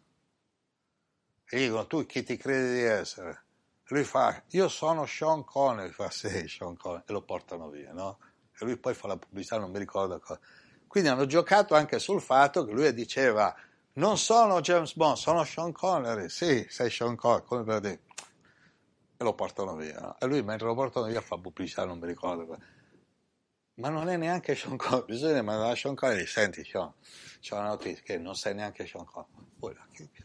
e 1.52 1.58
gli 1.58 1.62
dicono 1.62 1.86
tu 1.88 2.06
chi 2.06 2.22
ti 2.22 2.36
credi 2.36 2.74
di 2.74 2.82
essere? 2.82 3.42
Lui 3.88 4.04
fa 4.04 4.44
io 4.50 4.68
sono 4.68 5.04
Sean 5.04 5.44
Connery, 5.44 5.90
fa 5.90 6.08
sì 6.08 6.46
Sean 6.46 6.76
Connery 6.76 7.02
e 7.08 7.12
lo 7.12 7.22
portano 7.22 7.68
via, 7.68 7.92
no? 7.92 8.20
E 8.56 8.64
lui 8.64 8.76
poi 8.76 8.94
fa 8.94 9.08
la 9.08 9.16
pubblicità, 9.16 9.58
non 9.58 9.72
mi 9.72 9.78
ricordo 9.78 10.20
cosa. 10.20 10.38
Quindi 10.86 11.08
hanno 11.08 11.26
giocato 11.26 11.74
anche 11.74 11.98
sul 11.98 12.20
fatto 12.20 12.64
che 12.64 12.72
lui 12.72 12.94
diceva 12.94 13.52
non 13.94 14.18
sono 14.18 14.60
James 14.60 14.94
Bond, 14.94 15.16
sono 15.16 15.44
Sean 15.44 15.72
Connery, 15.72 16.28
sì, 16.28 16.66
sei 16.68 16.90
Sean 16.90 17.16
Connery, 17.16 17.44
come 17.44 17.64
per 17.64 17.80
dire. 17.80 18.00
E 19.16 19.24
lo 19.24 19.34
portano 19.34 19.74
via, 19.76 19.98
no? 20.00 20.16
E 20.18 20.26
lui 20.26 20.42
mentre 20.42 20.66
lo 20.66 20.74
portano 20.74 21.06
via 21.06 21.20
fa 21.20 21.36
pubblicità, 21.36 21.84
non 21.84 21.98
mi 21.98 22.06
ricordo 22.06 22.58
ma 23.74 23.88
non 23.88 24.08
è 24.08 24.16
neanche 24.16 24.54
Sean 24.54 24.76
Connery, 24.76 25.06
bisogna 25.06 25.42
mandare 25.42 25.72
a 25.72 25.74
Sean 25.74 25.94
Connery, 25.94 26.26
senti 26.26 26.64
Sean, 26.64 26.92
c'è 27.40 27.54
una 27.54 27.68
notizia 27.68 28.02
che 28.02 28.18
non 28.18 28.34
sei 28.34 28.54
neanche 28.54 28.86
Sean 28.86 29.04
Connery. 29.04 29.30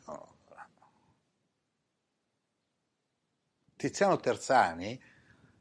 No. 0.05 0.34
Tiziano 3.76 4.18
Terzani 4.18 5.13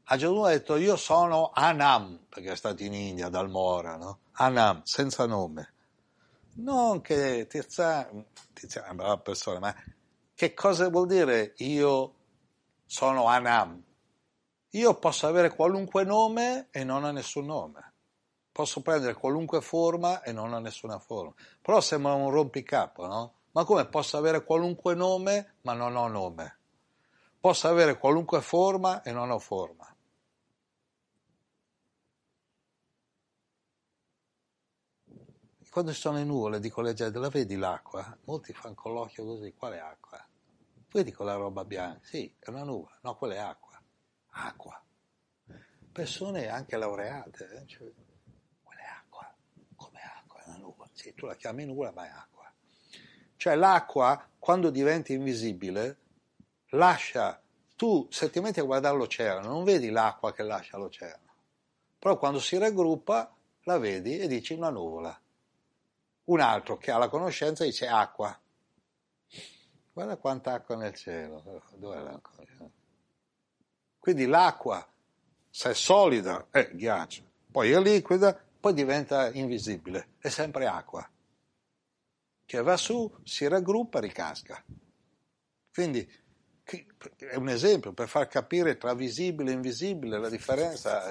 a 0.07 0.17
già 0.17 0.29
ha 0.29 0.49
detto 0.49 0.75
io 0.75 0.95
sono 0.97 1.49
Anam, 1.51 2.27
perché 2.29 2.51
è 2.51 2.55
stato 2.55 2.83
in 2.83 2.93
India, 2.93 3.29
dal 3.29 3.49
Mora, 3.49 3.95
no? 3.97 4.19
Anam, 4.33 4.83
senza 4.83 5.25
nome. 5.25 5.73
Non 6.57 7.01
che 7.01 7.47
Tiziano, 7.47 8.27
Tiziano 8.53 8.87
è 8.87 8.89
una 8.91 9.03
brava 9.03 9.17
persona, 9.17 9.59
ma 9.59 9.75
che 10.33 10.53
cosa 10.53 10.89
vuol 10.89 11.07
dire 11.07 11.53
io 11.57 12.13
sono 12.85 13.25
Anam? 13.27 13.83
Io 14.69 14.99
posso 14.99 15.27
avere 15.27 15.53
qualunque 15.53 16.05
nome 16.05 16.69
e 16.71 16.85
non 16.85 17.03
ho 17.03 17.11
nessun 17.11 17.45
nome. 17.45 17.93
Posso 18.53 18.81
prendere 18.81 19.15
qualunque 19.15 19.59
forma 19.59 20.21
e 20.21 20.31
non 20.31 20.53
ho 20.53 20.59
nessuna 20.59 20.97
forma. 20.97 21.33
Però 21.61 21.81
sembra 21.81 22.13
un 22.13 22.29
rompicapo, 22.29 23.05
no? 23.05 23.33
Ma 23.51 23.65
come 23.65 23.85
posso 23.87 24.17
avere 24.17 24.45
qualunque 24.45 24.95
nome 24.95 25.55
ma 25.61 25.73
non 25.73 25.95
ho 25.95 26.07
nome? 26.07 26.57
Posso 27.39 27.67
avere 27.67 27.97
qualunque 27.97 28.41
forma 28.41 29.01
e 29.01 29.11
non 29.11 29.29
ho 29.29 29.39
forma. 29.39 29.94
Quando 35.75 35.91
ci 35.91 35.99
sono 35.99 36.19
le 36.19 36.23
nuvole 36.23 36.61
dico 36.61 36.79
la 36.79 36.93
vedi 37.27 37.57
l'acqua? 37.57 38.17
Molti 38.27 38.53
fanno 38.53 38.75
con 38.75 38.93
l'occhio 38.93 39.25
così, 39.25 39.53
quale 39.53 39.81
acqua? 39.81 40.25
Vedi 40.89 41.11
quella 41.11 41.35
roba 41.35 41.65
bianca? 41.65 41.99
Sì, 42.01 42.33
è 42.39 42.49
una 42.49 42.63
nuvola, 42.63 42.97
no, 43.01 43.17
quella 43.17 43.33
è 43.33 43.39
acqua 43.39 43.77
acqua. 44.29 44.81
Persone 45.91 46.47
anche 46.47 46.77
laureate, 46.77 47.49
eh? 47.61 47.67
cioè, 47.67 47.91
quella 48.63 48.81
è 48.83 48.85
acqua, 48.85 49.35
come 49.75 49.99
acqua, 50.01 50.43
è 50.43 50.47
una 50.47 50.59
nuvola, 50.59 50.89
sì, 50.93 51.13
tu 51.13 51.25
la 51.25 51.35
chiami 51.35 51.65
nuvola 51.65 51.91
ma 51.91 52.05
è 52.05 52.09
acqua. 52.09 52.49
Cioè 53.35 53.55
l'acqua, 53.55 54.29
quando 54.39 54.69
diventa 54.69 55.11
invisibile, 55.11 55.97
lascia, 56.69 57.41
tu 57.75 58.07
se 58.09 58.29
ti 58.29 58.39
metti 58.39 58.61
a 58.61 58.63
guardare 58.63 58.95
l'oceano, 58.95 59.45
non 59.49 59.65
vedi 59.65 59.89
l'acqua 59.89 60.31
che 60.31 60.43
lascia 60.43 60.77
l'oceano, 60.77 61.35
però 61.99 62.17
quando 62.17 62.39
si 62.39 62.57
raggruppa 62.57 63.35
la 63.63 63.77
vedi 63.77 64.17
e 64.19 64.29
dici 64.29 64.53
una 64.53 64.69
nuvola. 64.69 65.19
Un 66.25 66.39
altro 66.39 66.77
che 66.77 66.91
ha 66.91 66.97
la 66.97 67.09
conoscenza 67.09 67.63
dice 67.63 67.87
acqua. 67.87 68.37
Guarda 69.93 70.17
quanta 70.17 70.53
acqua 70.53 70.75
nel 70.75 70.93
cielo. 70.93 71.63
Dov'è 71.75 71.99
l'acqua? 71.99 72.43
Quindi 73.99 74.25
l'acqua, 74.25 74.87
se 75.49 75.71
è 75.71 75.73
solida, 75.73 76.47
è 76.51 76.69
ghiaccio, 76.73 77.23
poi 77.51 77.71
è 77.71 77.79
liquida, 77.79 78.39
poi 78.59 78.73
diventa 78.73 79.31
invisibile, 79.31 80.09
è 80.19 80.29
sempre 80.29 80.67
acqua, 80.67 81.09
che 82.45 82.61
va 82.61 82.77
su, 82.77 83.11
si 83.23 83.47
raggruppa, 83.47 83.99
ricasca. 83.99 84.63
Quindi 85.71 86.07
è 87.17 87.35
un 87.35 87.49
esempio 87.49 87.93
per 87.93 88.07
far 88.07 88.27
capire 88.27 88.77
tra 88.77 88.93
visibile 88.93 89.51
e 89.51 89.53
invisibile 89.53 90.19
la 90.19 90.29
differenza. 90.29 91.03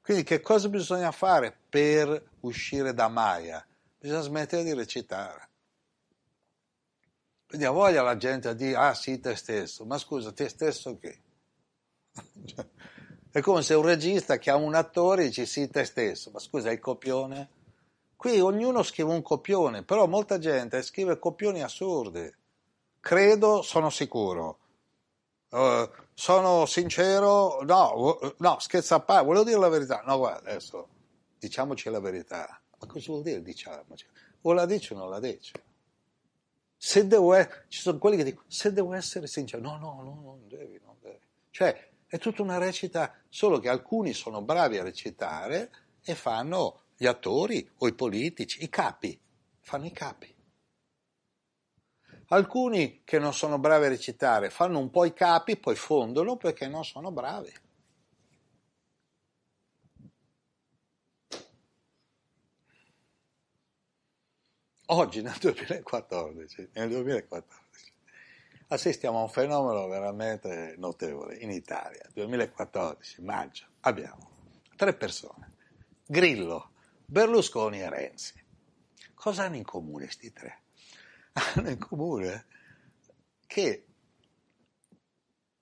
Quindi 0.00 0.22
che 0.24 0.40
cosa 0.40 0.68
bisogna 0.68 1.12
fare 1.12 1.56
per 1.68 2.30
uscire 2.40 2.94
da 2.94 3.08
Maya? 3.08 3.64
Bisogna 4.00 4.22
smettere 4.22 4.62
di 4.62 4.72
recitare. 4.72 5.48
Quindi 7.46 7.66
ha 7.66 7.70
voglia 7.70 8.00
la 8.00 8.16
gente 8.16 8.48
a 8.48 8.54
dire, 8.54 8.74
ah 8.76 8.94
sì, 8.94 9.20
te 9.20 9.36
stesso, 9.36 9.84
ma 9.84 9.98
scusa, 9.98 10.32
te 10.32 10.48
stesso 10.48 10.96
che? 10.96 11.20
È 13.30 13.40
come 13.42 13.60
se 13.60 13.74
un 13.74 13.84
regista 13.84 14.38
chiama 14.38 14.64
un 14.64 14.74
attore 14.74 15.24
e 15.24 15.26
dice 15.26 15.44
sì 15.44 15.68
te 15.68 15.84
stesso, 15.84 16.30
ma 16.30 16.38
scusa, 16.38 16.70
il 16.70 16.80
copione? 16.80 17.50
Qui 18.16 18.40
ognuno 18.40 18.82
scrive 18.82 19.12
un 19.12 19.20
copione, 19.20 19.82
però 19.84 20.06
molta 20.06 20.38
gente 20.38 20.80
scrive 20.80 21.18
copioni 21.18 21.62
assurdi. 21.62 22.32
Credo, 23.00 23.60
sono 23.60 23.90
sicuro. 23.90 24.58
Uh, 25.50 25.90
sono 26.14 26.64
sincero, 26.64 27.60
no, 27.64 28.18
no, 28.38 28.58
scherza 28.60 28.94
a 28.94 29.00
parte, 29.00 29.26
volevo 29.26 29.44
dire 29.44 29.58
la 29.58 29.68
verità. 29.68 30.02
No, 30.06 30.16
guarda, 30.16 30.50
adesso 30.50 30.88
diciamoci 31.38 31.90
la 31.90 32.00
verità. 32.00 32.60
Ma 32.80 32.86
cosa 32.86 33.12
vuol 33.12 33.22
dire 33.22 33.42
diciamoci? 33.42 34.06
O 34.42 34.52
la 34.52 34.64
dice 34.64 34.94
o 34.94 34.96
non 34.96 35.10
la 35.10 35.20
dice. 35.20 35.52
Se 36.76 37.06
devo 37.06 37.34
essere, 37.34 37.66
ci 37.68 37.80
sono 37.80 37.98
quelli 37.98 38.16
che 38.16 38.24
dicono, 38.24 38.46
se 38.48 38.72
devo 38.72 38.94
essere 38.94 39.26
sincero, 39.26 39.62
no, 39.62 39.76
no, 39.76 40.02
no, 40.02 40.20
non 40.22 40.48
devi, 40.48 40.80
non 40.82 40.96
devi. 40.98 41.18
Cioè, 41.50 41.88
è 42.06 42.18
tutta 42.18 42.42
una 42.42 42.56
recita, 42.56 43.14
solo 43.28 43.58
che 43.58 43.68
alcuni 43.68 44.14
sono 44.14 44.40
bravi 44.40 44.78
a 44.78 44.82
recitare 44.82 45.70
e 46.02 46.14
fanno 46.14 46.84
gli 46.96 47.06
attori 47.06 47.70
o 47.78 47.86
i 47.86 47.92
politici, 47.92 48.64
i 48.64 48.70
capi, 48.70 49.20
fanno 49.60 49.84
i 49.84 49.92
capi. 49.92 50.34
Alcuni 52.28 53.02
che 53.04 53.18
non 53.18 53.34
sono 53.34 53.58
bravi 53.58 53.86
a 53.86 53.88
recitare 53.88 54.50
fanno 54.50 54.78
un 54.78 54.88
po' 54.88 55.04
i 55.04 55.12
capi, 55.12 55.56
poi 55.58 55.74
fondono 55.74 56.36
perché 56.36 56.66
non 56.66 56.84
sono 56.84 57.10
bravi. 57.10 57.52
Oggi 64.92 65.22
nel 65.22 65.36
2014, 65.38 66.70
nel 66.72 66.88
2014 66.88 67.92
assistiamo 68.68 69.18
a 69.18 69.22
un 69.22 69.28
fenomeno 69.28 69.86
veramente 69.86 70.74
notevole 70.78 71.36
in 71.36 71.50
Italia. 71.50 72.04
2014, 72.12 73.22
maggio, 73.22 73.66
abbiamo 73.80 74.30
tre 74.74 74.94
persone, 74.94 75.52
Grillo, 76.06 76.72
Berlusconi 77.04 77.80
e 77.80 77.88
Renzi. 77.88 78.44
Cosa 79.14 79.44
hanno 79.44 79.56
in 79.56 79.64
comune 79.64 80.06
questi 80.06 80.32
tre? 80.32 80.62
hanno 81.54 81.70
in 81.70 81.78
comune 81.78 82.46
che 83.46 83.86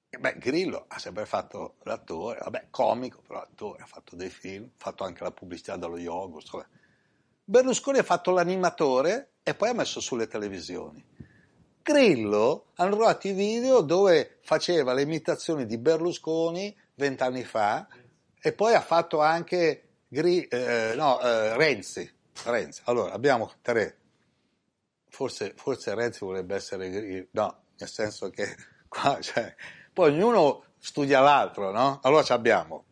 beh, 0.09 0.39
Grillo 0.39 0.87
ha 0.89 0.99
sempre 0.99 1.27
fatto 1.27 1.77
l'attore, 1.83 2.39
vabbè, 2.39 2.69
comico, 2.71 3.21
però 3.21 3.43
attore, 3.43 3.83
ha 3.83 3.87
fatto 3.87 4.17
dei 4.17 4.31
film, 4.31 4.65
ha 4.65 4.79
fatto 4.79 5.05
anche 5.05 5.23
la 5.23 5.33
pubblicità 5.33 5.77
dello 5.77 5.99
yogurt. 5.99 6.51
Vabbè. 6.51 6.77
Berlusconi 7.51 7.97
ha 7.97 8.03
fatto 8.03 8.31
l'animatore 8.31 9.37
e 9.43 9.55
poi 9.55 9.71
ha 9.71 9.73
messo 9.73 10.01
sulle 10.01 10.27
televisioni. 10.27 11.03
Grillo 11.83 12.67
hanno 12.75 12.95
trovato 12.95 13.27
i 13.27 13.33
video 13.33 13.81
dove 13.81 14.37
faceva 14.43 14.93
le 14.93 15.01
imitazioni 15.01 15.65
di 15.65 15.79
Berlusconi 15.79 16.77
vent'anni 16.97 17.45
fa 17.45 17.89
e 18.39 18.53
poi 18.53 18.75
ha 18.75 18.83
fatto 18.83 19.23
anche 19.23 19.85
Gri, 20.09 20.43
eh, 20.43 20.93
no, 20.95 21.19
eh, 21.23 21.57
Renzi. 21.57 22.13
Renzi. 22.45 22.83
Allora 22.85 23.15
abbiamo 23.15 23.51
tre 23.63 23.97
forse, 25.09 25.55
forse 25.57 25.95
Renzi 25.95 26.27
vorrebbe 26.27 26.55
essere, 26.55 27.29
no, 27.31 27.63
nel 27.79 27.89
senso 27.89 28.29
che 28.29 28.57
qua, 28.89 29.19
cioè, 29.23 29.55
poi 29.91 30.13
ognuno 30.13 30.65
studia 30.79 31.21
l'altro, 31.21 31.71
no? 31.71 32.01
Allora 32.03 32.27
abbiamo 32.35 32.85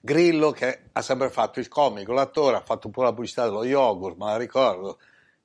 Grillo 0.00 0.52
che 0.52 0.90
ha 0.92 1.02
sempre 1.02 1.28
fatto 1.30 1.58
il 1.58 1.68
comico, 1.68 2.12
l'attore, 2.12 2.56
ha 2.56 2.62
fatto 2.62 2.88
pure 2.88 3.06
la 3.06 3.12
pubblicità 3.12 3.44
dello 3.44 3.64
yogurt, 3.64 4.16
me 4.16 4.26
la 4.26 4.36
ricordo, 4.36 4.98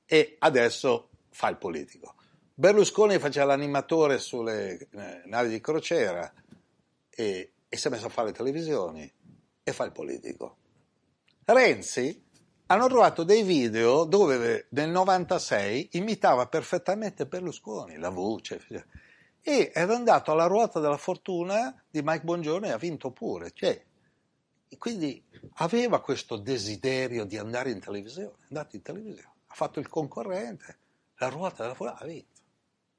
e 0.05 0.35
adesso 0.39 1.09
fa 1.29 1.49
il 1.49 1.57
politico. 1.57 2.15
Berlusconi 2.53 3.17
faceva 3.17 3.47
l'animatore 3.47 4.19
sulle 4.19 4.77
eh, 4.77 5.21
navi 5.25 5.49
di 5.49 5.59
crociera 5.59 6.31
e, 7.09 7.51
e 7.67 7.77
si 7.77 7.87
è 7.87 7.89
messo 7.89 8.05
a 8.05 8.09
fare 8.09 8.27
le 8.27 8.33
televisioni 8.33 9.11
e 9.63 9.73
fa 9.73 9.85
il 9.85 9.91
politico. 9.91 10.57
Renzi 11.45 12.23
hanno 12.67 12.87
trovato 12.87 13.23
dei 13.23 13.43
video 13.43 14.03
dove 14.05 14.67
nel 14.69 14.89
96 14.89 15.89
imitava 15.93 16.47
perfettamente 16.47 17.25
Berlusconi, 17.25 17.97
la 17.97 18.09
voce, 18.09 18.61
e 19.41 19.71
era 19.73 19.95
andato 19.95 20.31
alla 20.31 20.45
ruota 20.45 20.79
della 20.79 20.97
fortuna 20.97 21.83
di 21.89 22.01
Mike 22.03 22.23
Bongiorno 22.23 22.67
e 22.67 22.71
ha 22.71 22.77
vinto 22.77 23.11
pure. 23.11 23.51
Cioè, 23.53 23.83
quindi 24.77 25.23
aveva 25.55 26.01
questo 26.01 26.37
desiderio 26.37 27.25
di 27.25 27.37
andare 27.37 27.71
in 27.71 27.79
televisione, 27.79 28.33
è 28.39 28.45
andato 28.49 28.75
in 28.75 28.81
televisione, 28.81 29.33
ha 29.47 29.53
fatto 29.53 29.79
il 29.79 29.87
concorrente, 29.87 30.77
la 31.17 31.29
ruota 31.29 31.63
della 31.63 31.75
fortuna 31.75 31.99
ha 31.99 32.05
vinto. 32.05 32.41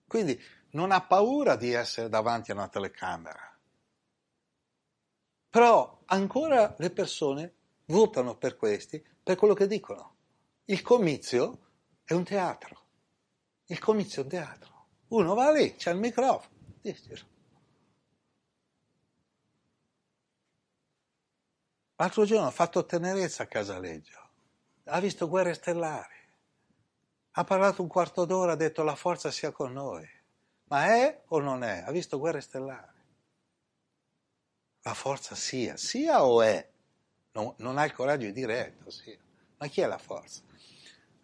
Quindi 0.07 0.41
non 0.71 0.93
ha 0.93 1.03
paura 1.03 1.57
di 1.57 1.73
essere 1.73 2.09
davanti 2.09 2.51
a 2.51 2.55
una 2.55 2.69
telecamera. 2.69 3.59
Però 5.49 6.03
ancora 6.07 6.75
le 6.79 6.91
persone 6.91 7.55
votano 7.87 8.37
per 8.37 8.57
questi 8.57 9.03
per 9.23 9.37
quello 9.37 9.55
che 9.55 9.67
dicono. 9.67 10.17
Il 10.67 10.83
comizio 10.83 11.59
è 12.05 12.13
un 12.13 12.25
teatro. 12.25 12.83
Il 13.67 13.79
comizio 13.79 14.21
è 14.21 14.25
un 14.25 14.31
teatro. 14.31 14.87
Uno 15.09 15.35
va 15.35 15.51
lì, 15.53 15.75
c'è 15.77 15.93
il 15.93 15.99
microfono, 15.99 16.55
dice. 16.81 17.33
L'altro 21.97 22.25
giorno 22.25 22.47
ha 22.47 22.51
fatto 22.51 22.85
tenerezza 22.85 23.45
a 23.45 23.47
Casaleggio, 23.47 24.29
ha 24.85 25.01
visto 25.01 25.29
guerre 25.29 25.55
stellari, 25.55 26.15
ha 27.33 27.45
parlato 27.45 27.83
un 27.83 27.89
quarto 27.89 28.25
d'ora, 28.25 28.53
ha 28.53 28.57
detto 28.57 28.83
la 28.83 28.97
forza 28.97 29.31
sia 29.31 29.51
con 29.51 29.73
noi. 29.73 30.09
Ma 30.67 30.87
è 30.87 31.23
o 31.29 31.39
non 31.41 31.63
è? 31.63 31.85
Ha 31.87 31.91
visto 31.91 32.19
guerre 32.19 32.41
stellari. 32.41 33.03
La 34.83 34.95
forza 34.95 35.35
sia, 35.35 35.77
sia 35.77 36.25
o 36.25 36.43
è? 36.43 36.73
non, 37.35 37.53
non 37.59 37.79
ha 37.79 37.85
il 37.85 37.93
coraggio 37.93 38.27
di 38.27 38.33
dire 38.33 38.67
ecco, 38.67 38.91
sì. 38.91 39.17
Ma 39.59 39.67
chi 39.67 39.81
è 39.81 39.87
la 39.87 39.99
forza? 39.99 40.43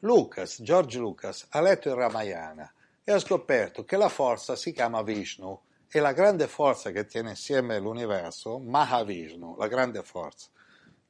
Lucas, 0.01 0.63
George 0.63 0.99
Lucas, 0.99 1.47
ha 1.51 1.61
letto 1.61 1.89
il 1.89 1.95
Ramayana 1.95 2.73
e 3.03 3.13
ha 3.13 3.19
scoperto 3.19 3.85
che 3.85 3.97
la 3.97 4.09
forza 4.09 4.57
si 4.57 4.73
chiama 4.73 5.03
Vishnu 5.03 5.61
e 5.89 6.01
la 6.01 6.13
grande 6.13 6.47
forza 6.47 6.91
che 6.91 7.07
tiene 7.07 7.31
insieme 7.31 7.79
l'universo, 7.79 8.59
Mahavishnu, 8.59 9.57
la 9.57 9.67
grande 9.69 10.03
forza, 10.03 10.49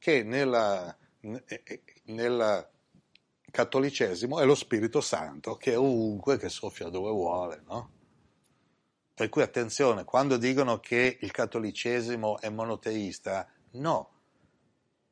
che 0.01 0.23
nella, 0.23 0.97
nel 2.05 2.69
cattolicesimo 3.51 4.39
è 4.39 4.45
lo 4.45 4.55
Spirito 4.55 4.99
Santo 4.99 5.57
che 5.57 5.73
è 5.73 5.77
ovunque, 5.77 6.39
che 6.39 6.49
soffia 6.49 6.89
dove 6.89 7.11
vuole, 7.11 7.61
no? 7.67 7.91
Per 9.13 9.29
cui 9.29 9.43
attenzione, 9.43 10.03
quando 10.03 10.37
dicono 10.37 10.79
che 10.79 11.19
il 11.21 11.29
cattolicesimo 11.29 12.39
è 12.39 12.49
monoteista, 12.49 13.47
no, 13.73 14.09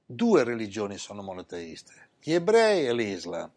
due 0.04 0.44
religioni 0.44 0.98
sono 0.98 1.22
monoteiste, 1.22 2.10
gli 2.20 2.34
ebrei 2.34 2.88
e 2.88 2.94
l'Islam. 2.94 3.52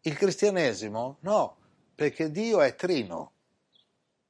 Il 0.00 0.16
cristianesimo 0.16 1.18
no, 1.20 1.56
perché 1.94 2.30
Dio 2.30 2.62
è 2.62 2.74
trino, 2.74 3.32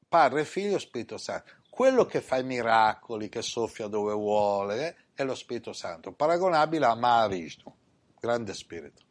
Padre, 0.08 0.44
Figlio 0.44 0.80
Spirito 0.80 1.18
Santo. 1.18 1.52
Quello 1.70 2.04
che 2.04 2.20
fa 2.20 2.38
i 2.38 2.44
miracoli, 2.44 3.28
che 3.28 3.42
soffia 3.42 3.86
dove 3.86 4.12
vuole, 4.12 5.01
è 5.14 5.24
lo 5.24 5.34
Spirito 5.34 5.72
Santo, 5.72 6.12
paragonabile 6.12 6.86
a 6.86 6.94
Mahavishnu, 6.94 7.74
grande 8.18 8.54
spirito. 8.54 9.02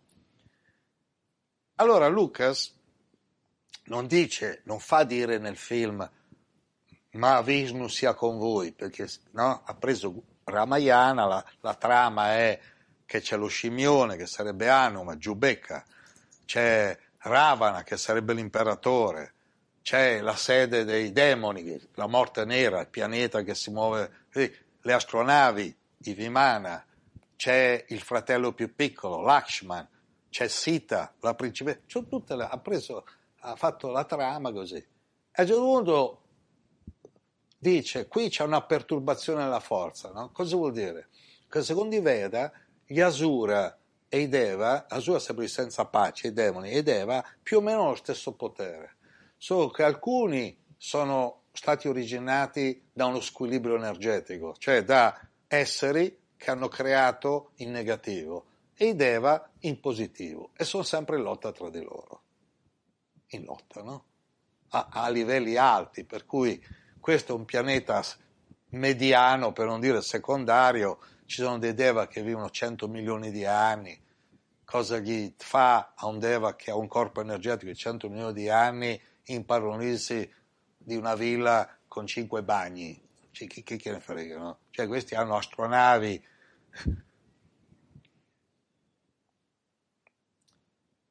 Allora 1.76 2.08
Lucas 2.08 2.76
non 3.86 4.08
dice, 4.08 4.62
non 4.66 4.80
fa 4.80 5.04
dire 5.04 5.38
nel 5.38 5.58
film 5.58 6.10
Mahavishnu 7.12 7.88
sia 7.88 8.14
con 8.14 8.38
voi, 8.38 8.72
perché 8.72 9.08
no, 9.32 9.62
ha 9.66 9.74
preso 9.76 10.24
Ramayana 10.44 11.26
la, 11.26 11.46
la 11.62 11.76
trama 11.76 12.34
è 12.34 12.60
che 13.06 13.20
c'è 13.20 13.36
lo 13.36 13.48
scimmione 13.48 14.16
che 14.16 14.26
sarebbe 14.26 14.70
Anuma, 14.70 15.18
Giubecca, 15.18 15.84
c'è 16.46 16.98
Ravana 17.18 17.84
che 17.84 17.98
sarebbe 17.98 18.34
l'imperatore, 18.34 19.34
c'è 19.82 20.22
la 20.22 20.36
sede 20.36 20.86
dei 20.86 21.12
demoni, 21.12 21.80
la 21.96 22.08
morte 22.08 22.46
nera, 22.46 22.80
il 22.80 22.88
pianeta 22.88 23.42
che 23.42 23.54
si 23.54 23.70
muove, 23.72 24.28
le 24.32 24.94
astronavi, 24.94 25.78
i 26.04 26.14
Vimana, 26.14 26.86
c'è 27.36 27.86
il 27.90 28.02
fratello 28.02 28.54
più 28.54 28.76
piccolo, 28.76 29.22
Lakshman, 29.22 29.88
c'è 30.30 30.48
Sita, 30.48 31.14
la 31.20 31.36
principessa, 31.36 31.80
cioè 31.88 32.04
le, 32.28 32.48
ha, 32.50 32.58
preso, 32.60 33.06
ha 33.40 33.56
fatto 33.56 33.90
la 33.90 34.06
trama 34.06 34.52
così. 34.52 34.78
A 35.34 35.42
un 35.42 35.48
certo 35.48 35.62
punto 35.62 36.22
dice 37.58 38.08
qui 38.08 38.30
c'è 38.30 38.44
una 38.44 38.62
perturbazione 38.62 39.44
della 39.44 39.60
forza. 39.60 40.12
No? 40.12 40.32
Cosa 40.32 40.56
vuol 40.56 40.72
dire? 40.72 41.10
Che 41.48 41.62
secondo 41.64 41.96
i 41.96 42.00
Veda 42.00 42.52
gli 42.86 43.00
Asura 43.00 43.78
e 44.08 44.20
i 44.20 44.28
Deva, 44.28 44.88
Asura 44.90 45.20
sempre 45.20 45.48
senza 45.48 45.86
pace, 45.86 46.28
i 46.28 46.34
demoni 46.34 46.72
e 46.72 46.80
i 46.80 46.84
Deva, 46.84 47.24
più 47.42 47.58
o 47.58 47.62
meno 47.62 47.82
hanno 47.82 47.90
lo 47.90 47.96
stesso 47.96 48.34
potere, 48.34 48.98
solo 49.38 49.70
che 49.70 49.84
alcuni 49.84 50.58
sono 50.76 51.44
stati 51.54 51.88
originati 51.88 52.90
da 52.92 53.06
uno 53.06 53.20
squilibrio 53.20 53.76
energetico, 53.76 54.56
cioè 54.58 54.84
da 54.84 55.18
esseri 55.54 56.18
che 56.38 56.50
hanno 56.50 56.70
creato 56.70 57.52
in 57.56 57.72
negativo 57.72 58.46
e 58.74 58.88
i 58.88 58.96
Deva 58.96 59.52
in 59.60 59.82
positivo 59.82 60.52
e 60.56 60.64
sono 60.64 60.84
sempre 60.84 61.18
in 61.18 61.24
lotta 61.24 61.52
tra 61.52 61.70
di 61.70 61.84
loro. 61.84 62.22
In 63.32 63.44
lotta, 63.44 63.84
no? 63.84 64.06
A, 64.70 64.88
a 64.90 65.10
livelli 65.10 65.58
alti, 65.58 66.06
per 66.06 66.26
cui 66.26 66.64
questo 67.02 67.34
è 67.34 67.36
un 67.36 67.44
pianeta 67.44 68.02
mediano, 68.70 69.52
per 69.52 69.66
non 69.66 69.82
dire 69.82 70.02
secondario, 70.02 71.00
ci 71.26 71.42
sono 71.42 71.60
dei 71.60 71.74
Deva 71.74 72.08
che 72.08 72.24
vivono 72.24 72.50
100 72.50 72.88
milioni 72.88 73.30
di 73.30 73.46
anni. 73.46 74.02
Cosa 74.64 75.00
gli 75.00 75.34
fa 75.38 75.94
a 75.96 76.08
un 76.08 76.18
Deva 76.18 76.56
che 76.56 76.72
ha 76.72 76.76
un 76.76 76.88
corpo 76.88 77.20
energetico 77.20 77.72
di 77.72 77.76
100 77.76 78.08
milioni 78.08 78.34
di 78.34 78.50
anni 78.50 79.00
impadronirsi 79.26 80.34
di 80.78 80.96
una 80.96 81.16
villa 81.16 81.70
con 81.90 82.08
5 82.08 82.42
bagni? 82.42 83.01
Cioè, 83.32 83.48
chi, 83.48 83.64
chi, 83.64 83.78
chi 83.78 83.90
ne 83.90 84.00
frega, 84.00 84.38
no? 84.38 84.60
Cioè, 84.70 84.88
questi 84.88 85.16
hanno 85.16 85.36
astronavi. 85.36 86.26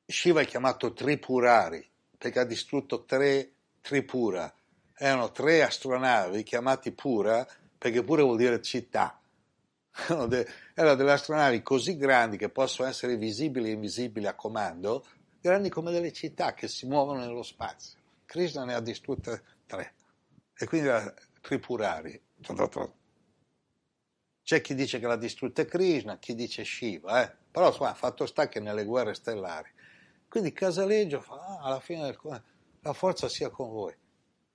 Shiva 0.07 0.41
è 0.41 0.47
chiamato 0.47 0.93
Tripurari 0.93 1.89
perché 2.19 2.41
ha 2.41 2.45
distrutto 2.45 3.05
tre 3.05 3.53
Tripura. 3.81 4.53
Erano 4.95 5.31
tre 5.31 5.63
astronavi 5.63 6.43
chiamati 6.43 6.93
Pura 6.93 7.47
perché 7.79 8.03
Pura 8.03 8.23
vuol 8.23 8.37
dire 8.37 8.61
città 8.61 9.21
erano 10.75 10.95
delle 10.95 11.13
astronavi 11.13 11.63
così 11.63 11.97
grandi 11.97 12.37
che 12.37 12.49
possono 12.49 12.89
essere 12.89 13.17
visibili 13.17 13.69
e 13.69 13.73
invisibili 13.73 14.27
a 14.27 14.35
comando, 14.35 15.05
grandi 15.41 15.69
come 15.69 15.91
delle 15.91 16.13
città 16.13 16.55
che 16.55 16.69
si 16.69 16.87
muovono 16.87 17.21
nello 17.21 17.43
spazio. 17.43 17.99
Krishna 18.25 18.65
ne 18.65 18.75
ha 18.75 18.81
distrutte 18.81 19.43
tre, 19.67 19.95
e 20.57 20.67
quindi 20.67 20.89
Tripurari. 21.41 22.21
C'è 24.43 24.61
chi 24.61 24.75
dice 24.75 24.99
che 24.99 25.07
l'ha 25.07 25.17
distrutta 25.17 25.65
Krishna, 25.65 26.19
chi 26.19 26.35
dice 26.35 26.65
Shiva, 26.65 27.23
eh? 27.23 27.37
però 27.51 27.69
insomma, 27.69 27.95
fatto 27.95 28.27
sta 28.27 28.49
che 28.49 28.61
nelle 28.61 28.85
guerre 28.85 29.15
stellari. 29.15 29.71
Quindi 30.29 30.53
Casaleggio 30.53 31.21
fa, 31.21 31.35
ah, 31.35 31.61
alla 31.63 31.81
fine 31.81 32.03
del 32.03 32.17
la 32.83 32.93
forza 32.93 33.29
sia 33.29 33.51
con 33.51 33.69
voi. 33.69 33.95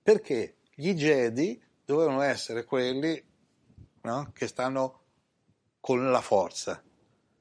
Perché 0.02 0.56
gli 0.74 0.94
Jedi 0.94 1.62
dovevano 1.84 2.22
essere 2.22 2.64
quelli 2.64 3.22
no? 4.02 4.30
che 4.32 4.46
stanno 4.48 5.02
con 5.80 6.10
la 6.10 6.20
forza. 6.20 6.82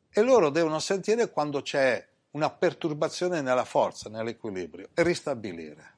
E 0.10 0.22
loro 0.22 0.50
devono 0.50 0.80
sentire 0.80 1.30
quando 1.30 1.62
c'è 1.62 2.08
una 2.32 2.50
perturbazione 2.52 3.42
nella 3.42 3.66
forza, 3.66 4.10
nell'equilibrio, 4.10 4.90
e 4.94 5.04
ristabilire. 5.04 5.94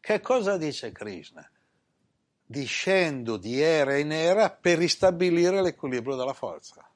Che 0.00 0.20
cosa 0.20 0.56
dice 0.56 0.92
Krishna? 0.92 1.48
Discendo 2.50 3.36
di 3.36 3.60
era 3.60 3.98
in 3.98 4.10
era 4.10 4.50
per 4.50 4.78
ristabilire 4.78 5.60
l'equilibrio 5.60 6.16
della 6.16 6.32
forza, 6.32 6.88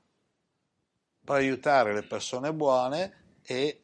per 1.23 1.37
aiutare 1.37 1.93
le 1.93 2.05
persone 2.05 2.55
buone 2.55 3.41
e 3.43 3.83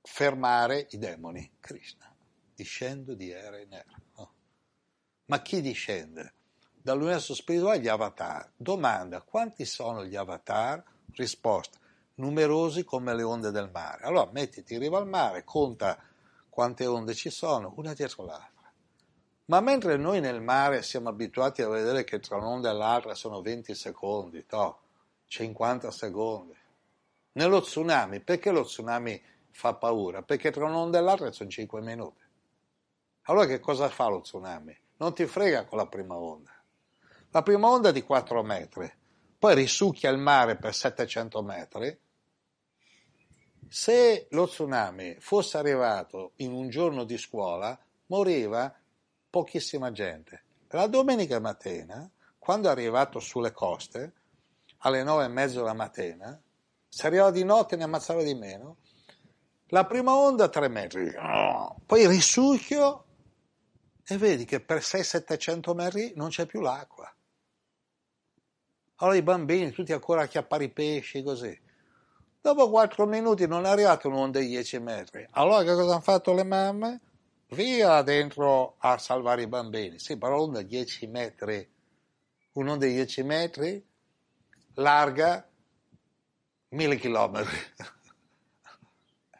fermare 0.00 0.86
i 0.90 0.98
demoni. 0.98 1.56
Krishna, 1.60 2.10
discendo 2.54 3.14
di 3.14 3.30
era 3.30 3.60
in 3.60 3.72
era. 3.74 4.00
No? 4.16 4.32
Ma 5.26 5.42
chi 5.42 5.60
discende? 5.60 6.32
dall'universo 6.84 7.34
spirituale 7.34 7.80
gli 7.80 7.88
avatar. 7.88 8.52
Domanda, 8.54 9.22
quanti 9.22 9.64
sono 9.64 10.04
gli 10.04 10.16
avatar? 10.16 10.84
Risposta, 11.14 11.78
numerosi 12.16 12.84
come 12.84 13.14
le 13.14 13.22
onde 13.22 13.50
del 13.50 13.70
mare. 13.72 14.04
Allora 14.04 14.30
mettiti 14.30 14.74
in 14.74 14.80
riva 14.80 14.98
al 14.98 15.08
mare, 15.08 15.44
conta 15.44 15.98
quante 16.50 16.84
onde 16.84 17.14
ci 17.14 17.30
sono, 17.30 17.72
una 17.78 17.94
dietro 17.94 18.26
l'altra. 18.26 18.53
Ma 19.46 19.60
mentre 19.60 19.96
noi 19.96 20.20
nel 20.20 20.40
mare 20.40 20.82
siamo 20.82 21.10
abituati 21.10 21.60
a 21.60 21.68
vedere 21.68 22.04
che 22.04 22.18
tra 22.18 22.36
un'onda 22.36 22.70
e 22.70 22.72
l'altra 22.72 23.14
sono 23.14 23.42
20 23.42 23.74
secondi, 23.74 24.44
no, 24.50 24.78
50 25.26 25.90
secondi. 25.90 26.56
Nello 27.32 27.60
tsunami, 27.60 28.20
perché 28.20 28.50
lo 28.50 28.64
tsunami 28.64 29.22
fa 29.50 29.74
paura? 29.74 30.22
Perché 30.22 30.50
tra 30.50 30.64
un'onda 30.64 30.98
e 30.98 31.02
l'altra 31.02 31.32
sono 31.32 31.50
5 31.50 31.80
minuti. 31.82 32.22
Allora 33.22 33.46
che 33.46 33.60
cosa 33.60 33.88
fa 33.88 34.08
lo 34.08 34.20
tsunami? 34.20 34.78
Non 34.96 35.12
ti 35.12 35.26
frega 35.26 35.64
con 35.64 35.78
la 35.78 35.86
prima 35.86 36.16
onda. 36.16 36.52
La 37.30 37.42
prima 37.42 37.68
onda 37.68 37.90
è 37.90 37.92
di 37.92 38.02
4 38.02 38.42
metri, 38.42 38.90
poi 39.38 39.54
risucchia 39.54 40.08
il 40.08 40.18
mare 40.18 40.56
per 40.56 40.72
700 40.74 41.42
metri. 41.42 41.98
Se 43.68 44.26
lo 44.30 44.46
tsunami 44.46 45.16
fosse 45.18 45.58
arrivato 45.58 46.32
in 46.36 46.52
un 46.52 46.70
giorno 46.70 47.04
di 47.04 47.18
scuola, 47.18 47.78
moriva 48.06 48.74
pochissima 49.34 49.90
gente. 49.90 50.44
La 50.68 50.86
domenica 50.86 51.40
mattina, 51.40 52.08
quando 52.38 52.68
è 52.68 52.70
arrivato 52.70 53.18
sulle 53.18 53.50
coste, 53.50 54.12
alle 54.78 55.02
nove 55.02 55.24
e 55.24 55.28
mezzo 55.28 55.58
della 55.58 55.72
mattina, 55.72 56.40
se 56.88 57.06
arrivava 57.08 57.32
di 57.32 57.42
notte 57.42 57.74
ne 57.74 57.82
ammazzava 57.82 58.22
di 58.22 58.34
meno. 58.34 58.76
La 59.70 59.86
prima 59.86 60.14
onda 60.14 60.48
3 60.48 60.68
metri, 60.68 61.12
poi 61.84 62.06
risucchio 62.06 63.04
e 64.06 64.16
vedi 64.18 64.44
che 64.44 64.60
per 64.60 64.78
600-700 64.78 65.74
metri 65.74 66.12
non 66.14 66.28
c'è 66.28 66.46
più 66.46 66.60
l'acqua. 66.60 67.12
Allora 68.98 69.16
i 69.16 69.22
bambini 69.22 69.72
tutti 69.72 69.92
ancora 69.92 70.22
a 70.22 70.26
chiappare 70.26 70.62
i 70.62 70.70
pesci 70.70 71.24
così. 71.24 71.60
Dopo 72.40 72.70
quattro 72.70 73.04
minuti 73.04 73.48
non 73.48 73.66
è 73.66 73.68
arrivato 73.70 74.06
un'onda 74.06 74.38
di 74.38 74.46
10 74.46 74.78
metri. 74.78 75.26
Allora 75.32 75.64
che 75.64 75.74
cosa 75.74 75.90
hanno 75.90 76.00
fatto 76.02 76.32
le 76.32 76.44
mamme? 76.44 77.00
Via 77.48 78.02
dentro 78.02 78.76
a 78.78 78.98
salvare 78.98 79.42
i 79.42 79.46
bambini. 79.46 79.98
Sì, 79.98 80.16
però 80.16 80.48
di 80.48 80.66
10 80.66 81.06
metri, 81.06 81.72
un'onda 82.52 82.86
di 82.86 82.94
10 82.94 83.22
metri, 83.22 83.86
larga 84.74 85.48
mille 86.68 86.96
chilometri. 86.96 87.56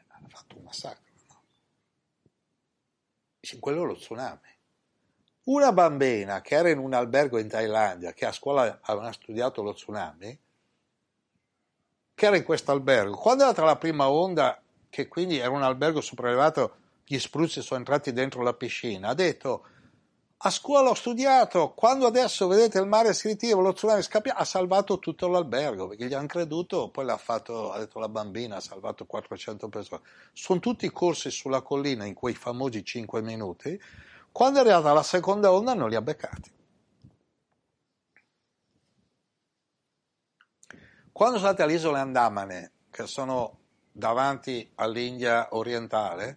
Hanno 0.09 0.29
fatto 0.29 0.57
un 0.57 0.63
massacro. 0.65 1.03
No? 1.29 1.43
Quello 3.61 3.83
è 3.83 3.87
lo 3.87 3.97
tsunami. 3.97 4.53
Una 5.45 5.73
bambina 5.73 6.41
che 6.41 6.55
era 6.55 6.71
in 6.71 6.79
un 6.79 6.95
albergo 6.95 7.39
in 7.39 7.49
Thailandia, 7.49 8.13
che 8.13 8.25
a 8.25 8.33
scuola 8.33 8.79
aveva 8.83 9.13
studiato 9.13 9.63
lo 9.63 9.75
tsunami, 9.75 10.39
che 12.15 12.27
era 12.27 12.37
in 12.37 12.45
questo 12.45 12.71
albergo, 12.71 13.17
quando 13.17 13.43
è 13.43 13.47
andata 13.49 13.67
la 13.67 13.77
prima 13.77 14.09
onda, 14.09 14.63
che 14.89 15.09
quindi 15.09 15.39
era 15.39 15.51
un 15.51 15.63
albergo 15.63 16.01
sopraelevato, 16.01 16.79
gli 17.05 17.19
spruzzi 17.19 17.63
sono 17.63 17.81
entrati 17.81 18.13
dentro 18.13 18.43
la 18.43 18.55
piscina, 18.55 19.09
ha 19.09 19.15
detto 19.15 19.67
a 20.47 20.51
scuola 20.51 20.91
ho 20.91 20.95
studiato, 20.95 21.73
quando 21.73 22.07
adesso 22.07 22.47
vedete 22.47 22.79
il 22.79 22.87
mare 22.87 23.15
si 23.15 23.29
ritira, 23.29 23.59
lo 23.59 23.73
tsunami 23.73 24.03
scappia, 24.03 24.35
ha 24.35 24.45
salvato 24.45 24.99
tutto 24.99 25.27
l'albergo, 25.27 25.89
perché 25.89 26.07
gli 26.07 26.13
hanno 26.13 26.27
creduto, 26.27 26.91
poi 26.91 27.07
l'ha 27.07 27.17
fatto, 27.17 27.73
ha 27.73 27.79
detto 27.79 27.99
la 27.99 28.11
bambina, 28.11 28.57
ha 28.57 28.61
salvato 28.61 29.07
400 29.07 29.69
persone. 29.71 30.03
Sono 30.35 30.61
tutti 30.61 30.91
corsi 30.91 31.31
sulla 31.31 31.63
collina 31.63 32.05
in 32.05 32.13
quei 32.13 32.35
famosi 32.35 32.85
5 32.85 33.23
minuti, 33.23 33.81
quando 34.31 34.59
è 34.59 34.63
arrivata 34.63 34.93
la 34.93 35.03
seconda 35.03 35.51
onda 35.51 35.73
non 35.73 35.89
li 35.89 35.95
ha 35.95 36.03
beccati. 36.03 36.53
Quando 41.11 41.37
sono 41.37 41.49
andati 41.49 41.63
alle 41.63 41.79
isole 41.79 42.01
Andamane, 42.01 42.73
che 42.91 43.07
sono 43.07 43.61
davanti 43.93 44.71
all'India 44.75 45.49
orientale, 45.53 46.37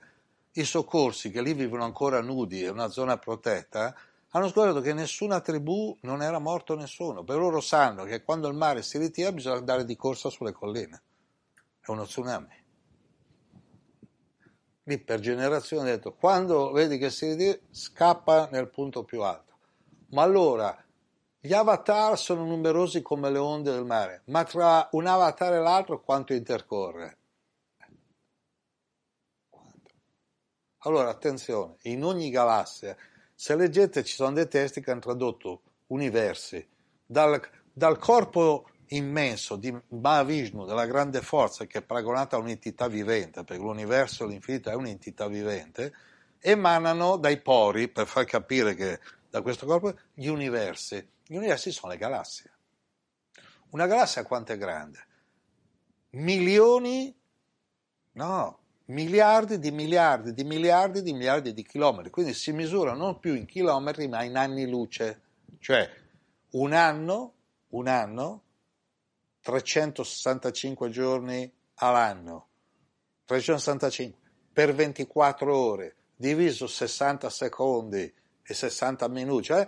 i 0.59 0.65
soccorsi 0.65 1.31
che 1.31 1.41
lì 1.41 1.53
vivono 1.53 1.83
ancora 1.83 2.21
nudi, 2.21 2.63
è 2.63 2.69
una 2.69 2.89
zona 2.89 3.17
protetta, 3.17 3.95
hanno 4.29 4.49
scoperto 4.49 4.81
che 4.81 4.93
nessuna 4.93 5.39
tribù 5.39 5.97
non 6.01 6.21
era 6.21 6.39
morto 6.39 6.75
nessuno, 6.75 7.23
per 7.23 7.37
loro 7.37 7.61
sanno 7.61 8.03
che 8.03 8.23
quando 8.23 8.47
il 8.47 8.55
mare 8.55 8.81
si 8.81 8.97
ritira 8.97 9.31
bisogna 9.31 9.57
andare 9.57 9.85
di 9.85 9.95
corsa 9.95 10.29
sulle 10.29 10.51
colline, 10.51 11.01
è 11.79 11.91
uno 11.91 12.05
tsunami 12.05 12.65
lì 14.87 14.99
per 14.99 15.19
generazione 15.19 15.89
ha 15.89 15.95
detto 15.95 16.13
quando 16.13 16.71
vedi 16.71 16.97
che 16.97 17.09
si 17.09 17.27
ritira 17.27 17.57
scappa 17.69 18.47
nel 18.51 18.69
punto 18.69 19.03
più 19.03 19.21
alto. 19.21 19.55
Ma 20.09 20.23
allora 20.23 20.75
gli 21.39 21.53
avatar 21.53 22.17
sono 22.17 22.45
numerosi 22.45 23.01
come 23.01 23.29
le 23.29 23.37
onde 23.37 23.71
del 23.71 23.85
mare, 23.85 24.21
ma 24.25 24.43
tra 24.43 24.87
un 24.91 25.05
avatar 25.05 25.53
e 25.53 25.59
l'altro 25.59 26.01
quanto 26.01 26.33
intercorre? 26.33 27.17
Allora 30.87 31.09
attenzione, 31.09 31.75
in 31.83 32.01
ogni 32.05 32.29
galassia, 32.29 32.95
se 33.35 33.55
leggete 33.57 34.05
ci 34.05 34.15
sono 34.15 34.31
dei 34.31 34.47
testi 34.47 34.79
che 34.79 34.91
hanno 34.91 35.01
tradotto 35.01 35.61
universi, 35.87 36.65
dal, 37.05 37.41
dal 37.73 37.97
corpo 37.99 38.69
immenso 38.87 39.57
di 39.57 39.77
Mahavishnu, 39.89 40.65
della 40.65 40.85
grande 40.85 41.21
forza 41.21 41.65
che 41.65 41.79
è 41.79 41.81
paragonata 41.81 42.37
a 42.37 42.39
un'entità 42.39 42.87
vivente, 42.87 43.43
perché 43.43 43.61
l'universo, 43.61 44.25
l'infinito 44.25 44.69
è 44.69 44.75
un'entità 44.75 45.27
vivente, 45.27 45.93
emanano 46.39 47.17
dai 47.17 47.41
pori, 47.41 47.89
per 47.89 48.07
far 48.07 48.23
capire 48.23 48.73
che 48.73 49.01
da 49.29 49.41
questo 49.41 49.65
corpo, 49.65 49.93
gli 50.13 50.27
universi. 50.27 51.05
Gli 51.25 51.35
universi 51.35 51.69
sono 51.69 51.91
le 51.91 51.97
galassie. 51.97 52.49
Una 53.71 53.87
galassia 53.87 54.23
quanto 54.23 54.53
è 54.53 54.57
grande? 54.57 55.05
Milioni, 56.11 57.13
no, 58.13 58.59
miliardi 58.87 59.59
di 59.59 59.71
miliardi 59.71 60.33
di 60.33 60.43
miliardi 60.43 61.01
di 61.01 61.13
miliardi 61.13 61.53
di 61.53 61.63
chilometri. 61.63 62.09
Quindi 62.09 62.33
si 62.33 62.51
misura 62.51 62.93
non 62.93 63.19
più 63.19 63.33
in 63.33 63.45
chilometri, 63.45 64.07
ma 64.07 64.23
in 64.23 64.37
anni 64.37 64.67
luce. 64.67 65.21
Cioè, 65.59 65.89
un 66.51 66.73
anno, 66.73 67.33
un 67.69 67.87
anno 67.87 68.43
365 69.41 70.89
giorni 70.89 71.51
all'anno, 71.75 72.47
365 73.25 74.19
per 74.51 74.73
24 74.73 75.55
ore, 75.55 75.95
diviso 76.15 76.67
60 76.67 77.29
secondi 77.29 78.13
e 78.43 78.53
60 78.53 79.07
minuti, 79.09 79.45
cioè 79.45 79.67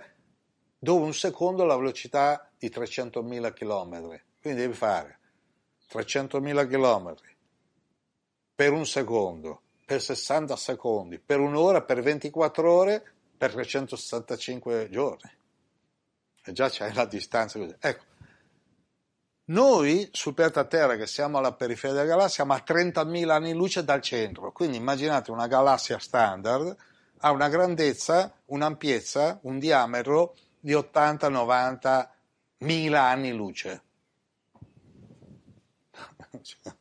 dove 0.78 1.04
un 1.04 1.14
secondo 1.14 1.66
la 1.66 1.76
velocità 1.76 2.50
di 2.58 2.70
300.000 2.70 3.54
km. 3.54 4.22
Quindi 4.42 4.62
devi 4.62 4.74
fare 4.74 5.20
300.000 5.92 6.68
km 6.68 7.16
per 8.60 8.74
un 8.74 8.86
secondo, 8.86 9.62
per 9.86 10.02
60 10.02 10.54
secondi, 10.58 11.18
per 11.18 11.40
un'ora, 11.40 11.82
per 11.82 12.02
24 12.02 12.70
ore, 12.70 13.02
per 13.38 13.54
365 13.54 14.90
giorni. 14.90 15.32
E 16.44 16.52
già 16.52 16.68
c'è 16.68 16.92
la 16.92 17.06
distanza 17.06 17.58
così. 17.58 17.74
Ecco, 17.80 18.04
noi 19.46 20.10
sul 20.12 20.34
pianeta 20.34 20.66
Terra, 20.66 20.98
che 20.98 21.08
siamo 21.08 21.38
alla 21.38 21.54
periferia 21.54 21.96
della 21.96 22.08
galassia, 22.10 22.44
siamo 22.44 22.52
a 22.52 22.62
30.000 22.68 23.30
anni 23.30 23.54
luce 23.54 23.86
dal 23.86 24.02
centro. 24.02 24.52
Quindi 24.52 24.76
immaginate 24.76 25.32
una 25.32 25.48
galassia 25.48 25.98
standard 25.98 26.76
ha 27.20 27.32
una 27.32 27.48
grandezza, 27.48 28.42
un'ampiezza, 28.48 29.40
un 29.44 29.58
diametro 29.58 30.36
di 30.60 30.74
80-90 30.74 32.10
mila 32.58 33.04
anni 33.04 33.32
luce. 33.32 33.82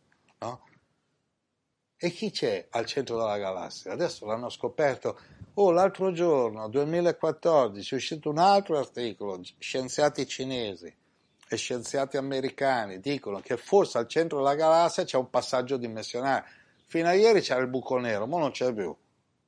E 2.01 2.11
chi 2.11 2.30
c'è 2.30 2.68
al 2.70 2.86
centro 2.86 3.16
della 3.16 3.38
galassia? 3.38 3.90
Adesso 3.90 4.24
l'hanno 4.24 4.51
scoperto. 4.51 5.18
Oh, 5.55 5.72
l'altro 5.72 6.12
giorno, 6.12 6.68
2014, 6.68 7.92
è 7.92 7.96
uscito 7.96 8.30
un 8.30 8.38
altro 8.38 8.78
articolo, 8.78 9.40
scienziati 9.59 10.24
cinesi 10.28 10.94
e 11.49 11.57
scienziati 11.57 12.16
americani 12.16 13.01
dicono 13.01 13.40
che 13.40 13.57
forse 13.57 13.99
al 13.99 14.07
centro 14.07 14.38
della 14.38 14.55
galassia 14.55 15.03
c'è 15.03 15.16
un 15.16 15.28
passaggio 15.28 15.76
dimensionale. 15.76 16.44
Fino 16.86 17.09
a 17.09 17.14
ieri 17.14 17.40
c'era 17.40 17.61
il 17.61 17.66
buco 17.66 17.99
nero, 17.99 18.28
ma 18.28 18.38
non 18.38 18.53
c'è 18.53 18.72
più. 18.72 18.94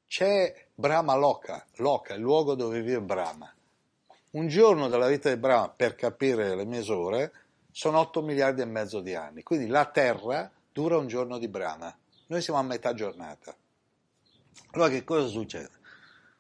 C'è 0.09 0.67
Brahma 0.75 1.15
Loka, 1.15 1.65
Loka, 1.77 2.15
il 2.15 2.21
luogo 2.21 2.57
dove 2.57 2.83
vive 2.83 3.01
Brahma. 3.01 3.49
Un 4.33 4.49
giorno 4.49 4.89
della 4.89 5.07
vita 5.07 5.29
di 5.33 5.37
Brahma, 5.37 5.69
per 5.69 5.95
capire 5.95 6.57
le 6.57 6.65
misure, 6.65 7.33
sono 7.71 8.01
8 8.01 8.23
miliardi 8.23 8.63
e 8.63 8.65
mezzo 8.65 9.01
di 9.01 9.15
anni. 9.15 9.45
Quindi 9.45 9.69
la 9.69 9.85
Terra 9.85 10.51
dura 10.73 10.99
un 10.99 11.07
giorno 11.07 11.39
di 11.39 11.47
Brahma. 11.47 11.97
Noi 12.31 12.43
siamo 12.43 12.61
a 12.61 12.63
metà 12.63 12.95
giornata. 12.95 13.53
Allora 14.71 14.89
che 14.89 15.03
cosa 15.03 15.27
succede? 15.27 15.71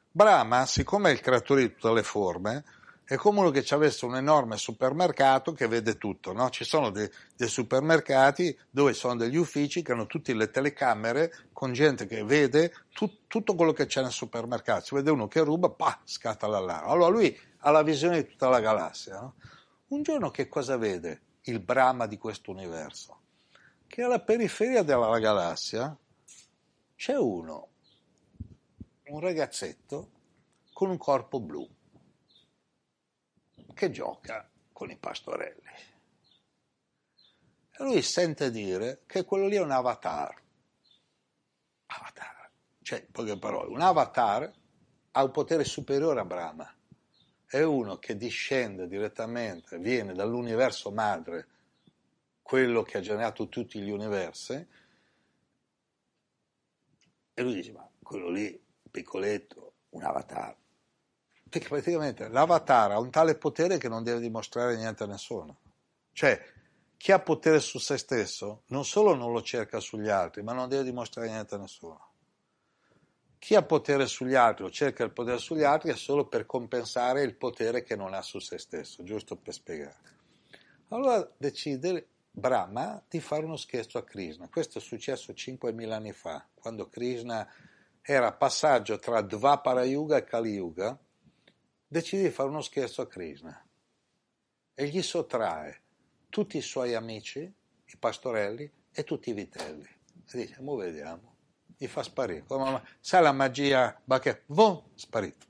Brahma, 0.09 0.65
siccome 0.65 1.11
è 1.11 1.13
il 1.13 1.21
creatore 1.21 1.63
di 1.63 1.75
tutte 1.75 1.93
le 1.93 2.05
forme, 2.05 2.65
è 3.05 3.17
come 3.17 3.41
uno 3.41 3.51
che 3.51 3.65
ci 3.65 3.75
avesse 3.75 4.05
un 4.05 4.15
enorme 4.15 4.57
supermercato 4.57 5.53
che 5.53 5.67
vede 5.67 5.99
tutto, 5.99 6.33
no? 6.33 6.49
Ci 6.49 6.63
sono 6.63 6.91
dei, 6.91 7.11
dei, 7.37 7.49
supermercati 7.49 8.57
dove 8.71 8.93
sono 8.93 9.17
degli 9.17 9.35
uffici 9.35 9.83
che 9.83 9.91
hanno 9.91 10.07
tutte 10.07 10.33
le 10.33 10.49
telecamere 10.49 11.49
con 11.53 11.73
gente 11.73 12.07
che 12.07 12.23
vede 12.23 12.73
tu, 12.93 13.27
tutto 13.27 13.57
quello 13.57 13.73
che 13.73 13.87
c'è 13.87 14.01
nel 14.01 14.13
supermercato. 14.13 14.85
Si 14.85 14.95
vede 14.95 15.11
uno 15.11 15.27
che 15.27 15.41
ruba, 15.41 15.71
pa, 15.71 15.99
scatta 16.05 16.47
l'allarme. 16.47 16.89
Allora 16.89 17.09
lui 17.09 17.37
ha 17.59 17.71
la 17.73 17.83
visione 17.83 18.23
di 18.23 18.29
tutta 18.29 18.49
la 18.49 18.61
galassia. 18.61 19.21
No? 19.21 19.35
Un 19.89 20.03
giorno 20.05 20.31
che 20.31 20.47
cosa 20.47 20.77
vede 20.77 21.21
il 21.43 21.59
Brahma 21.59 22.07
di 22.07 22.17
questo 22.17 22.53
universo? 22.53 23.20
Che 23.91 24.03
alla 24.05 24.21
periferia 24.21 24.85
della 24.85 25.19
galassia 25.19 25.99
c'è 26.95 27.17
uno, 27.17 27.71
un 29.07 29.19
ragazzetto 29.19 30.11
con 30.73 30.91
un 30.91 30.97
corpo 30.97 31.41
blu 31.41 31.69
che 33.75 33.91
gioca 33.91 34.49
con 34.73 34.93
i 34.93 34.97
pastorelli. 34.97 35.71
E 37.73 37.83
lui 37.83 38.01
sente 38.03 38.53
dire 38.53 39.03
che 39.07 39.25
quello 39.25 39.49
lì 39.49 39.57
è 39.57 39.61
un 39.61 39.73
avatar. 39.73 40.41
Avatar. 41.87 42.49
Cioè, 42.83 43.01
in 43.01 43.11
poche 43.11 43.39
parole, 43.41 43.73
un 43.73 43.81
avatar 43.81 44.53
ha 45.11 45.25
un 45.25 45.31
potere 45.33 45.65
superiore 45.65 46.21
a 46.21 46.25
Brahma. 46.25 46.73
È 47.45 47.61
uno 47.61 47.99
che 47.99 48.17
discende 48.17 48.87
direttamente, 48.87 49.81
viene 49.81 50.15
dall'universo 50.15 50.93
madre, 50.93 51.49
quello 52.51 52.83
che 52.83 52.99
ha 52.99 53.01
generato 53.01 53.49
tutti 53.49 53.79
gli 53.79 53.91
universi, 53.91 54.67
e 57.33 57.43
lui 57.43 57.55
dice, 57.55 57.71
ma 57.71 57.89
quello 58.03 58.29
lì, 58.29 58.61
piccoletto, 58.91 59.75
un 59.91 60.03
avatar, 60.03 60.57
perché 61.49 61.69
praticamente 61.69 62.27
l'avatar 62.27 62.91
ha 62.91 62.99
un 62.99 63.09
tale 63.09 63.37
potere 63.37 63.79
che 63.79 63.89
non 63.89 64.03
deve 64.03 64.19
dimostrare 64.19 64.75
niente 64.75 65.05
a 65.05 65.07
nessuno. 65.07 65.61
Cioè, 66.11 66.45
chi 66.97 67.13
ha 67.13 67.21
potere 67.21 67.61
su 67.61 67.79
se 67.79 67.97
stesso 67.97 68.65
non 68.71 68.85
solo 68.85 69.15
non 69.15 69.31
lo 69.31 69.43
cerca 69.43 69.79
sugli 69.79 70.09
altri, 70.09 70.43
ma 70.43 70.53
non 70.53 70.69
deve 70.69 70.83
dimostrare 70.83 71.29
niente 71.29 71.55
a 71.55 71.59
nessuno. 71.59 72.15
Chi 73.39 73.55
ha 73.55 73.63
potere 73.63 74.09
sugli 74.09 74.35
altri 74.35 74.65
o 74.65 74.71
cerca 74.73 75.05
il 75.05 75.13
potere 75.13 75.39
sugli 75.39 75.63
altri 75.63 75.91
è 75.93 75.97
solo 75.97 76.27
per 76.27 76.47
compensare 76.47 77.23
il 77.23 77.37
potere 77.37 77.85
che 77.85 77.95
non 77.95 78.13
ha 78.13 78.23
su 78.23 78.41
se 78.41 78.59
stesso, 78.59 79.05
giusto 79.05 79.37
per 79.37 79.55
spiegare. 79.55 80.19
Allora 80.89 81.33
decide 81.37 82.09
Brahma 82.31 83.03
di 83.09 83.21
fare 83.21 83.45
uno 83.45 83.57
scherzo 83.57 83.99
a 83.99 84.05
Krishna. 84.05 84.49
Questo 84.49 84.79
è 84.79 84.81
successo 84.81 85.33
5.000 85.33 85.91
anni 85.91 86.13
fa, 86.13 86.47
quando 86.55 86.89
Krishna 86.89 87.47
era 88.03 88.33
passaggio 88.33 88.99
tra 88.99 89.21
Dvapara 89.21 89.85
Yuga 89.85 90.17
e 90.17 90.25
Kali 90.25 90.53
Yuga 90.53 90.99
decide 91.87 92.23
di 92.23 92.31
fare 92.31 92.49
uno 92.49 92.63
scherzo 92.63 93.03
a 93.03 93.09
Krishna 93.09 93.67
e 94.75 94.87
gli 94.87 95.03
sottrae 95.03 95.83
tutti 96.29 96.57
i 96.57 96.63
suoi 96.63 96.95
amici, 96.95 97.41
i 97.41 97.97
pastorelli 97.99 98.71
e 98.93 99.05
tutti 99.05 99.31
i 99.31 99.35
vitelli. 99.35 99.89
E 100.33 100.39
dice, 100.39 100.61
mo 100.61 100.77
vediamo, 100.77 101.37
gli 101.77 101.87
fa 101.87 102.03
sparire. 102.03 102.45
Come, 102.45 102.83
sai 103.01 103.23
la 103.23 103.33
magia, 103.33 104.01
che 104.21 104.43
vom, 104.47 104.83
sparito. 104.95 105.47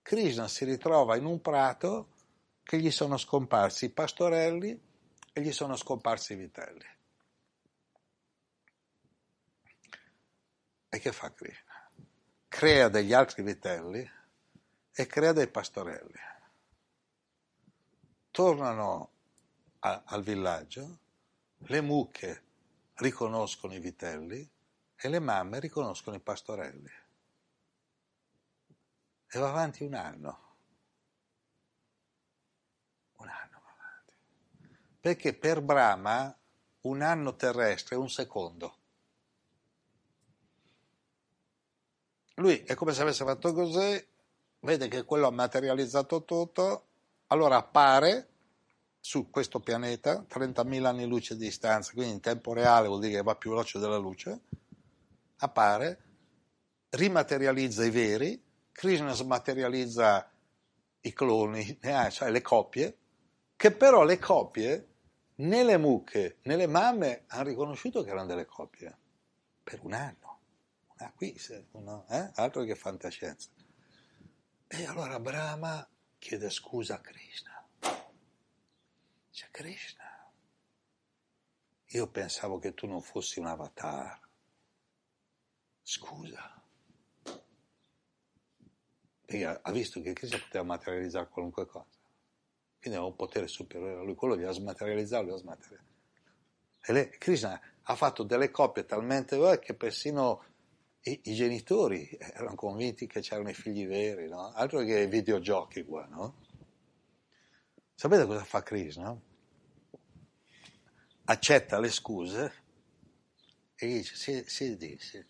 Krishna 0.00 0.46
si 0.46 0.64
ritrova 0.64 1.16
in 1.16 1.24
un 1.24 1.40
prato 1.40 2.11
che 2.62 2.78
gli 2.78 2.90
sono 2.90 3.16
scomparsi 3.16 3.86
i 3.86 3.90
pastorelli 3.90 4.80
e 5.32 5.40
gli 5.40 5.52
sono 5.52 5.76
scomparsi 5.76 6.32
i 6.32 6.36
vitelli. 6.36 6.86
E 10.88 10.98
che 10.98 11.12
fa 11.12 11.32
Krishna? 11.32 11.72
crea 12.52 12.90
degli 12.90 13.14
altri 13.14 13.42
vitelli 13.42 14.08
e 14.92 15.06
crea 15.06 15.32
dei 15.32 15.48
pastorelli. 15.48 16.20
Tornano 18.30 19.10
a, 19.78 20.02
al 20.04 20.22
villaggio, 20.22 20.98
le 21.56 21.80
mucche 21.80 22.42
riconoscono 22.96 23.72
i 23.72 23.80
vitelli 23.80 24.46
e 24.94 25.08
le 25.08 25.18
mamme 25.18 25.60
riconoscono 25.60 26.14
i 26.14 26.20
pastorelli. 26.20 26.92
E 29.28 29.38
va 29.38 29.48
avanti 29.48 29.82
un 29.82 29.94
anno. 29.94 30.56
Un 33.14 33.28
anno 33.28 33.60
va 33.64 33.70
avanti. 33.70 34.14
Perché 35.02 35.34
per 35.34 35.62
Brahma 35.62 36.32
un 36.82 37.02
anno 37.02 37.34
terrestre 37.34 37.96
è 37.96 37.98
un 37.98 38.08
secondo. 38.08 38.76
Lui 42.36 42.58
è 42.58 42.74
come 42.74 42.92
se 42.92 43.02
avesse 43.02 43.24
fatto 43.24 43.52
così, 43.52 44.06
vede 44.60 44.86
che 44.86 45.02
quello 45.02 45.26
ha 45.26 45.32
materializzato 45.32 46.22
tutto, 46.22 46.86
allora 47.26 47.56
appare 47.56 48.28
su 49.00 49.28
questo 49.28 49.58
pianeta, 49.58 50.24
30.000 50.28 50.84
anni 50.84 51.06
luce 51.06 51.36
di 51.36 51.46
distanza, 51.46 51.90
quindi 51.94 52.12
in 52.12 52.20
tempo 52.20 52.52
reale 52.52 52.86
vuol 52.86 53.00
dire 53.00 53.14
che 53.14 53.22
va 53.22 53.34
più 53.34 53.50
veloce 53.50 53.80
della 53.80 53.96
luce, 53.96 54.42
appare, 55.38 56.02
rimaterializza 56.90 57.84
i 57.84 57.90
veri, 57.90 58.40
Krishna 58.70 59.14
smaterializza 59.14 60.30
i 61.00 61.12
cloni, 61.12 61.76
cioè 62.10 62.30
le 62.30 62.40
coppie, 62.40 62.98
che 63.56 63.72
però 63.72 64.04
le 64.04 64.20
coppie 64.20 64.90
né 65.36 65.64
le 65.64 65.76
mucche 65.76 66.38
né 66.42 66.56
le 66.56 66.66
mamme 66.66 67.24
hanno 67.28 67.44
riconosciuto 67.44 68.02
che 68.02 68.10
erano 68.10 68.26
delle 68.26 68.46
coppie 68.46 68.98
per 69.62 69.80
un 69.82 69.92
anno. 69.92 70.40
Ah, 70.96 71.12
qui, 71.12 71.36
no, 71.72 72.06
eh? 72.08 72.30
altro 72.34 72.62
che 72.64 72.74
fantascienza. 72.74 73.50
E 74.68 74.84
allora 74.86 75.18
Brahma 75.18 75.86
chiede 76.18 76.48
scusa 76.50 76.94
a 76.94 77.00
Krishna. 77.00 77.66
Dice 79.28 79.48
Krishna, 79.50 80.32
io 81.86 82.08
pensavo 82.08 82.58
che 82.58 82.72
tu 82.74 82.86
non 82.86 83.02
fossi 83.02 83.38
un 83.38 83.46
avatar. 83.46 84.20
Scusa. 85.82 86.62
Perché 89.24 89.44
ha 89.44 89.72
visto 89.72 90.00
che 90.00 90.12
Krishna 90.12 90.38
poteva 90.38 90.64
materializzare 90.64 91.28
qualunque 91.28 91.66
cosa. 91.66 91.91
Quindi 92.82 92.98
aveva 92.98 93.12
un 93.12 93.16
potere 93.16 93.46
superiore 93.46 94.00
a 94.00 94.02
lui, 94.02 94.16
quello 94.16 94.34
di 94.34 94.44
smaterializzare, 94.44 95.24
lo 95.24 95.36
smaterializzato. 95.36 95.90
E 96.84 96.92
lei, 96.92 97.10
Krishna 97.10 97.60
ha 97.80 97.94
fatto 97.94 98.24
delle 98.24 98.50
coppie 98.50 98.84
talmente 98.84 99.36
vere 99.36 99.60
che 99.60 99.74
persino 99.74 100.44
i, 101.02 101.20
i 101.26 101.34
genitori 101.34 102.10
erano 102.18 102.56
convinti 102.56 103.06
che 103.06 103.20
c'erano 103.20 103.50
i 103.50 103.54
figli 103.54 103.86
veri, 103.86 104.28
no? 104.28 104.52
altro 104.52 104.80
che 104.80 105.06
videogiochi 105.06 105.84
qua, 105.84 106.06
no? 106.06 106.34
Sapete 107.94 108.26
cosa 108.26 108.42
fa 108.42 108.64
Krishna? 108.64 109.16
Accetta 111.26 111.78
le 111.78 111.88
scuse 111.88 112.52
e 113.76 113.86
dice, 113.86 114.16
si, 114.16 114.44
si, 114.48 114.76
si, 114.98 114.98
si, 114.98 115.24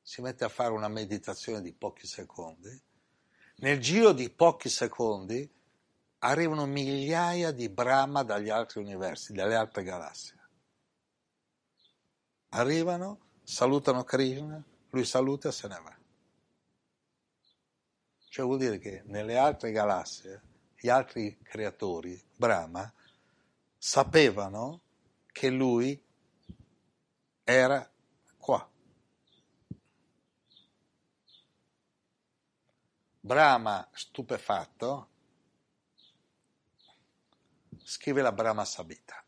si 0.00 0.22
mette 0.22 0.44
a 0.44 0.48
fare 0.48 0.70
una 0.70 0.86
meditazione 0.86 1.60
di 1.62 1.72
pochi 1.72 2.06
secondi, 2.06 2.80
nel 3.56 3.80
giro 3.80 4.12
di 4.12 4.28
pochi 4.30 4.68
secondi 4.68 5.48
arrivano 6.18 6.66
migliaia 6.66 7.52
di 7.52 7.68
Brahma 7.68 8.22
dagli 8.22 8.48
altri 8.48 8.80
universi, 8.80 9.32
dalle 9.32 9.54
altre 9.54 9.82
galassie. 9.82 10.34
Arrivano, 12.50 13.20
salutano 13.42 14.04
Krishna, 14.04 14.62
lui 14.90 15.04
saluta 15.04 15.48
e 15.48 15.52
se 15.52 15.68
ne 15.68 15.80
va. 15.82 15.96
Cioè 18.28 18.44
vuol 18.44 18.58
dire 18.58 18.78
che 18.78 19.02
nelle 19.06 19.38
altre 19.38 19.70
galassie 19.72 20.42
gli 20.78 20.88
altri 20.88 21.38
creatori, 21.42 22.22
Brahma, 22.34 22.92
sapevano 23.78 24.82
che 25.32 25.48
lui 25.48 26.02
era 27.44 27.88
qua. 28.36 28.68
Brahma, 33.26 33.84
stupefatto, 33.92 35.08
scrive 37.82 38.22
la 38.22 38.30
Brahma 38.30 38.64
Sabita 38.64 39.20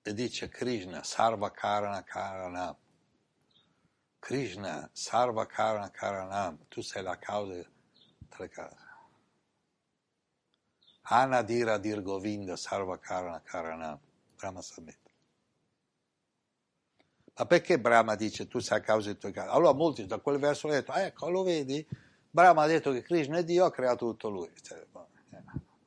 e 0.00 0.14
dice 0.14 0.48
Krishna 0.48 1.02
Sarva 1.02 1.50
Karana 1.50 2.04
Karanam. 2.04 2.76
Krishna 4.20 4.88
Sarva 4.92 5.44
Karana 5.44 5.90
Karanam, 5.90 6.58
tu 6.68 6.82
sei 6.82 7.02
la 7.02 7.18
causa 7.18 7.68
delle 8.28 8.48
cause. 8.48 8.76
Anadira 11.08 11.78
Dir 11.78 12.00
Govinda 12.00 12.54
Sarva 12.54 12.96
Karana 13.00 13.42
Karanam, 13.42 13.98
Brahma 14.36 14.62
Sabita. 14.62 15.10
Ma 17.36 17.46
perché 17.46 17.80
Brahma 17.80 18.14
dice 18.14 18.46
tu 18.46 18.60
sei 18.60 18.78
a 18.78 18.80
causa 18.80 19.10
dei 19.10 19.18
tuoi 19.18 19.32
casi? 19.32 19.48
Allora 19.48 19.72
molti 19.72 20.06
da 20.06 20.20
quel 20.20 20.38
verso 20.38 20.68
hanno 20.68 20.76
detto, 20.76 20.92
ecco, 20.92 21.28
lo 21.28 21.42
vedi? 21.42 21.84
Brahma 22.34 22.64
ha 22.64 22.66
detto 22.66 22.90
che 22.90 23.02
Krishna 23.02 23.38
è 23.38 23.44
Dio, 23.44 23.64
ha 23.64 23.70
creato 23.70 24.06
tutto 24.06 24.28
lui. 24.28 24.50
Cioè, 24.60 24.84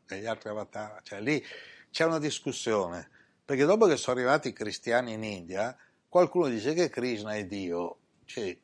e 0.08 0.16
eh, 0.16 0.22
gli 0.22 0.26
altri 0.26 0.48
avatar. 0.48 1.02
Cioè, 1.04 1.20
lì 1.20 1.44
c'è 1.92 2.06
una 2.06 2.20
discussione, 2.20 3.10
perché 3.44 3.66
dopo 3.66 3.86
che 3.86 3.98
sono 3.98 4.18
arrivati 4.18 4.48
i 4.48 4.54
cristiani 4.54 5.12
in 5.12 5.26
India, 5.26 5.78
qualcuno 6.08 6.48
dice 6.48 6.74
che 6.74 6.90
Krishna 6.90 7.36
è 7.36 7.46
Dio, 7.46 7.98
cioè, 8.24 8.58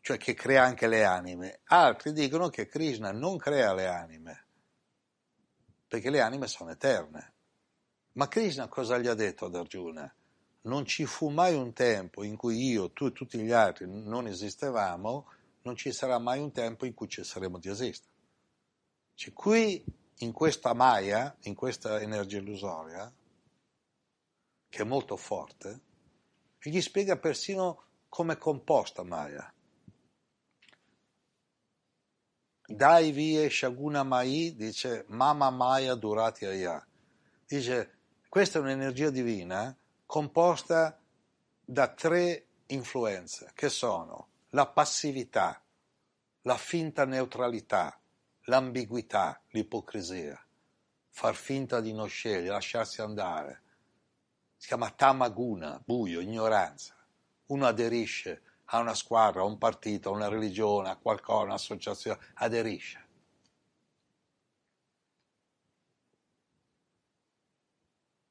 cioè 0.00 0.16
che 0.16 0.32
crea 0.32 0.62
anche 0.62 0.86
le 0.86 1.04
anime. 1.04 1.60
Altri 1.64 2.14
dicono 2.14 2.48
che 2.48 2.66
Krishna 2.66 3.12
non 3.12 3.36
crea 3.36 3.74
le 3.74 3.88
anime, 3.88 4.46
perché 5.86 6.08
le 6.08 6.22
anime 6.22 6.46
sono 6.46 6.70
eterne. 6.70 7.34
Ma 8.12 8.26
Krishna 8.26 8.68
cosa 8.68 8.96
gli 8.96 9.06
ha 9.06 9.12
detto 9.12 9.44
ad 9.44 9.54
Arjuna? 9.54 10.10
Non 10.62 10.86
ci 10.86 11.04
fu 11.04 11.28
mai 11.28 11.54
un 11.54 11.74
tempo 11.74 12.24
in 12.24 12.36
cui 12.36 12.70
io, 12.70 12.90
tu 12.92 13.04
e 13.04 13.12
tutti 13.12 13.38
gli 13.38 13.52
altri 13.52 13.86
non 13.86 14.26
esistevamo, 14.26 15.26
non 15.66 15.74
ci 15.74 15.92
sarà 15.92 16.18
mai 16.18 16.38
un 16.38 16.52
tempo 16.52 16.86
in 16.86 16.94
cui 16.94 17.08
cesseremo 17.08 17.58
di 17.58 17.68
esistere. 17.68 18.14
Cioè, 19.14 19.32
qui, 19.32 19.84
in 20.18 20.32
questa 20.32 20.72
Maya, 20.72 21.36
in 21.40 21.54
questa 21.54 22.00
energia 22.00 22.38
illusoria, 22.38 23.12
che 24.68 24.82
è 24.82 24.84
molto 24.84 25.16
forte, 25.16 25.80
gli 26.62 26.80
spiega 26.80 27.16
persino 27.16 27.82
come 28.08 28.34
è 28.34 28.38
composta 28.38 29.02
Maya. 29.02 29.52
Dai 32.68 33.10
vie 33.12 33.48
Shaguna 33.48 34.02
Mai 34.02 34.54
dice 34.56 35.04
Mama 35.08 35.50
Maya 35.50 35.94
Durati 35.94 36.44
Aya. 36.44 36.84
Dice 37.46 37.98
questa 38.28 38.58
è 38.58 38.62
un'energia 38.62 39.10
divina 39.10 39.76
composta 40.04 41.00
da 41.64 41.88
tre 41.94 42.46
influenze 42.66 43.52
che 43.54 43.68
sono 43.68 44.34
la 44.56 44.66
passività, 44.66 45.62
la 46.44 46.56
finta 46.56 47.04
neutralità, 47.04 48.00
l'ambiguità, 48.44 49.38
l'ipocrisia, 49.48 50.42
far 51.10 51.34
finta 51.34 51.82
di 51.82 51.92
non 51.92 52.08
scegliere, 52.08 52.48
lasciarsi 52.48 53.02
andare. 53.02 53.62
Si 54.56 54.68
chiama 54.68 54.90
tamaguna, 54.90 55.78
buio, 55.84 56.20
ignoranza. 56.20 56.96
Uno 57.48 57.66
aderisce 57.66 58.42
a 58.64 58.78
una 58.78 58.94
squadra, 58.94 59.42
a 59.42 59.44
un 59.44 59.58
partito, 59.58 60.08
a 60.08 60.12
una 60.12 60.28
religione, 60.28 60.88
a 60.88 60.96
qualcosa, 60.96 61.44
un'associazione, 61.44 62.18
aderisce. 62.36 63.08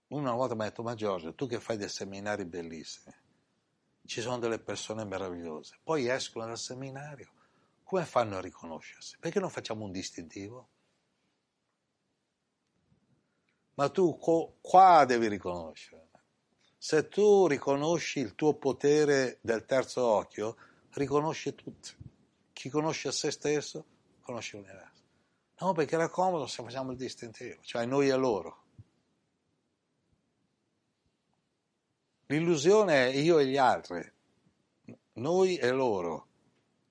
Una 0.07 0.31
volta 0.31 0.55
mi 0.55 0.61
ha 0.61 0.65
detto, 0.65 0.81
ma 0.81 0.95
Giorgio, 0.95 1.35
tu 1.35 1.45
che 1.45 1.59
fai 1.59 1.77
dei 1.77 1.89
seminari 1.89 2.45
bellissimi, 2.45 3.15
ci 4.05 4.21
sono 4.21 4.39
delle 4.39 4.59
persone 4.59 5.03
meravigliose, 5.03 5.79
poi 5.83 6.07
escono 6.07 6.45
dal 6.45 6.57
seminario, 6.57 7.31
come 7.83 8.05
fanno 8.05 8.37
a 8.37 8.41
riconoscersi? 8.41 9.17
Perché 9.19 9.39
non 9.39 9.49
facciamo 9.49 9.85
un 9.85 9.91
distintivo? 9.91 10.69
Ma 13.75 13.89
tu 13.89 14.17
qua 14.17 15.05
devi 15.05 15.27
riconoscere. 15.27 16.09
Se 16.77 17.07
tu 17.07 17.47
riconosci 17.47 18.19
il 18.19 18.35
tuo 18.35 18.53
potere 18.53 19.39
del 19.41 19.65
terzo 19.65 20.05
occhio, 20.05 20.55
riconosci 20.91 21.53
tutti. 21.55 21.95
Chi 22.53 22.69
conosce 22.69 23.11
se 23.11 23.31
stesso, 23.31 23.85
conosce 24.21 24.57
l'universo. 24.57 25.03
No, 25.59 25.73
perché 25.73 25.95
era 25.95 26.09
comodo 26.09 26.47
se 26.47 26.63
facciamo 26.63 26.91
il 26.91 26.97
distintivo, 26.97 27.61
cioè 27.61 27.85
noi 27.85 28.09
e 28.09 28.15
loro. 28.15 28.64
L'illusione 32.27 33.11
è 33.11 33.15
io 33.15 33.37
e 33.37 33.45
gli 33.45 33.57
altri, 33.57 34.03
noi 35.13 35.57
e 35.57 35.69
loro, 35.69 36.27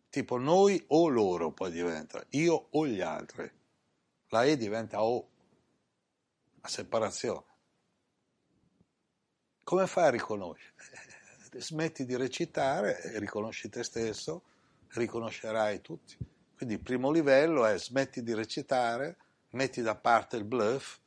tipo 0.08 0.38
noi 0.38 0.82
o 0.88 1.08
loro 1.08 1.50
poi 1.50 1.72
diventa, 1.72 2.24
io 2.30 2.68
o 2.70 2.86
gli 2.86 3.00
altri. 3.00 3.50
La 4.28 4.44
E 4.44 4.56
diventa 4.56 5.02
O, 5.02 5.28
la 6.60 6.68
separazione. 6.68 7.44
Come 9.64 9.86
fai 9.86 10.04
a 10.06 10.10
riconoscere? 10.10 10.74
Smetti 11.56 12.04
di 12.04 12.16
recitare 12.16 13.18
riconosci 13.18 13.68
te 13.68 13.82
stesso, 13.82 14.42
riconoscerai 14.88 15.80
tutti. 15.80 16.16
Quindi 16.56 16.74
il 16.74 16.80
primo 16.80 17.10
livello 17.10 17.64
è 17.64 17.78
smetti 17.78 18.22
di 18.22 18.34
recitare, 18.34 19.16
metti 19.50 19.82
da 19.82 19.94
parte 19.94 20.36
il 20.36 20.44
bluff, 20.44 20.98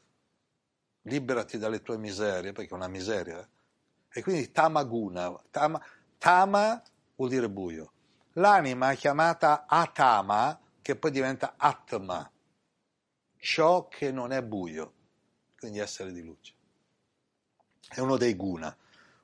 liberati 1.04 1.58
dalle 1.58 1.82
tue 1.82 1.98
miserie, 1.98 2.52
perché 2.52 2.72
è 2.72 2.76
una 2.76 2.88
miseria, 2.88 3.42
eh? 3.42 3.56
E 4.18 4.24
quindi 4.24 4.52
tamaguna, 4.52 5.32
tama, 5.52 5.80
tama 6.18 6.82
vuol 7.18 7.30
dire 7.30 7.48
buio. 7.52 7.92
L'anima 8.34 8.90
è 8.90 8.96
chiamata 8.96 9.68
atama, 9.68 10.60
che 10.82 10.96
poi 10.96 11.12
diventa 11.12 11.54
atma, 11.56 12.28
ciò 13.38 13.88
che 13.88 14.12
non 14.12 14.32
è 14.32 14.42
buio, 14.42 14.94
quindi 15.60 15.78
essere 15.78 16.12
di 16.12 16.24
luce. 16.24 16.54
È 17.88 18.00
uno 18.00 18.18
dei 18.18 18.36
guna. 18.36 18.76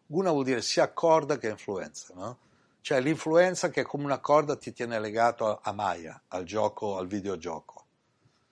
Guna 0.05 0.30
vuol 0.30 0.43
dire 0.43 0.61
sia 0.61 0.93
corda 0.93 1.39
che 1.39 1.49
influenza, 1.49 2.13
no? 2.13 2.38
Cioè 2.81 3.01
l'influenza 3.01 3.72
che 3.72 3.81
come 3.81 4.03
una 4.03 4.19
corda 4.19 4.55
ti 4.57 4.73
tiene 4.73 4.99
legato 4.99 5.59
a 5.59 5.72
Maya, 5.72 6.22
al 6.27 6.43
gioco, 6.43 6.97
al 6.97 7.07
videogioco. 7.07 7.88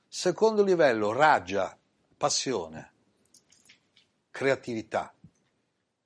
Secondo 0.07 0.63
livello, 0.63 1.11
ragia, 1.11 1.77
passione, 2.17 2.93
creatività 4.31 5.13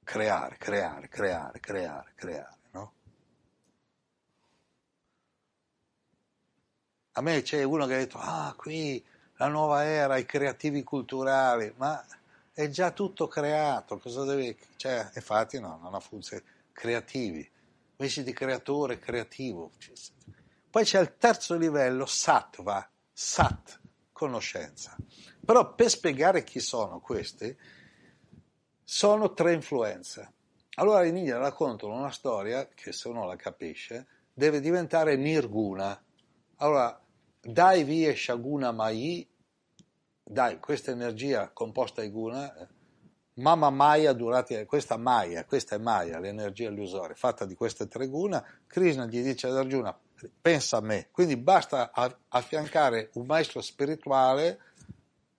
creare, 0.06 0.56
creare, 0.58 1.10
creare, 1.10 1.60
creare, 1.60 2.14
creare, 2.16 2.58
no? 2.72 2.94
A 7.14 7.22
me 7.22 7.42
c'è 7.42 7.64
uno 7.64 7.86
che 7.86 7.96
ha 7.96 7.98
detto, 7.98 8.18
ah, 8.20 8.54
qui 8.56 9.04
la 9.38 9.48
nuova 9.48 9.84
era, 9.84 10.16
i 10.18 10.26
creativi 10.26 10.84
culturali, 10.84 11.74
ma 11.78 12.02
è 12.54 12.70
già 12.70 12.92
tutto 12.92 13.28
creato, 13.28 13.98
cosa 13.98 14.24
devi... 14.24 14.56
Cioè, 14.78 15.10
infatti 15.16 15.60
no, 15.60 15.78
non 15.82 15.94
ha 15.94 16.00
funzione, 16.00 16.44
creativi, 16.72 17.50
invece 17.98 18.24
di 18.24 18.32
creatore, 18.32 19.00
creativo. 19.00 19.72
Poi 20.70 20.84
c'è 20.84 21.02
il 21.02 21.18
terzo 21.18 21.56
livello, 21.58 22.06
sattva, 22.06 22.88
sat, 23.12 23.80
conoscenza. 24.12 24.96
Però 25.44 25.74
per 25.74 25.90
spiegare 25.90 26.44
chi 26.44 26.60
sono 26.60 27.00
questi, 27.00 27.58
sono 28.88 29.34
tre 29.34 29.54
influenze. 29.54 30.34
Allora 30.76 31.04
India 31.06 31.40
raccontano 31.40 31.96
una 31.96 32.12
storia 32.12 32.68
che 32.68 32.92
se 32.92 33.08
uno 33.08 33.26
la 33.26 33.36
capisce 33.36 34.06
deve 34.32 34.60
diventare 34.60 35.16
nirguna. 35.16 36.00
Allora, 36.58 37.02
dai 37.42 37.84
via 37.84 38.16
shaguna 38.16 38.72
mai, 38.72 39.28
dai 40.24 40.60
questa 40.60 40.92
energia 40.92 41.50
composta 41.52 42.02
di 42.02 42.12
guna, 42.12 42.56
eh, 42.56 42.68
Mama 43.36 43.70
Maya 43.72 44.14
durati, 44.14 44.64
questa 44.66 44.98
Maya, 44.98 45.46
questa 45.46 45.76
è 45.76 45.80
Maya, 45.80 46.20
l'energia 46.20 46.70
illusoria, 46.70 47.16
fatta 47.16 47.46
di 47.46 47.56
queste 47.56 47.88
tre 47.88 48.08
guna, 48.08 48.46
Krishna 48.68 49.06
gli 49.08 49.22
dice 49.22 49.48
ad 49.48 49.58
Arjuna, 49.58 49.98
pensa 50.42 50.78
a 50.78 50.82
me, 50.82 51.10
quindi 51.12 51.36
basta 51.36 51.92
affiancare 52.30 53.10
un 53.14 53.26
maestro 53.26 53.62
spirituale, 53.62 54.60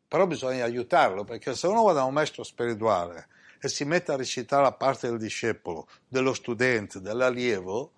però 0.06 0.26
bisogna 0.26 0.64
aiutarlo, 0.64 1.24
perché 1.24 1.54
se 1.54 1.66
uno 1.68 1.84
va 1.84 1.92
da 1.92 2.04
un 2.04 2.12
maestro 2.12 2.42
spirituale 2.42 3.28
e 3.66 3.68
si 3.68 3.84
mette 3.84 4.12
a 4.12 4.16
recitare 4.16 4.62
la 4.62 4.72
parte 4.72 5.08
del 5.08 5.18
discepolo, 5.18 5.86
dello 6.08 6.32
studente, 6.32 7.00
dell'allievo, 7.00 7.92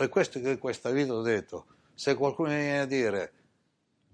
Per 0.00 0.08
questo 0.08 0.40
che 0.40 0.56
questa 0.56 0.90
vita 0.90 1.12
ho 1.12 1.20
detto, 1.20 1.66
se 1.94 2.14
qualcuno 2.14 2.48
viene 2.48 2.80
a 2.80 2.86
dire, 2.86 3.32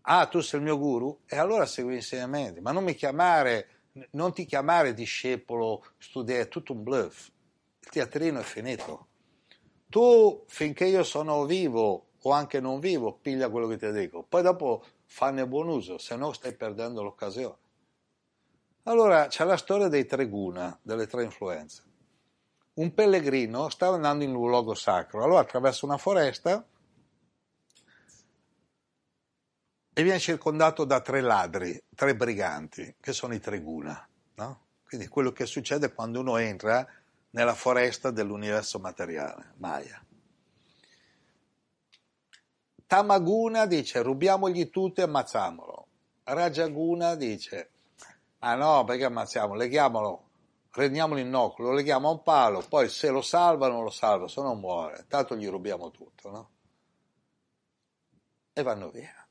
ah 0.03 0.27
tu 0.27 0.41
sei 0.41 0.59
il 0.59 0.65
mio 0.65 0.79
guru, 0.79 1.21
e 1.27 1.37
allora 1.37 1.65
segui 1.65 1.93
gli 1.93 1.97
insegnamenti, 1.97 2.61
ma 2.61 2.73
non 2.73 2.83
mi 2.83 2.95
chiamare, 2.97 3.69
non 4.13 4.33
ti 4.33 4.47
chiamare 4.47 4.95
discepolo, 4.95 5.85
studiare, 5.99 6.43
è 6.43 6.49
tutto 6.49 6.73
un 6.73 6.83
bluff. 6.83 7.29
Il 7.79 7.89
teatrino 7.89 8.41
è 8.41 8.43
finito. 8.43 9.07
Tu, 9.89 10.43
finché 10.49 10.87
io 10.87 11.05
sono 11.05 11.45
vivo 11.45 12.07
o 12.21 12.31
anche 12.33 12.59
non 12.59 12.81
vivo, 12.81 13.13
piglia 13.13 13.49
quello 13.49 13.69
che 13.69 13.77
ti 13.77 13.93
dico. 13.93 14.25
Poi 14.25 14.43
dopo 14.43 14.85
fanne 15.05 15.47
buon 15.47 15.69
uso, 15.69 15.99
se 15.99 16.17
no 16.17 16.33
stai 16.33 16.55
perdendo 16.55 17.05
l'occasione. 17.05 17.59
Allora 18.89 19.27
c'è 19.27 19.45
la 19.45 19.57
storia 19.57 19.89
dei 19.89 20.07
tre 20.07 20.29
guna, 20.29 20.79
delle 20.81 21.09
tre 21.09 21.25
influenze. 21.25 21.83
Un 22.75 22.95
pellegrino 22.95 23.69
stava 23.69 23.97
andando 23.97 24.23
in 24.23 24.33
un 24.33 24.49
luogo 24.49 24.75
sacro, 24.75 25.25
allora 25.25 25.41
attraversa 25.41 25.87
una 25.87 25.97
foresta 25.97 26.65
e 29.93 30.03
viene 30.03 30.21
circondato 30.21 30.85
da 30.85 31.01
tre 31.01 31.21
ladri, 31.21 31.83
tre 31.97 32.15
briganti, 32.15 32.95
che 33.01 33.13
sono 33.13 33.35
i 33.35 33.41
tre 33.41 33.61
guna. 33.61 34.09
No? 34.35 34.67
Quindi 34.87 35.09
quello 35.09 35.33
che 35.33 35.47
succede 35.47 35.93
quando 35.93 36.21
uno 36.21 36.37
entra 36.37 36.87
nella 37.31 37.55
foresta 37.55 38.13
dell'universo 38.13 38.79
materiale, 38.79 39.55
Maya. 39.57 40.01
Tamaguna 42.87 43.67
dice 43.67 44.01
rubiamogli 44.01 44.71
tutto 44.71 45.01
e 45.01 45.05
ammazziamolo. 45.05 45.87
Rajaguna 46.23 47.17
dice 47.17 47.71
ah 48.47 48.55
no 48.55 48.85
perché 48.85 49.05
ammazziamo, 49.05 49.55
leghiamolo, 49.55 50.29
rendiamolo 50.71 51.19
innocuo, 51.19 51.65
lo 51.65 51.73
leghiamo 51.73 52.09
a 52.09 52.13
un 52.13 52.23
palo, 52.23 52.63
poi 52.69 52.89
se 52.89 53.11
lo 53.11 53.21
salvano 53.21 53.83
lo 53.83 53.91
salva, 53.91 54.29
se 54.29 54.41
no 54.41 54.55
muore, 54.55 55.07
tanto 55.09 55.37
gli 55.37 55.49
rubiamo 55.49 55.91
tutto, 55.91 56.31
no? 56.31 56.51
E 58.53 58.63
vanno 58.63 58.91
via. 58.91 59.27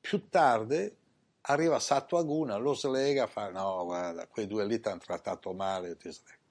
Più 0.00 0.28
tardi 0.28 0.96
arriva 1.42 1.78
Sattva 1.78 2.22
lo 2.22 2.74
slega, 2.74 3.26
fa 3.26 3.50
no 3.50 3.84
guarda, 3.84 4.26
quei 4.26 4.46
due 4.46 4.64
lì 4.64 4.80
ti 4.80 4.88
hanno 4.88 5.00
trattato 5.00 5.52
male, 5.52 5.96
ti 5.96 6.10
slego. 6.10 6.44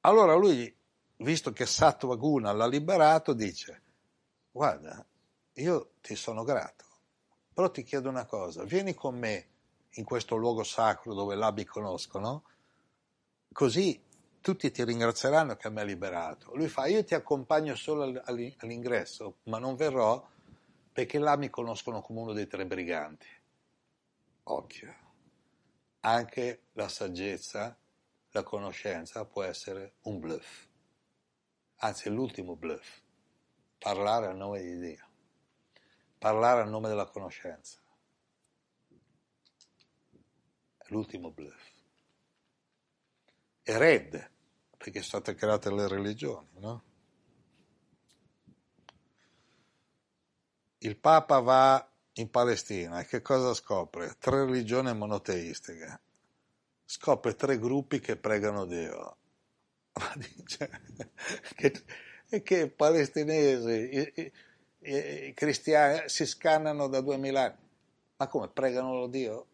Allora 0.00 0.34
lui, 0.34 0.74
visto 1.18 1.52
che 1.52 1.66
Sattva 1.66 2.16
l'ha 2.52 2.66
liberato, 2.66 3.32
dice, 3.32 3.82
guarda, 4.50 5.06
io 5.54 5.92
ti 6.00 6.16
sono 6.16 6.42
grato, 6.42 6.87
però 7.58 7.72
ti 7.72 7.82
chiedo 7.82 8.08
una 8.08 8.24
cosa, 8.24 8.62
vieni 8.62 8.94
con 8.94 9.18
me 9.18 9.46
in 9.94 10.04
questo 10.04 10.36
luogo 10.36 10.62
sacro 10.62 11.12
dove 11.12 11.34
l'abbi 11.34 11.64
conoscono, 11.64 12.44
così 13.52 14.00
tutti 14.40 14.70
ti 14.70 14.84
ringrazieranno 14.84 15.56
che 15.56 15.68
mi 15.68 15.80
hai 15.80 15.86
liberato. 15.86 16.54
Lui 16.54 16.68
fa, 16.68 16.86
io 16.86 17.02
ti 17.02 17.16
accompagno 17.16 17.74
solo 17.74 18.22
all'ingresso, 18.26 19.38
ma 19.46 19.58
non 19.58 19.74
verrò 19.74 20.24
perché 20.92 21.18
là 21.18 21.36
mi 21.36 21.50
conoscono 21.50 22.00
come 22.00 22.20
uno 22.20 22.32
dei 22.32 22.46
tre 22.46 22.64
briganti. 22.64 23.26
Occhio, 24.44 24.94
anche 26.02 26.60
la 26.74 26.88
saggezza 26.88 27.76
la 28.30 28.42
conoscenza 28.44 29.24
può 29.24 29.42
essere 29.42 29.94
un 30.02 30.20
bluff, 30.20 30.64
anzi 31.78 32.08
l'ultimo 32.08 32.54
bluff, 32.54 33.00
parlare 33.78 34.26
a 34.28 34.32
nome 34.32 34.62
di 34.62 34.78
Dio, 34.78 35.07
parlare 36.18 36.62
a 36.62 36.64
nome 36.64 36.88
della 36.88 37.06
conoscenza. 37.06 37.80
L'ultimo 40.88 41.30
bluff. 41.30 41.70
Erede, 43.62 44.30
perché 44.76 45.02
sono 45.02 45.22
state 45.22 45.34
create 45.34 45.70
le 45.70 45.86
religioni, 45.86 46.48
no? 46.58 46.82
Il 50.78 50.96
Papa 50.96 51.40
va 51.40 51.90
in 52.14 52.30
Palestina 52.30 53.00
e 53.00 53.06
che 53.06 53.20
cosa 53.20 53.52
scopre? 53.52 54.16
Tre 54.18 54.44
religioni 54.44 54.94
monoteistiche 54.94 56.00
scopre 56.90 57.36
tre 57.36 57.58
gruppi 57.58 58.00
che 58.00 58.16
pregano 58.16 58.64
Dio. 58.64 59.16
Ma 59.92 60.14
dice 60.16 60.70
che, 61.54 62.42
che 62.42 62.70
palestinesi, 62.70 64.32
i, 64.80 65.32
cristiani 65.34 66.08
si 66.08 66.26
scannano 66.26 66.88
da 66.88 67.00
duemila 67.00 67.44
anni. 67.44 67.66
Ma 68.16 68.26
come 68.26 68.48
pregano 68.48 69.06
Dio? 69.06 69.46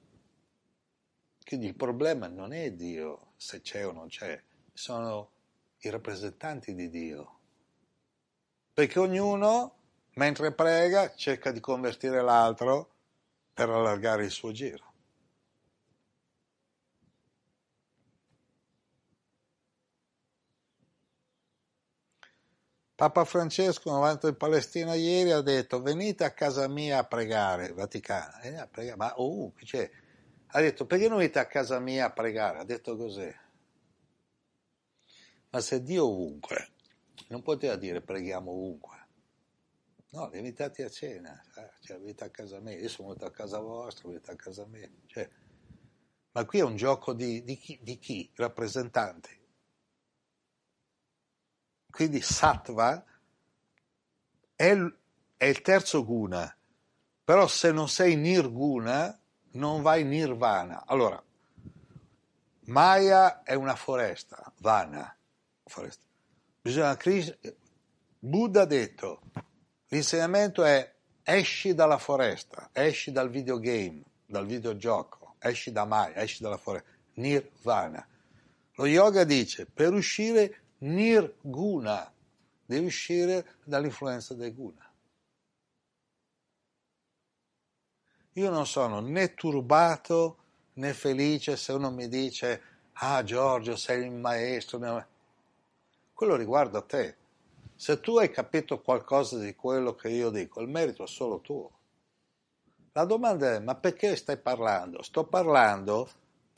Quindi 1.45 1.67
il 1.67 1.75
problema 1.75 2.27
non 2.27 2.53
è 2.53 2.73
Dio, 2.73 3.33
se 3.37 3.61
c'è 3.61 3.87
o 3.87 3.93
non 3.93 4.09
c'è, 4.09 4.41
sono 4.73 5.31
i 5.81 5.91
rappresentanti 5.91 6.75
di 6.75 6.89
Dio. 6.89 7.39
Perché 8.73 8.99
ognuno, 8.99 9.77
mentre 10.15 10.53
prega, 10.53 11.15
cerca 11.15 11.53
di 11.53 11.61
convertire 11.61 12.23
l'altro 12.23 12.91
per 13.53 13.69
allargare 13.69 14.25
il 14.25 14.31
suo 14.31 14.51
giro. 14.53 14.94
Papa 23.05 23.27
Francesco, 23.27 23.91
davanti 23.91 24.29
in 24.29 24.37
Palestina 24.39 24.95
ieri, 24.95 25.31
ha 25.31 25.43
detto 25.43 25.83
venite 25.83 26.25
a 26.25 26.33
casa 26.33 26.67
mia 26.69 27.01
a 27.01 27.05
pregare, 27.05 27.75
Vaticano, 27.75 28.41
eh, 28.41 28.57
a 28.57 28.97
ma 28.97 29.13
ovunque, 29.21 29.67
cioè, 29.67 29.91
ha 30.47 30.61
detto 30.61 30.87
perché 30.87 31.07
non 31.07 31.19
venite 31.19 31.39
a 31.39 31.47
casa 31.47 31.79
mia 31.81 32.07
a 32.07 32.13
pregare? 32.13 32.61
Ha 32.61 32.65
detto 32.65 32.97
così. 32.97 33.31
Ma 35.51 35.61
se 35.61 35.83
Dio 35.83 36.07
ovunque, 36.07 36.69
non 37.29 37.43
poteva 37.43 37.77
dire 37.77 38.01
preghiamo 38.01 38.51
ovunque. 38.51 39.07
No, 40.13 40.31
li 40.31 40.39
invitati 40.39 40.81
a 40.81 40.89
cena, 40.89 41.39
eh? 41.57 41.73
cioè 41.81 41.99
venite 41.99 42.25
a 42.25 42.31
casa 42.31 42.59
mia, 42.61 42.79
io 42.79 42.89
sono 42.89 43.09
venuto 43.09 43.27
a 43.27 43.31
casa 43.31 43.59
vostra, 43.59 44.09
venite 44.09 44.31
a 44.31 44.37
casa 44.37 44.65
mia. 44.65 44.89
Cioè, 45.09 45.29
ma 46.33 46.45
qui 46.47 46.59
è 46.61 46.63
un 46.63 46.77
gioco 46.77 47.13
di, 47.13 47.45
di, 47.45 47.59
chi, 47.59 47.79
di 47.83 47.99
chi? 47.99 48.33
Rappresentanti 48.35 49.43
quindi 51.95 52.21
sattva 52.21 53.05
è 54.57 54.75
è 55.37 55.45
il 55.47 55.61
terzo 55.61 56.05
guna, 56.05 56.57
però 57.23 57.47
se 57.47 57.71
non 57.71 57.89
sei 57.89 58.17
nirguna 58.17 59.17
non 59.53 59.83
vai 59.83 60.05
nirvana. 60.05 60.85
Allora, 60.87 61.23
Maya 62.67 63.43
è 63.43 63.55
una 63.55 63.77
foresta, 63.77 64.51
vana, 64.59 65.15
foresta. 65.65 66.05
Bisogna, 66.63 66.97
Buddha 68.19 68.63
ha 68.63 68.67
detto, 68.67 69.21
l'insegnamento 69.89 70.65
è 70.65 70.95
esci 71.23 71.75
dalla 71.75 71.99
foresta, 71.99 72.71
esci 72.73 73.13
dal 73.13 73.29
videogame, 73.29 74.03
dal 74.25 74.47
videogioco, 74.47 75.35
esci 75.39 75.73
da 75.73 75.85
Maya, 75.85 76.17
esci 76.17 76.43
dalla 76.43 76.57
foresta, 76.57 76.89
nirvana. 77.15 78.07
Lo 78.77 78.87
yoga 78.87 79.25
dice, 79.25 79.67
per 79.67 79.93
uscire 79.93 80.64
nirguna, 80.85 82.13
devi 82.65 82.87
uscire 82.87 83.57
dall'influenza 83.65 84.35
del 84.35 84.55
guna. 84.55 84.83
Io 88.33 88.51
non 88.51 88.67
sono 88.67 89.01
né 89.01 89.35
turbato 89.35 90.39
né 90.75 90.93
felice 90.93 91.57
se 91.57 91.73
uno 91.73 91.91
mi 91.91 92.09
dice 92.09 92.63
ah 92.95 93.23
Giorgio 93.23 93.77
sei 93.77 94.05
il 94.05 94.13
maestro, 94.13 95.07
quello 96.13 96.37
riguarda 96.37 96.83
te. 96.83 97.17
Se 97.77 98.01
tu 98.01 98.19
hai 98.19 98.31
capito 98.31 98.81
qualcosa 98.81 99.39
di 99.39 99.55
quello 99.55 99.95
che 99.95 100.09
io 100.09 100.31
dico, 100.31 100.61
il 100.61 100.69
merito 100.69 101.05
è 101.05 101.07
solo 101.07 101.41
tuo. 101.41 101.71
La 102.93 103.05
domanda 103.05 103.55
è 103.55 103.59
ma 103.59 103.75
perché 103.75 104.15
stai 104.17 104.37
parlando? 104.37 105.03
Sto 105.03 105.25
parlando 105.25 106.09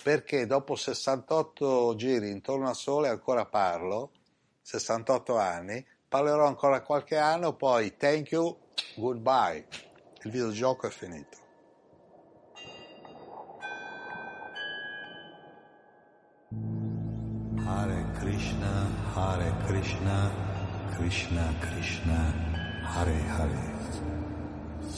perché 0.03 0.47
dopo 0.47 0.75
68 0.77 1.95
giri 1.97 2.31
intorno 2.31 2.69
al 2.69 2.77
sole 2.77 3.09
ancora 3.09 3.47
parlo 3.47 4.11
68 4.67 5.37
anni, 5.39 5.87
parlerò 6.09 6.45
ancora 6.45 6.83
qualche 6.83 7.17
anno, 7.17 7.55
poi 7.55 7.97
thank 7.97 8.33
you, 8.33 8.57
goodbye. 8.97 9.65
Il 10.23 10.31
videogioco 10.33 10.89
è 10.89 10.91
finito. 10.91 11.39
Hare 17.65 18.07
Krishna, 18.19 18.89
Hare 19.15 19.55
Krishna, 19.67 20.31
Krishna 20.97 21.55
Krishna, 21.61 22.35
Hare 22.83 23.21
Hare. 23.29 23.75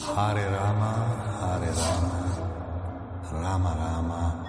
Hare 0.01 0.49
Rama, 0.49 1.39
Hare 1.41 1.73
Rama, 1.73 3.29
Rama 3.29 3.73
Rama, 3.75 4.48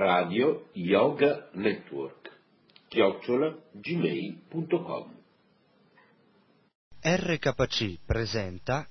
Radio 0.00 0.70
Yoga 0.72 1.50
Network 1.52 2.30
chiocciola 2.88 3.54
gmail.com 3.72 5.14
RKC 7.02 7.98
presenta 8.06 8.88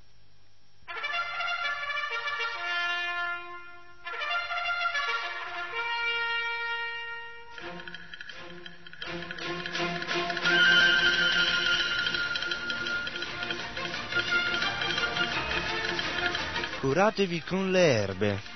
Curatevi 16.79 17.41
con 17.41 17.71
le 17.71 17.79
erbe. 17.79 18.48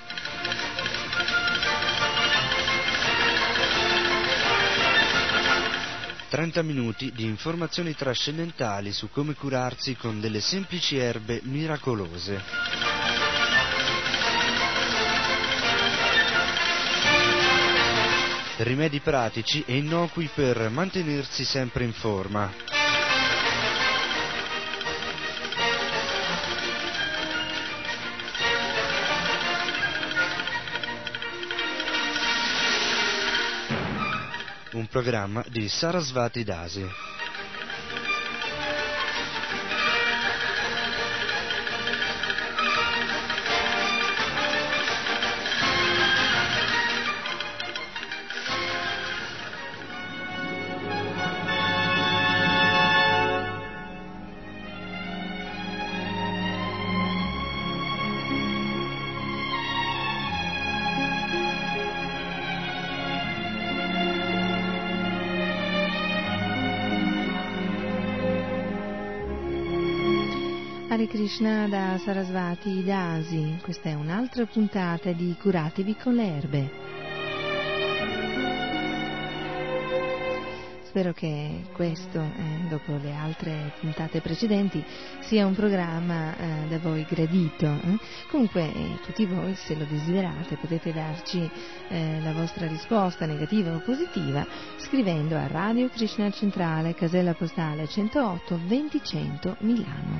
Trenta 6.34 6.62
minuti 6.62 7.12
di 7.12 7.26
informazioni 7.26 7.94
trascendentali 7.94 8.90
su 8.90 9.08
come 9.08 9.34
curarsi 9.34 9.94
con 9.94 10.18
delle 10.18 10.40
semplici 10.40 10.96
erbe 10.96 11.38
miracolose. 11.44 12.42
Rimedi 18.56 18.98
pratici 18.98 19.62
e 19.64 19.76
innocui 19.76 20.28
per 20.34 20.70
mantenersi 20.70 21.44
sempre 21.44 21.84
in 21.84 21.92
forma. 21.92 22.73
Programma 34.94 35.44
di 35.50 35.68
Sarasvati 35.68 36.44
Dasi. 36.44 36.88
Krishna 71.34 71.66
da 71.66 71.98
Sarasvati 71.98 72.84
Dasi, 72.84 73.58
questa 73.60 73.88
è 73.88 73.94
un'altra 73.94 74.46
puntata 74.46 75.10
di 75.10 75.34
Curatevi 75.36 75.96
con 75.96 76.14
le 76.14 76.26
erbe. 76.28 76.70
Spero 80.84 81.12
che 81.12 81.64
questo, 81.72 82.20
eh, 82.20 82.68
dopo 82.68 82.96
le 83.02 83.12
altre 83.12 83.72
puntate 83.80 84.20
precedenti, 84.20 84.84
sia 85.22 85.44
un 85.44 85.56
programma 85.56 86.36
eh, 86.36 86.68
da 86.68 86.78
voi 86.78 87.04
gradito. 87.04 87.66
Eh? 87.66 87.98
Comunque, 88.30 88.72
eh, 88.72 89.00
tutti 89.04 89.26
voi, 89.26 89.56
se 89.56 89.74
lo 89.74 89.86
desiderate, 89.90 90.54
potete 90.54 90.92
darci 90.92 91.50
eh, 91.88 92.20
la 92.22 92.32
vostra 92.32 92.68
risposta 92.68 93.26
negativa 93.26 93.74
o 93.74 93.80
positiva 93.80 94.46
scrivendo 94.76 95.34
a 95.34 95.48
Radio 95.48 95.88
Krishna 95.88 96.30
Centrale, 96.30 96.94
casella 96.94 97.34
postale 97.34 97.88
108 97.88 98.60
2000 98.68 99.56
Milano. 99.62 100.13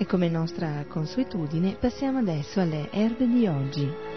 E 0.00 0.06
come 0.06 0.30
nostra 0.30 0.86
consuetudine 0.88 1.76
passiamo 1.78 2.20
adesso 2.20 2.58
alle 2.58 2.90
erbe 2.90 3.28
di 3.28 3.46
oggi. 3.46 4.09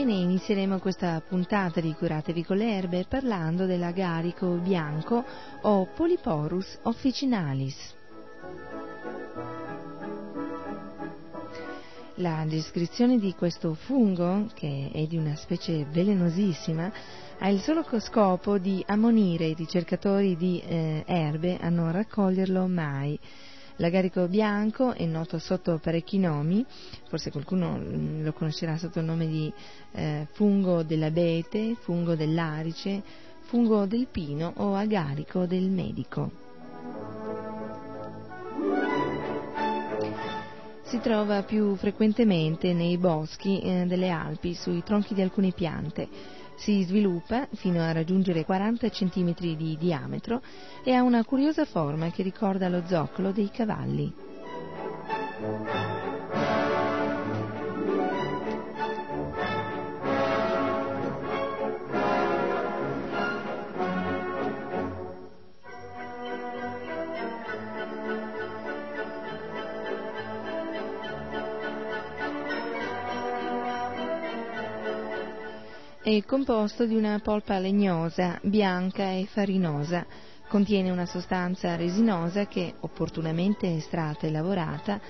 Bene, 0.00 0.14
inizieremo 0.14 0.78
questa 0.78 1.20
puntata 1.20 1.78
di 1.78 1.92
Curatevi 1.92 2.42
con 2.42 2.56
le 2.56 2.74
erbe 2.74 3.04
parlando 3.06 3.66
dell'agarico 3.66 4.46
bianco 4.52 5.22
o 5.60 5.88
Polyporus 5.94 6.78
officinalis. 6.84 7.94
La 12.14 12.46
descrizione 12.48 13.18
di 13.18 13.34
questo 13.34 13.74
fungo, 13.74 14.46
che 14.54 14.88
è 14.90 15.04
di 15.04 15.18
una 15.18 15.36
specie 15.36 15.84
velenosissima, 15.84 16.90
ha 17.38 17.48
il 17.50 17.60
solo 17.60 17.84
scopo 17.98 18.56
di 18.56 18.82
ammonire 18.86 19.48
i 19.48 19.54
ricercatori 19.54 20.34
di 20.34 20.62
eh, 20.66 21.04
erbe 21.06 21.58
a 21.60 21.68
non 21.68 21.92
raccoglierlo 21.92 22.66
mai. 22.66 23.20
L'agarico 23.80 24.28
bianco 24.28 24.92
è 24.92 25.06
noto 25.06 25.38
sotto 25.38 25.78
parecchi 25.82 26.18
nomi, 26.18 26.64
forse 27.08 27.30
qualcuno 27.30 27.78
mm, 27.78 28.24
lo 28.24 28.32
conoscerà 28.34 28.76
sotto 28.76 28.98
il 28.98 29.06
nome 29.06 29.26
di 29.26 29.50
eh, 29.92 30.26
fungo 30.32 30.82
dell'abete, 30.82 31.76
fungo 31.80 32.14
dell'arice, 32.14 33.02
fungo 33.40 33.86
del 33.86 34.06
pino 34.06 34.52
o 34.56 34.74
agarico 34.74 35.46
del 35.46 35.70
medico. 35.70 36.30
Si 40.82 41.00
trova 41.00 41.42
più 41.42 41.74
frequentemente 41.76 42.74
nei 42.74 42.98
boschi 42.98 43.60
eh, 43.60 43.86
delle 43.86 44.10
Alpi, 44.10 44.52
sui 44.52 44.82
tronchi 44.82 45.14
di 45.14 45.22
alcune 45.22 45.52
piante. 45.52 46.06
Si 46.60 46.82
sviluppa 46.82 47.48
fino 47.54 47.80
a 47.80 47.90
raggiungere 47.90 48.44
40 48.44 48.90
cm 48.90 49.34
di 49.56 49.78
diametro 49.78 50.42
e 50.84 50.92
ha 50.92 51.02
una 51.02 51.24
curiosa 51.24 51.64
forma 51.64 52.10
che 52.10 52.22
ricorda 52.22 52.68
lo 52.68 52.82
zoccolo 52.86 53.32
dei 53.32 53.50
cavalli. 53.50 54.12
È 76.10 76.24
composto 76.24 76.86
di 76.86 76.96
una 76.96 77.20
polpa 77.22 77.60
legnosa, 77.60 78.36
bianca 78.42 79.12
e 79.12 79.28
farinosa, 79.30 80.04
Contiene 80.48 80.90
una 80.90 81.06
sostanza 81.06 81.76
resinosa 81.76 82.46
che, 82.46 82.74
opportunamente 82.80 83.72
estratta 83.76 84.26
e 84.26 84.32
lavorata, 84.32 85.00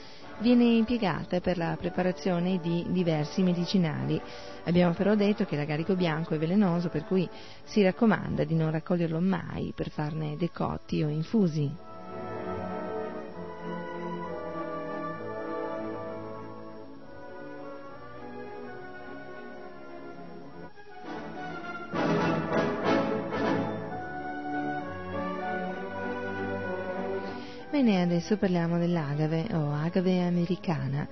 viene 0.40 0.64
impiegata 0.64 1.40
per 1.40 1.56
la 1.56 1.74
preparazione 1.80 2.58
di 2.58 2.84
diversi 2.90 3.42
medicinali. 3.42 4.20
Abbiamo 4.64 4.92
però 4.92 5.14
detto 5.14 5.46
che 5.46 5.56
l'agarico 5.56 5.96
bianco 5.96 6.34
è 6.34 6.38
velenoso, 6.38 6.90
per 6.90 7.06
cui 7.06 7.26
si 7.64 7.82
raccomanda 7.82 8.44
di 8.44 8.54
non 8.54 8.70
raccoglierlo 8.70 9.20
mai 9.20 9.72
per 9.74 9.88
farne 9.88 10.36
decotti 10.36 11.02
o 11.02 11.08
infusi. 11.08 11.89
Bene, 27.90 28.02
adesso 28.02 28.36
parliamo 28.36 28.78
dell'agave 28.78 29.48
o 29.50 29.72
agave 29.72 30.22
americana. 30.22 31.08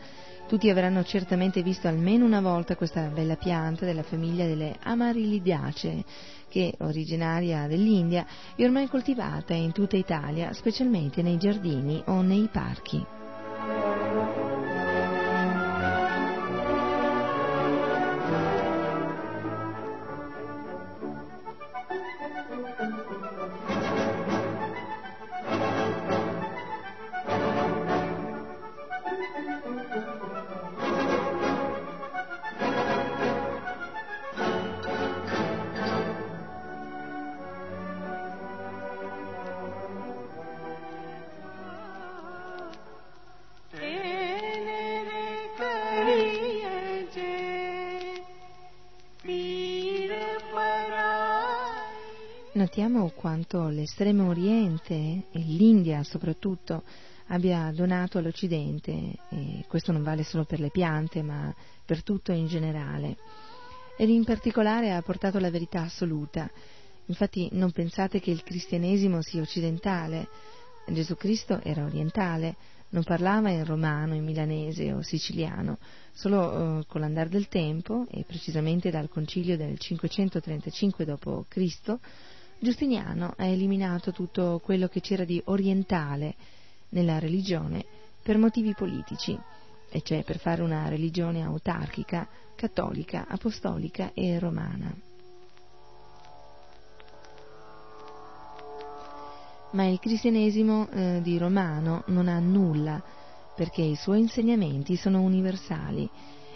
Tutti 0.46 0.70
avranno 0.70 1.02
certamente 1.02 1.60
visto 1.60 1.88
almeno 1.88 2.24
una 2.24 2.40
volta 2.40 2.76
questa 2.76 3.00
bella 3.09 3.34
pianta 3.34 3.84
della 3.84 4.05
famiglia 4.05 4.46
delle 4.46 4.76
Amarilidiacee, 4.80 6.05
che 6.48 6.70
è 6.78 6.84
originaria 6.84 7.66
dell'India 7.66 8.24
e 8.55 8.64
ormai 8.64 8.86
coltivata 8.86 9.55
in 9.55 9.72
tutta 9.72 9.96
Italia, 9.96 10.52
specialmente 10.52 11.20
nei 11.20 11.36
giardini 11.36 12.00
o 12.06 12.22
nei 12.22 12.48
parchi. 12.48 13.05
Quanto 53.49 53.69
l'estremo 53.69 54.29
oriente 54.29 54.95
e 54.95 55.39
l'India 55.39 56.03
soprattutto 56.03 56.83
abbia 57.29 57.73
donato 57.73 58.19
all'Occidente, 58.19 59.16
e 59.31 59.65
questo 59.66 59.91
non 59.91 60.03
vale 60.03 60.23
solo 60.23 60.45
per 60.45 60.61
le 60.61 60.70
piante 60.70 61.23
ma 61.23 61.55
per 61.85 62.03
tutto 62.03 62.33
in 62.33 62.47
generale, 62.47 63.16
ed 63.97 64.11
in 64.11 64.25
particolare 64.25 64.93
ha 64.93 65.01
portato 65.01 65.39
la 65.39 65.51
verità 65.51 65.81
assoluta. 65.81 66.51
Infatti 67.07 67.49
non 67.53 67.73
pensate 67.73 68.20
che 68.20 68.31
il 68.31 68.43
cristianesimo 68.43 69.23
sia 69.23 69.41
occidentale, 69.41 70.29
Gesù 70.87 71.16
Cristo 71.16 71.59
era 71.62 71.85
orientale, 71.85 72.55
non 72.91 73.03
parlava 73.03 73.49
in 73.49 73.65
romano, 73.65 74.15
in 74.15 74.25
milanese 74.25 74.93
o 74.93 75.01
siciliano, 75.01 75.79
solo 76.12 76.81
eh, 76.81 76.87
con 76.87 77.01
l'andare 77.01 77.31
del 77.31 77.49
tempo, 77.49 78.07
e 78.11 78.25
precisamente 78.27 78.91
dal 78.91 79.09
concilio 79.09 79.57
del 79.57 79.79
535 79.79 81.05
d.C., 81.07 81.99
Giustiniano 82.60 83.35
ha 83.36 83.44
eliminato 83.44 84.10
tutto 84.10 84.60
quello 84.62 84.89
che 84.89 85.01
c'era 85.01 85.24
di 85.24 85.40
orientale 85.44 86.35
nella 86.90 87.20
religione 87.20 87.85
per 88.20 88.36
motivi 88.36 88.74
politici, 88.74 89.39
e 89.90 90.02
cioè 90.02 90.24
per 90.24 90.39
fare 90.39 90.62
una 90.62 90.89
religione 90.89 91.43
autarchica, 91.43 92.26
cattolica, 92.56 93.26
apostolica 93.28 94.10
e 94.12 94.39
romana. 94.39 94.93
Ma 99.70 99.86
il 99.86 100.01
cristianesimo 100.01 100.89
eh, 100.90 101.20
di 101.22 101.39
Romano 101.39 102.02
non 102.06 102.26
ha 102.26 102.39
nulla, 102.39 103.01
perché 103.55 103.82
i 103.82 103.97
suoi 103.97 104.20
insegnamenti 104.20 104.97
sono 104.97 105.20
universali. 105.22 106.09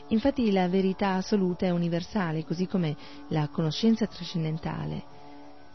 Infatti 0.09 0.51
la 0.51 0.67
verità 0.69 1.15
assoluta 1.15 1.67
è 1.67 1.71
universale, 1.71 2.45
così 2.45 2.67
come 2.67 2.97
la 3.29 3.49
conoscenza 3.49 4.07
trascendentale. 4.07 5.12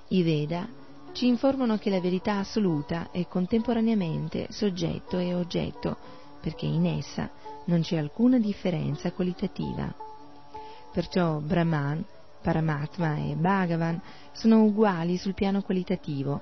I 0.09 0.23
Veda 0.23 0.65
ci 1.11 1.27
informano 1.27 1.77
che 1.77 1.89
la 1.89 1.99
verità 1.99 2.38
assoluta 2.38 3.09
è 3.11 3.27
contemporaneamente 3.27 4.47
soggetto 4.51 5.17
e 5.17 5.34
oggetto, 5.34 5.97
perché 6.39 6.65
in 6.65 6.85
essa 6.85 7.29
non 7.65 7.81
c'è 7.81 7.97
alcuna 7.97 8.39
differenza 8.39 9.11
qualitativa. 9.11 9.93
Perciò 10.93 11.39
Brahman, 11.39 12.05
Paramatma 12.41 13.17
e 13.17 13.35
Bhagavan 13.35 14.01
sono 14.31 14.63
uguali 14.63 15.17
sul 15.17 15.34
piano 15.34 15.61
qualitativo. 15.61 16.41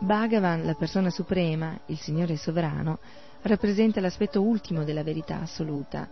Bhagavan, 0.00 0.66
la 0.66 0.74
persona 0.74 1.08
suprema, 1.08 1.78
il 1.86 1.98
Signore 1.98 2.36
sovrano, 2.36 2.98
rappresenta 3.42 4.00
l'aspetto 4.00 4.42
ultimo 4.42 4.84
della 4.84 5.02
verità 5.02 5.40
assoluta. 5.40 6.06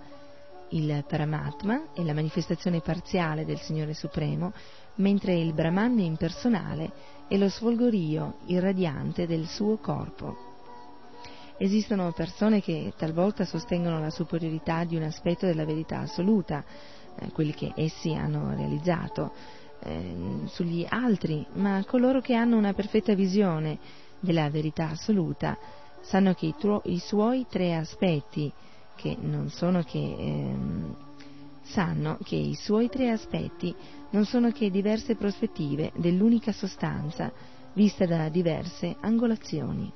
Il 0.71 1.05
Paramatma 1.07 1.93
è 1.93 2.03
la 2.03 2.15
manifestazione 2.15 2.81
parziale 2.81 3.45
del 3.45 3.59
Signore 3.59 3.93
Supremo, 3.93 4.53
mentre 4.99 5.35
il 5.35 5.53
Brahman 5.53 5.99
impersonale 5.99 6.93
è 7.29 7.37
lo 7.37 7.49
sfolgorio 7.49 8.37
irradiante 8.47 9.27
del 9.27 9.47
suo 9.47 9.77
corpo. 9.79 10.47
Esistono 11.59 12.13
persone 12.13 12.63
che 12.63 12.93
talvolta 12.97 13.45
sostengono 13.45 13.99
la 13.99 14.11
superiorità 14.11 14.85
di 14.85 14.97
un 14.97 15.03
aspetto 15.03 15.45
della 15.45 15.65
verità 15.65 15.99
assoluta, 15.99 16.65
eh, 17.19 17.33
quelli 17.33 17.53
che 17.53 17.73
essi 17.75 18.15
hanno 18.15 18.55
realizzato, 18.55 19.33
eh, 19.81 20.15
sugli 20.47 20.87
altri, 20.89 21.45
ma 21.55 21.85
coloro 21.85 22.21
che 22.21 22.35
hanno 22.35 22.57
una 22.57 22.75
perfetta 22.75 23.15
visione 23.15 23.79
della 24.21 24.49
verità 24.51 24.91
assoluta 24.91 25.57
sanno 26.01 26.33
che 26.35 26.47
i, 26.47 26.55
tuo, 26.57 26.81
i 26.85 26.99
suoi 26.99 27.47
tre 27.49 27.75
aspetti, 27.75 28.53
che 28.95 29.17
non 29.21 29.51
sono 29.51 29.83
che 29.83 29.99
ehm, 29.99 30.95
sanno 31.63 32.19
che 32.25 32.37
i 32.37 32.55
suoi 32.55 32.89
tre 32.89 33.11
aspetti 33.11 33.75
non 34.11 34.25
sono 34.25 34.51
che 34.51 34.71
diverse 34.71 35.17
prospettive 35.17 35.93
dell'unica 35.95 36.53
sostanza 36.53 37.33
vista 37.73 38.07
da 38.07 38.29
diverse 38.29 38.97
angolazioni. 39.01 39.93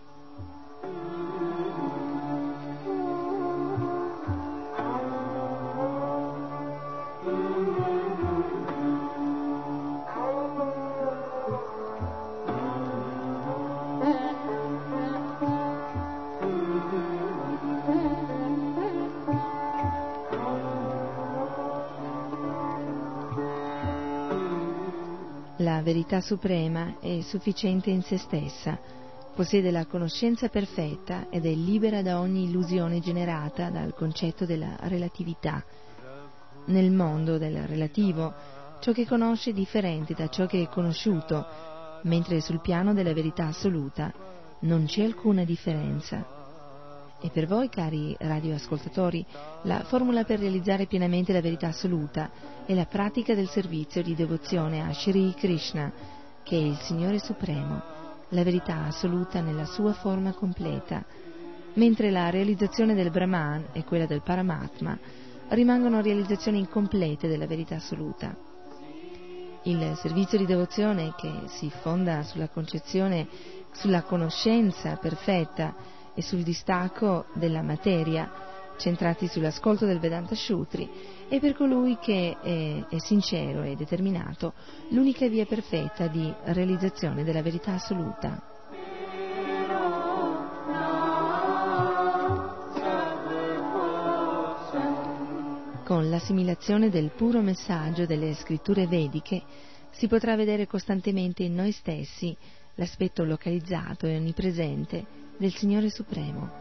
Verità 25.93 26.23
suprema 26.23 26.97
è 27.01 27.21
sufficiente 27.21 27.91
in 27.91 28.01
se 28.01 28.17
stessa, 28.17 28.79
possiede 29.35 29.71
la 29.71 29.85
conoscenza 29.85 30.49
perfetta 30.49 31.27
ed 31.29 31.45
è 31.45 31.53
libera 31.53 32.01
da 32.01 32.19
ogni 32.19 32.45
illusione 32.45 32.99
generata 32.99 33.69
dal 33.69 33.93
concetto 33.93 34.47
della 34.47 34.75
relatività. 34.85 35.63
Nel 36.67 36.91
mondo 36.91 37.37
del 37.37 37.67
relativo, 37.67 38.33
ciò 38.81 38.93
che 38.93 39.07
conosce 39.07 39.51
è 39.51 39.53
differente 39.53 40.15
da 40.15 40.29
ciò 40.29 40.47
che 40.47 40.63
è 40.63 40.69
conosciuto, 40.69 41.45
mentre 42.05 42.41
sul 42.41 42.63
piano 42.63 42.95
della 42.95 43.13
verità 43.13 43.49
assoluta 43.49 44.11
non 44.61 44.87
c'è 44.87 45.05
alcuna 45.05 45.45
differenza. 45.45 46.42
E 47.25 47.31
per 47.31 47.47
voi, 47.47 47.69
cari 47.69 48.17
radioascoltatori, 48.19 49.25
la 49.63 49.85
formula 49.85 50.25
per 50.25 50.41
realizzare 50.41 50.87
pienamente 50.87 51.33
la 51.33 51.41
verità 51.41 51.69
assoluta 51.69 52.29
è 52.67 52.75
la 52.75 52.87
pratica 52.87 53.33
del 53.37 53.49
servizio 53.49 54.03
di 54.03 54.17
devozione 54.17 54.83
a 54.83 54.93
Shri 54.93 55.33
Krishna, 55.35 55.93
che 56.43 56.57
è 56.57 56.61
il 56.61 56.77
Signore 56.79 57.21
Supremo, 57.21 57.81
la 58.31 58.43
verità 58.43 58.87
assoluta 58.87 59.41
nella 59.41 59.67
sua 59.67 59.93
forma 59.93 60.33
completa, 60.33 61.05
mentre 61.75 62.11
la 62.11 62.29
realizzazione 62.29 62.93
del 62.93 63.13
Brahman 63.13 63.67
e 63.71 63.85
quella 63.85 64.07
del 64.07 64.23
Paramatma 64.23 64.99
rimangono 65.51 66.01
realizzazioni 66.01 66.59
incomplete 66.59 67.29
della 67.29 67.47
verità 67.47 67.77
assoluta. 67.77 68.37
Il 69.63 69.97
servizio 69.97 70.39
di 70.39 70.47
devozione 70.47 71.15
che 71.17 71.31
si 71.47 71.71
fonda 71.71 72.25
sulla 72.25 72.49
concezione, 72.49 73.29
sulla 73.71 74.03
conoscenza 74.03 74.97
perfetta 74.97 75.92
e 76.15 76.23
sul 76.23 76.43
distacco 76.43 77.27
della 77.35 77.63
materia, 77.63 78.31
centrati 78.77 79.27
sull'ascolto 79.29 79.87
del 79.87 79.99
Vedanta 79.99 80.35
Shutri, 80.35 80.89
e 81.29 81.39
per 81.39 81.55
colui 81.55 81.97
che 81.99 82.37
è, 82.43 82.85
è 82.89 82.99
sincero 82.99 83.63
e 83.63 83.75
determinato 83.75 84.53
l'unica 84.91 85.27
via 85.29 85.47
perfetta 85.47 86.07
di 86.07 86.33
realizzazione 86.45 87.25
della 87.25 87.43
verità 87.43 87.75
assoluta. 87.75 88.51
Con 95.85 96.09
l'assimilazione 96.09 96.91
del 96.91 97.11
puro 97.11 97.41
messaggio 97.41 98.07
delle 98.07 98.35
scritture 98.35 98.87
vediche 98.87 99.43
si 99.91 100.07
potrà 100.07 100.37
vedere 100.37 100.67
costantemente 100.67 101.43
in 101.43 101.55
noi 101.55 101.73
stessi 101.73 102.35
l'aspetto 102.77 103.25
localizzato 103.25 104.07
e 104.07 104.17
onnipresente 104.17 105.21
del 105.37 105.53
Signore 105.55 105.91
Supremo. 105.91 106.61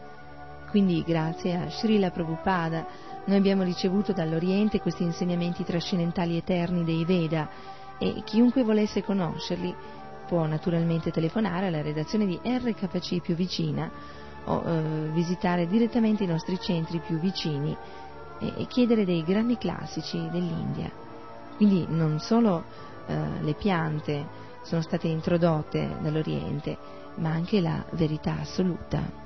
Quindi 0.70 1.02
grazie 1.02 1.54
a 1.54 1.70
Srila 1.70 2.10
Prabhupada 2.10 2.86
noi 3.24 3.36
abbiamo 3.36 3.62
ricevuto 3.62 4.12
dall'Oriente 4.12 4.80
questi 4.80 5.02
insegnamenti 5.02 5.64
trascendentali 5.64 6.36
eterni 6.36 6.82
dei 6.82 7.04
Veda 7.04 7.48
e 7.98 8.22
chiunque 8.24 8.64
volesse 8.64 9.04
conoscerli 9.04 9.72
può 10.26 10.46
naturalmente 10.46 11.10
telefonare 11.10 11.66
alla 11.66 11.82
redazione 11.82 12.26
di 12.26 12.40
RKC 12.42 13.20
più 13.20 13.34
vicina 13.34 13.90
o 14.44 14.62
eh, 14.64 15.10
visitare 15.12 15.68
direttamente 15.68 16.24
i 16.24 16.26
nostri 16.26 16.58
centri 16.58 16.98
più 17.00 17.18
vicini 17.18 17.76
e, 18.40 18.52
e 18.56 18.66
chiedere 18.66 19.04
dei 19.04 19.22
grandi 19.22 19.56
classici 19.56 20.28
dell'India. 20.30 20.90
Quindi 21.56 21.86
non 21.88 22.18
solo 22.18 22.64
eh, 23.06 23.14
le 23.40 23.54
piante 23.54 24.26
sono 24.62 24.80
state 24.80 25.06
introdotte 25.06 25.96
dall'Oriente, 26.00 26.76
ma 27.16 27.30
anche 27.30 27.60
la 27.60 27.84
verità 27.92 28.38
assoluta. 28.40 29.21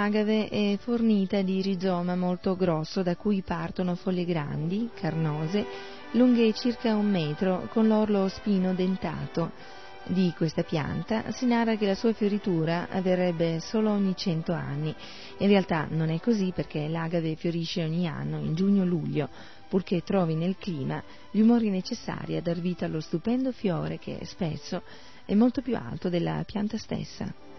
L'agave 0.00 0.48
è 0.48 0.78
fornita 0.78 1.42
di 1.42 1.60
rizoma 1.60 2.16
molto 2.16 2.56
grosso 2.56 3.02
da 3.02 3.16
cui 3.16 3.42
partono 3.42 3.94
foglie 3.96 4.24
grandi, 4.24 4.88
carnose, 4.94 5.66
lunghe 6.12 6.54
circa 6.54 6.94
un 6.94 7.10
metro, 7.10 7.68
con 7.70 7.86
l'orlo 7.86 8.26
spino 8.28 8.72
dentato. 8.72 9.52
Di 10.04 10.32
questa 10.34 10.62
pianta 10.62 11.30
si 11.32 11.44
narra 11.44 11.76
che 11.76 11.84
la 11.84 11.94
sua 11.94 12.14
fioritura 12.14 12.88
avverrebbe 12.88 13.60
solo 13.60 13.90
ogni 13.90 14.16
cento 14.16 14.52
anni. 14.52 14.94
In 15.36 15.48
realtà 15.48 15.86
non 15.90 16.08
è 16.08 16.18
così 16.18 16.50
perché 16.54 16.88
l'agave 16.88 17.36
fiorisce 17.36 17.84
ogni 17.84 18.08
anno, 18.08 18.38
in 18.38 18.54
giugno-luglio, 18.54 19.28
purché 19.68 20.02
trovi 20.02 20.34
nel 20.34 20.56
clima 20.58 21.02
gli 21.30 21.40
umori 21.42 21.68
necessari 21.68 22.36
a 22.36 22.40
dar 22.40 22.58
vita 22.58 22.86
allo 22.86 23.00
stupendo 23.00 23.52
fiore 23.52 23.98
che 23.98 24.20
spesso 24.22 24.80
è 25.26 25.34
molto 25.34 25.60
più 25.60 25.76
alto 25.76 26.08
della 26.08 26.42
pianta 26.46 26.78
stessa. 26.78 27.49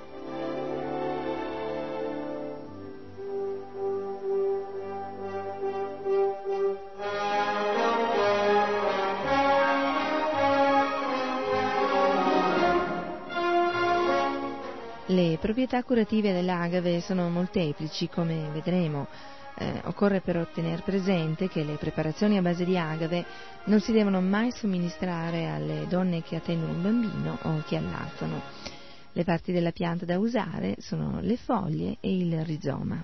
Proprietà 15.52 15.84
curative 15.84 16.32
dell'agave 16.32 17.02
sono 17.02 17.30
molteplici, 17.30 18.08
come 18.08 18.50
vedremo. 18.54 19.08
Eh, 19.56 19.82
occorre 19.84 20.22
però 20.22 20.46
tenere 20.46 20.82
presente 20.82 21.50
che 21.50 21.66
le 21.66 21.76
preparazioni 21.76 22.38
a 22.38 22.42
base 22.42 22.64
di 22.64 22.78
agave 22.78 23.26
non 23.66 23.82
si 23.82 23.92
devono 23.92 24.22
mai 24.22 24.52
somministrare 24.52 25.50
alle 25.50 25.88
donne 25.90 26.24
che 26.24 26.38
attendono 26.38 26.72
un 26.72 26.82
bambino 26.82 27.38
o 27.42 27.64
che 27.68 27.76
allattano. 27.76 28.42
Le 29.12 29.24
parti 29.26 29.52
della 29.52 29.74
pianta 29.74 30.06
da 30.06 30.18
usare 30.18 30.76
sono 30.80 31.20
le 31.20 31.36
foglie 31.36 31.98
e 32.00 32.16
il 32.16 32.46
rizoma. 32.46 33.04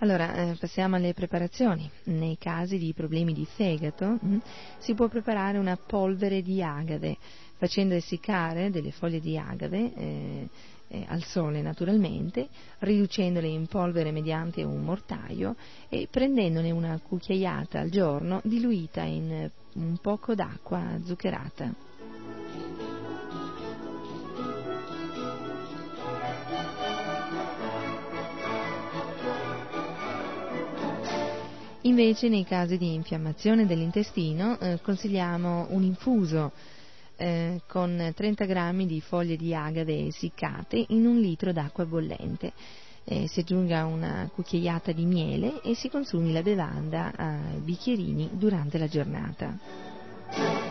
Allora, 0.00 0.34
eh, 0.34 0.56
passiamo 0.58 0.96
alle 0.96 1.14
preparazioni. 1.14 1.90
Nei 2.04 2.36
casi 2.36 2.76
di 2.76 2.92
problemi 2.92 3.32
di 3.32 3.46
fegato 3.46 4.18
mm, 4.22 4.38
si 4.78 4.92
può 4.92 5.08
preparare 5.08 5.56
una 5.56 5.76
polvere 5.76 6.42
di 6.42 6.62
agave 6.62 7.16
facendo 7.62 7.94
essiccare 7.94 8.70
delle 8.70 8.90
foglie 8.90 9.20
di 9.20 9.38
agave 9.38 9.94
eh, 9.94 10.48
eh, 10.88 11.04
al 11.06 11.22
sole 11.22 11.62
naturalmente, 11.62 12.48
riducendole 12.80 13.46
in 13.46 13.68
polvere 13.68 14.10
mediante 14.10 14.64
un 14.64 14.82
mortaio 14.82 15.54
e 15.88 16.08
prendendone 16.10 16.72
una 16.72 16.98
cucchiaiata 17.00 17.78
al 17.78 17.88
giorno 17.88 18.40
diluita 18.42 19.02
in 19.02 19.48
un 19.74 19.96
poco 19.98 20.34
d'acqua 20.34 20.98
zuccherata. 21.04 21.72
Invece 31.82 32.28
nei 32.28 32.44
casi 32.44 32.76
di 32.76 32.92
infiammazione 32.92 33.66
dell'intestino 33.66 34.58
eh, 34.58 34.80
consigliamo 34.82 35.68
un 35.70 35.84
infuso 35.84 36.50
eh, 37.16 37.60
con 37.66 38.12
30 38.14 38.44
grammi 38.44 38.86
di 38.86 39.00
foglie 39.00 39.36
di 39.36 39.54
agave 39.54 40.06
essiccate 40.06 40.84
in 40.88 41.06
un 41.06 41.20
litro 41.20 41.52
d'acqua 41.52 41.84
bollente. 41.84 42.52
Eh, 43.04 43.26
si 43.26 43.40
aggiunga 43.40 43.84
una 43.84 44.30
cucchiaiata 44.32 44.92
di 44.92 45.04
miele 45.04 45.60
e 45.62 45.74
si 45.74 45.88
consumi 45.88 46.32
la 46.32 46.42
bevanda 46.42 47.12
a 47.16 47.38
bicchierini 47.56 48.30
durante 48.32 48.78
la 48.78 48.86
giornata. 48.86 50.61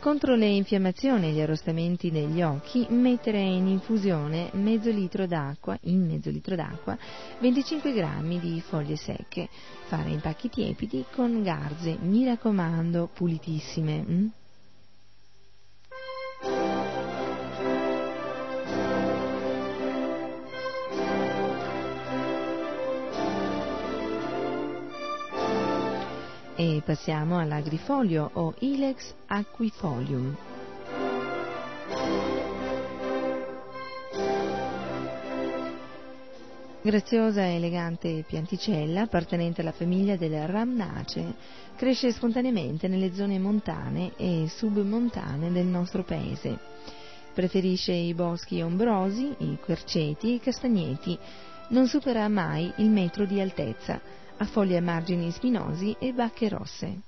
Contro 0.00 0.34
le 0.34 0.46
infiammazioni 0.46 1.26
e 1.28 1.32
gli 1.32 1.40
arrostamenti 1.42 2.10
degli 2.10 2.40
occhi, 2.40 2.86
mettere 2.88 3.38
in 3.38 3.66
infusione 3.66 4.48
mezzo 4.54 4.88
litro 4.90 5.26
d'acqua, 5.26 5.76
in 5.82 6.06
mezzo 6.06 6.30
litro 6.30 6.56
d'acqua, 6.56 6.96
25 7.38 7.92
grammi 7.92 8.40
di 8.40 8.62
foglie 8.62 8.96
secche. 8.96 9.50
Fare 9.88 10.08
in 10.08 10.20
pacchi 10.20 10.48
tiepidi 10.48 11.04
con 11.12 11.42
garze, 11.42 11.98
mi 12.00 12.24
raccomando, 12.24 13.10
pulitissime. 13.12 14.30
Hm? 16.42 16.79
E 26.62 26.82
passiamo 26.84 27.38
all'agrifolio 27.38 28.28
o 28.34 28.54
Ilex 28.58 29.14
aquifolium. 29.28 30.36
Graziosa 36.82 37.44
e 37.44 37.54
elegante 37.54 38.24
pianticella 38.26 39.00
appartenente 39.00 39.62
alla 39.62 39.72
famiglia 39.72 40.16
delle 40.16 40.44
Ramnacee, 40.44 41.34
cresce 41.76 42.12
spontaneamente 42.12 42.88
nelle 42.88 43.14
zone 43.14 43.38
montane 43.38 44.12
e 44.18 44.44
submontane 44.46 45.50
del 45.52 45.64
nostro 45.64 46.02
paese. 46.02 46.58
Preferisce 47.32 47.92
i 47.92 48.12
boschi 48.12 48.60
ombrosi, 48.60 49.34
i 49.38 49.56
querceti 49.64 50.32
e 50.32 50.34
i 50.34 50.40
castagneti. 50.40 51.18
Non 51.68 51.86
supera 51.86 52.28
mai 52.28 52.70
il 52.76 52.90
metro 52.90 53.24
di 53.24 53.40
altezza 53.40 54.19
ha 54.40 54.46
foglie 54.46 54.78
a 54.78 54.80
margini 54.80 55.30
spinosi 55.30 55.94
e 55.98 56.14
bacche 56.14 56.48
rosse. 56.48 57.00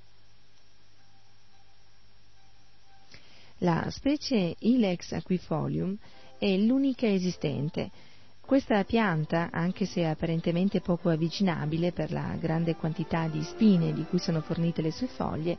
La 3.59 3.89
specie 3.91 4.55
Ilex 4.59 5.13
aquifolium 5.13 5.97
è 6.39 6.55
l'unica 6.59 7.07
esistente. 7.07 7.91
Questa 8.45 8.85
pianta, 8.85 9.49
anche 9.51 9.87
se 9.87 10.05
apparentemente 10.05 10.81
poco 10.83 11.09
avvicinabile 11.09 11.93
per 11.93 12.13
la 12.13 12.37
grande 12.39 12.77
quantità 12.77 13.29
di 13.29 13.43
spine 13.43 13.95
di 13.95 14.05
cui 14.05 14.19
sono 14.19 14.43
fornite 14.43 14.83
le 14.83 14.91
sue 14.91 15.07
foglie, 15.07 15.57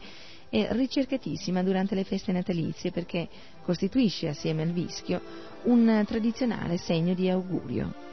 è 0.50 0.68
ricercatissima 0.74 1.64
durante 1.64 1.95
le 1.95 2.04
feste 2.04 2.32
natalizie 2.32 2.91
perché 2.91 3.28
costituisce, 3.64 4.28
assieme 4.28 4.62
al 4.62 4.72
vischio, 4.72 5.20
un 5.64 6.04
tradizionale 6.06 6.78
segno 6.78 7.16
di 7.16 7.30
augurio. 7.30 8.12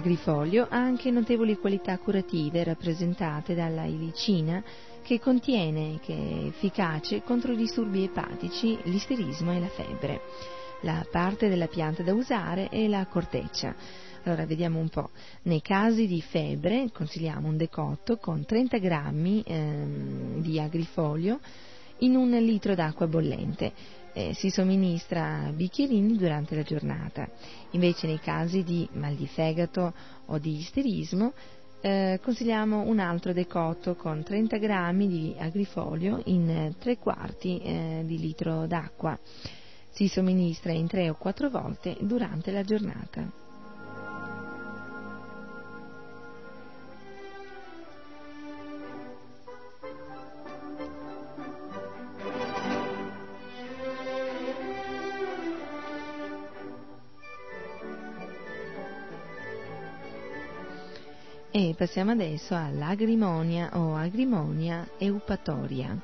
L'agrifoglio 0.00 0.66
ha 0.70 0.78
anche 0.78 1.10
notevoli 1.10 1.58
qualità 1.58 1.98
curative 1.98 2.64
rappresentate 2.64 3.54
dalla 3.54 3.84
ilicina 3.84 4.64
che 5.02 5.20
contiene, 5.20 5.98
che 6.02 6.14
è 6.14 6.46
efficace 6.46 7.20
contro 7.22 7.52
i 7.52 7.56
disturbi 7.56 8.04
epatici, 8.04 8.78
l'isterismo 8.84 9.52
e 9.52 9.60
la 9.60 9.68
febbre. 9.68 10.20
La 10.80 11.06
parte 11.10 11.50
della 11.50 11.66
pianta 11.66 12.02
da 12.02 12.14
usare 12.14 12.70
è 12.70 12.88
la 12.88 13.04
corteccia. 13.10 13.74
Allora 14.22 14.46
vediamo 14.46 14.78
un 14.78 14.88
po'. 14.88 15.10
Nei 15.42 15.60
casi 15.60 16.06
di 16.06 16.22
febbre 16.22 16.88
consigliamo 16.90 17.46
un 17.46 17.58
decotto 17.58 18.16
con 18.16 18.46
30 18.46 18.78
grammi 18.78 19.42
ehm, 19.46 20.40
di 20.40 20.58
agrifoglio 20.58 21.40
in 21.98 22.16
un 22.16 22.30
litro 22.30 22.74
d'acqua 22.74 23.06
bollente. 23.06 23.98
Eh, 24.12 24.34
si 24.34 24.50
somministra 24.50 25.50
bicchierini 25.54 26.16
durante 26.16 26.56
la 26.56 26.62
giornata. 26.62 27.28
Invece 27.70 28.06
nei 28.06 28.18
casi 28.18 28.64
di 28.64 28.88
mal 28.92 29.14
di 29.14 29.26
fegato 29.26 29.92
o 30.26 30.38
di 30.38 30.58
isterismo 30.58 31.32
eh, 31.80 32.18
consigliamo 32.22 32.80
un 32.82 32.98
altro 32.98 33.32
decotto 33.32 33.94
con 33.94 34.22
30 34.22 34.58
grammi 34.58 35.08
di 35.08 35.34
agrifoglio 35.38 36.20
in 36.26 36.74
3 36.78 36.98
quarti 36.98 37.58
eh, 37.58 38.02
di 38.04 38.18
litro 38.18 38.66
d'acqua. 38.66 39.18
Si 39.90 40.08
somministra 40.08 40.72
in 40.72 40.86
3 40.86 41.10
o 41.10 41.14
4 41.14 41.48
volte 41.48 41.96
durante 42.00 42.50
la 42.50 42.62
giornata. 42.62 43.49
Passiamo 61.80 62.10
adesso 62.10 62.54
all'agrimonia 62.54 63.70
o 63.72 63.94
agrimonia 63.94 64.86
eupatoria. 64.98 65.98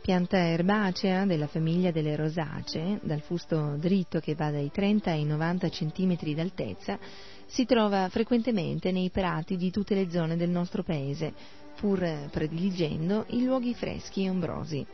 Pianta 0.00 0.38
erbacea 0.38 1.26
della 1.26 1.46
famiglia 1.46 1.92
delle 1.92 2.16
rosacee, 2.16 2.98
dal 3.04 3.20
fusto 3.20 3.76
dritto 3.76 4.18
che 4.18 4.34
va 4.34 4.50
dai 4.50 4.68
30 4.72 5.12
ai 5.12 5.22
90 5.22 5.68
cm 5.68 6.34
d'altezza, 6.34 6.98
si 7.46 7.66
trova 7.66 8.08
frequentemente 8.08 8.90
nei 8.90 9.10
prati 9.10 9.56
di 9.56 9.70
tutte 9.70 9.94
le 9.94 10.10
zone 10.10 10.34
del 10.36 10.50
nostro 10.50 10.82
paese, 10.82 11.32
pur 11.76 12.04
prediligendo 12.32 13.26
i 13.28 13.44
luoghi 13.44 13.74
freschi 13.74 14.24
e 14.24 14.30
ombrosi. 14.30 14.84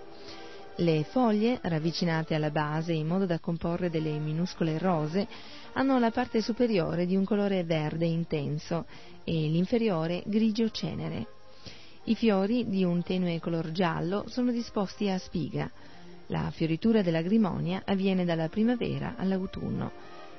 Le 0.77 1.05
foglie, 1.05 1.59
ravvicinate 1.61 2.35
alla 2.35 2.51
base 2.51 2.93
in 2.93 3.07
modo 3.07 3.27
da 3.27 3.39
comporre 3.39 3.91
delle 3.91 4.19
minuscole 4.19 4.79
rose, 4.79 5.27
hanno 5.73 5.99
la 5.99 6.11
parte 6.11 6.41
superiore 6.41 7.07
di 7.07 7.17
un 7.17 7.25
colore 7.25 7.65
verde 7.65 8.07
intenso 8.07 8.87
e 9.25 9.33
l'inferiore 9.33 10.23
grigio 10.25 10.71
cenere. 10.71 11.27
I 12.05 12.15
fiori, 12.15 12.69
di 12.69 12.83
un 12.83 13.03
tenue 13.03 13.39
color 13.41 13.73
giallo, 13.73 14.25
sono 14.29 14.53
disposti 14.53 15.11
a 15.11 15.19
spiga. 15.19 15.71
La 16.29 16.51
fioritura 16.51 17.03
dell'agrimonia 17.03 17.83
avviene 17.85 18.25
dalla 18.25 18.49
primavera 18.49 19.15
all'autunno. 19.17 19.93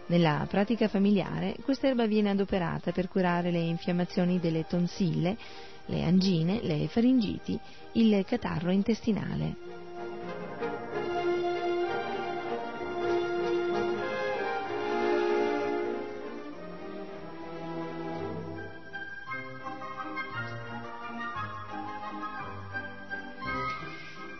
Nella 0.07 0.45
pratica 0.49 0.87
familiare 0.87 1.55
quest'erba 1.61 2.07
viene 2.07 2.31
adoperata 2.31 2.91
per 2.91 3.07
curare 3.07 3.51
le 3.51 3.59
infiammazioni 3.59 4.39
delle 4.39 4.65
tonsille, 4.65 5.37
le 5.85 6.03
angine, 6.03 6.61
le 6.63 6.87
faringiti, 6.87 7.59
il 7.93 8.23
catarro 8.25 8.71
intestinale. 8.71 9.55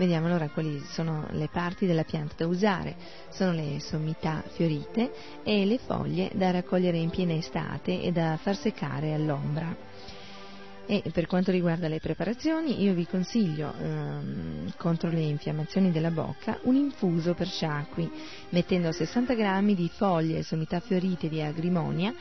Vediamo 0.02 0.26
allora 0.26 0.49
quali 0.49 0.80
sono 0.80 1.28
le 1.34 1.48
parti 1.48 1.86
della 1.86 2.03
pianta 2.03 2.34
da 2.36 2.48
usare. 2.48 2.95
Sono 3.30 3.52
le 3.52 3.80
sommità 3.80 4.44
fiorite 4.48 5.11
e 5.44 5.64
le 5.64 5.78
foglie 5.78 6.32
da 6.34 6.49
raccogliere 6.49 6.98
in 6.98 7.11
piena 7.11 7.34
estate 7.34 8.02
e 8.02 8.11
da 8.11 8.36
far 8.41 8.56
seccare 8.57 9.14
all'ombra. 9.14 9.78
E 10.88 11.03
per 11.14 11.28
quanto 11.28 11.52
riguarda 11.52 11.88
le 11.88 11.99
preparazioni, 11.99 12.82
io 12.82 12.95
vi 12.95 13.06
consiglio 13.06 13.72
ehm, 13.78 14.73
contro 14.76 15.11
le 15.11 15.22
infiammazioni 15.22 15.91
della 15.91 16.10
bocca 16.10 16.57
un 16.64 16.73
infuso 16.73 17.36
per 17.36 17.48
sciacqui, 17.48 18.10
mettendo 18.49 18.91
60 18.91 19.36
g 19.36 19.76
di 19.76 19.88
foglie 19.88 20.40
e 20.40 20.44
sommità 20.44 20.80
fiorite 20.80 21.30
di 21.30 21.44
agrimonia 21.44 22.11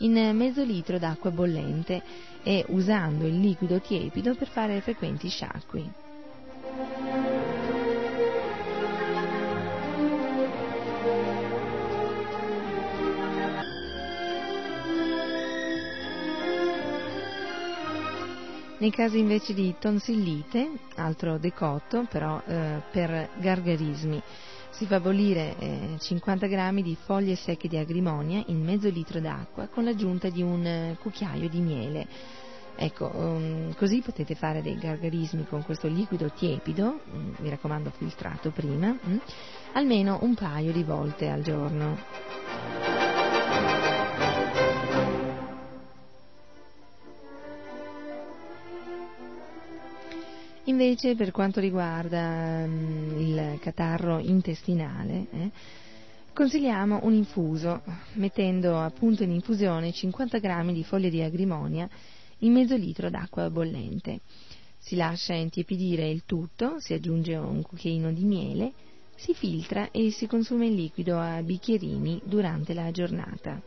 in 0.00 0.12
mezzo 0.36 0.62
litro 0.62 0.98
d'acqua 0.98 1.30
bollente 1.30 2.02
e 2.42 2.66
usando 2.68 3.26
il 3.26 3.40
liquido 3.40 3.80
tiepido 3.80 4.34
per 4.34 4.48
fare 4.48 4.82
frequenti 4.82 5.30
sciacqui. 5.30 5.90
Nei 18.80 18.90
casi 18.92 19.18
invece 19.18 19.52
di 19.52 19.74
tonsillite, 19.78 20.70
altro 20.94 21.36
decotto 21.36 22.06
però 22.08 22.40
eh, 22.46 22.80
per 22.90 23.28
gargarismi, 23.36 24.22
si 24.70 24.86
fa 24.86 24.98
bollire 25.00 25.54
eh, 25.58 25.96
50 25.98 26.46
g 26.46 26.80
di 26.80 26.96
foglie 27.04 27.36
secche 27.36 27.68
di 27.68 27.76
agrimonia 27.76 28.42
in 28.46 28.64
mezzo 28.64 28.88
litro 28.88 29.20
d'acqua 29.20 29.66
con 29.66 29.84
l'aggiunta 29.84 30.30
di 30.30 30.40
un 30.40 30.64
eh, 30.64 30.96
cucchiaio 30.98 31.50
di 31.50 31.60
miele. 31.60 32.08
Ecco, 32.76 33.10
um, 33.14 33.74
così 33.74 34.00
potete 34.00 34.34
fare 34.34 34.62
dei 34.62 34.78
gargarismi 34.78 35.46
con 35.46 35.62
questo 35.64 35.86
liquido 35.86 36.30
tiepido, 36.30 37.00
um, 37.12 37.34
mi 37.38 37.50
raccomando 37.50 37.90
filtrato 37.90 38.50
prima, 38.50 38.96
um, 39.04 39.20
almeno 39.72 40.18
un 40.22 40.34
paio 40.34 40.72
di 40.72 40.82
volte 40.82 41.28
al 41.28 41.42
giorno. 41.42 41.98
Invece 50.64 51.16
per 51.16 51.32
quanto 51.32 51.60
riguarda 51.60 52.62
um, 52.64 53.14
il 53.18 53.58
catarro 53.60 54.18
intestinale, 54.18 55.26
eh, 55.32 55.50
consigliamo 56.32 57.00
un 57.02 57.12
infuso, 57.12 57.82
mettendo 58.14 58.78
appunto 58.78 59.22
in 59.22 59.32
infusione 59.32 59.92
50 59.92 60.38
g 60.38 60.72
di 60.72 60.84
foglie 60.84 61.10
di 61.10 61.22
agrimonia 61.22 61.88
in 62.40 62.52
mezzo 62.52 62.76
litro 62.76 63.10
d'acqua 63.10 63.50
bollente. 63.50 64.20
Si 64.78 64.96
lascia 64.96 65.34
intiepidire 65.34 66.08
il 66.08 66.24
tutto, 66.24 66.80
si 66.80 66.94
aggiunge 66.94 67.36
un 67.36 67.62
cucchiaino 67.62 68.12
di 68.12 68.24
miele, 68.24 68.72
si 69.14 69.34
filtra 69.34 69.90
e 69.90 70.10
si 70.10 70.26
consuma 70.26 70.64
il 70.64 70.74
liquido 70.74 71.18
a 71.18 71.42
bicchierini 71.42 72.22
durante 72.24 72.72
la 72.72 72.90
giornata. 72.90 73.60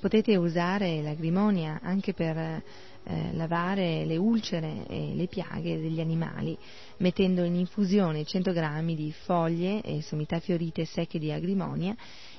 Potete 0.00 0.36
usare 0.36 1.02
l'agrimonia 1.02 1.80
anche 1.82 2.14
per 2.14 2.36
eh, 2.36 3.32
lavare 3.32 4.04
le 4.04 4.16
ulcere 4.16 4.86
e 4.86 5.12
le 5.14 5.26
piaghe 5.26 5.80
degli 5.80 5.98
animali, 5.98 6.56
mettendo 6.98 7.42
in 7.42 7.56
infusione 7.56 8.24
100 8.24 8.52
g 8.52 8.94
di 8.94 9.12
foglie 9.24 9.80
e 9.82 10.02
sommità 10.02 10.38
fiorite 10.38 10.84
secche 10.84 11.18
di 11.18 11.32
agrimonia 11.32 11.96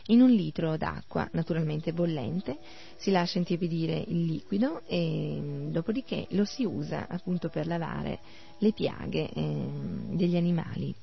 in 0.10 0.22
un 0.22 0.30
litro 0.30 0.78
d'acqua, 0.78 1.28
naturalmente 1.34 1.94
bollente, 1.94 2.58
si 2.98 3.12
lascia 3.12 3.38
intiepidire 3.38 4.04
il 4.08 4.26
liquido 4.26 4.82
e 4.88 5.38
mm, 5.40 5.72
dopodiché 5.72 6.28
lo 6.32 6.46
si 6.46 6.64
usa 6.66 7.08
appunto 7.08 7.50
per 7.50 7.68
lavare 7.68 8.20
le 8.60 8.72
piaghe 8.72 9.30
eh, 9.32 9.68
degli 10.12 10.36
animali. 10.36 10.94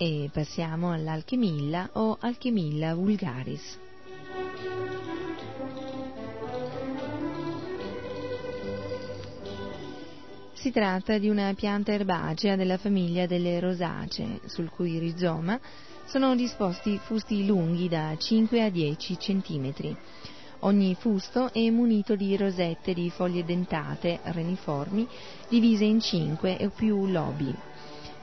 E 0.00 0.30
passiamo 0.32 0.92
all'alchemilla 0.92 1.90
o 1.94 2.18
alchemilla 2.20 2.94
vulgaris. 2.94 3.76
Si 10.52 10.70
tratta 10.70 11.18
di 11.18 11.28
una 11.28 11.52
pianta 11.54 11.92
erbacea 11.92 12.54
della 12.54 12.78
famiglia 12.78 13.26
delle 13.26 13.58
rosacee, 13.58 14.42
sul 14.44 14.70
cui 14.70 15.00
rizoma 15.00 15.58
sono 16.04 16.36
disposti 16.36 16.96
fusti 17.02 17.44
lunghi 17.44 17.88
da 17.88 18.16
5 18.16 18.62
a 18.62 18.70
10 18.70 19.16
cm. 19.16 19.96
Ogni 20.60 20.94
fusto 20.94 21.52
è 21.52 21.68
munito 21.70 22.14
di 22.14 22.36
rosette 22.36 22.94
di 22.94 23.10
foglie 23.10 23.44
dentate, 23.44 24.20
reniformi, 24.22 25.08
divise 25.48 25.84
in 25.84 26.00
cinque 26.00 26.56
o 26.60 26.70
più 26.70 27.06
lobi. 27.08 27.52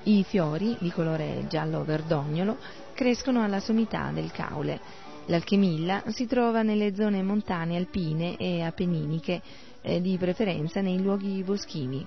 I 0.08 0.24
fiori, 0.24 0.78
di 0.80 0.92
colore 0.92 1.46
giallo-verdognolo, 1.50 2.58
crescono 2.94 3.44
alla 3.44 3.60
sommità 3.60 4.12
del 4.14 4.32
caule. 4.32 4.80
L'alchemilla 5.26 6.04
si 6.10 6.28
trova 6.28 6.62
nelle 6.62 6.94
zone 6.94 7.24
montane 7.24 7.76
alpine 7.76 8.38
e 8.38 8.62
appenniniche, 8.62 9.42
eh, 9.82 10.02
di 10.02 10.16
preferenza 10.20 10.82
nei 10.82 11.02
luoghi 11.02 11.42
boschivi. 11.42 12.06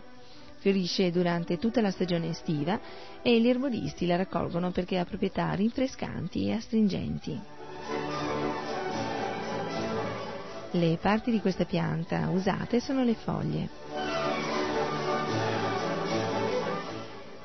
Fiorisce 0.59 1.11
durante 1.11 1.59
tutta 1.59 1.81
la 1.81 1.91
stagione 1.91 2.29
estiva 2.29 2.79
e 3.21 3.41
gli 3.41 3.49
erboristi 3.49 4.07
la 4.07 4.15
raccolgono 4.15 4.71
perché 4.71 4.99
ha 4.99 5.05
proprietà 5.05 5.51
rinfrescanti 5.55 6.47
e 6.47 6.53
astringenti. 6.53 7.41
Le 10.71 10.99
parti 11.01 11.33
di 11.33 11.41
questa 11.41 11.65
pianta 11.65 12.29
usate 12.29 12.79
sono 12.79 13.03
le 13.03 13.15
foglie. 13.15 14.08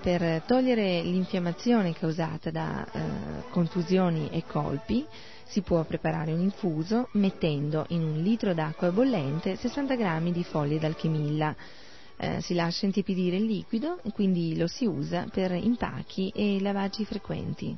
Per 0.04 0.44
togliere 0.46 1.02
l'infiammazione 1.02 1.94
causata 1.94 2.52
da 2.52 2.86
eh, 2.86 3.50
contusioni 3.52 4.30
e 4.34 4.44
colpi 4.46 5.08
si 5.46 5.62
può 5.62 5.82
preparare 5.86 6.34
un 6.34 6.42
infuso 6.42 7.08
mettendo 7.14 7.86
in 7.88 8.04
un 8.04 8.22
litro 8.22 8.54
d'acqua 8.54 8.92
bollente 8.92 9.56
60 9.56 9.96
g 9.96 10.32
di 10.34 10.44
foglie 10.44 10.78
d'alchimilla. 10.78 11.56
Eh, 12.18 12.42
si 12.42 12.54
lascia 12.54 12.86
intipidire 12.86 13.38
il 13.38 13.46
liquido, 13.46 13.98
quindi 14.12 14.58
lo 14.58 14.68
si 14.68 14.86
usa 14.86 15.26
per 15.32 15.54
impacchi 15.54 16.34
e 16.36 16.60
lavaggi 16.60 17.06
frequenti. 17.06 17.78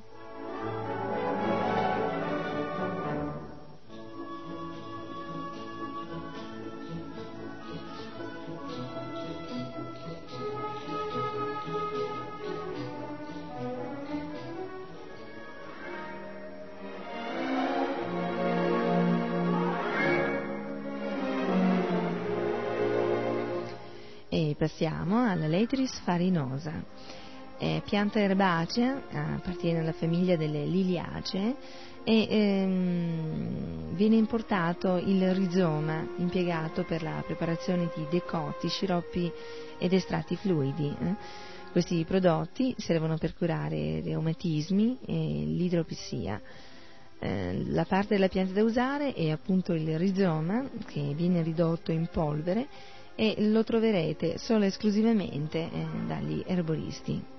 Passiamo 24.76 25.23
alla 25.23 25.47
Letris 25.47 26.02
farinosa. 26.02 26.73
È 27.57 27.81
pianta 27.85 28.19
erbacea, 28.19 29.03
appartiene 29.10 29.80
alla 29.80 29.93
famiglia 29.93 30.35
delle 30.35 30.65
liliacee 30.65 31.56
e 32.03 32.27
ehm, 32.30 33.95
viene 33.95 34.18
importato 34.18 34.97
il 34.97 35.34
rizoma 35.34 36.06
impiegato 36.18 36.84
per 36.84 37.03
la 37.03 37.23
preparazione 37.26 37.89
di 37.95 38.06
decotti, 38.10 38.68
sciroppi 38.68 39.31
ed 39.77 39.93
estratti 39.93 40.35
fluidi. 40.35 40.93
Questi 41.72 42.03
prodotti 42.03 42.76
servono 42.77 43.18
per 43.18 43.34
curare 43.34 44.02
reumatismi 44.02 44.97
e 45.06 45.14
l'idropisia. 45.45 46.41
Eh, 47.18 47.64
la 47.68 47.85
parte 47.85 48.15
della 48.15 48.27
pianta 48.27 48.52
da 48.52 48.61
usare 48.61 49.14
è 49.14 49.30
appunto 49.30 49.72
il 49.72 49.97
rizoma 49.97 50.68
che 50.85 51.14
viene 51.15 51.41
ridotto 51.43 51.93
in 51.93 52.10
polvere 52.11 52.68
e 53.15 53.35
lo 53.37 53.63
troverete 53.63 54.37
solo 54.37 54.65
e 54.65 54.67
esclusivamente 54.67 55.57
eh, 55.59 55.87
dagli 56.05 56.43
erboristi. 56.45 57.33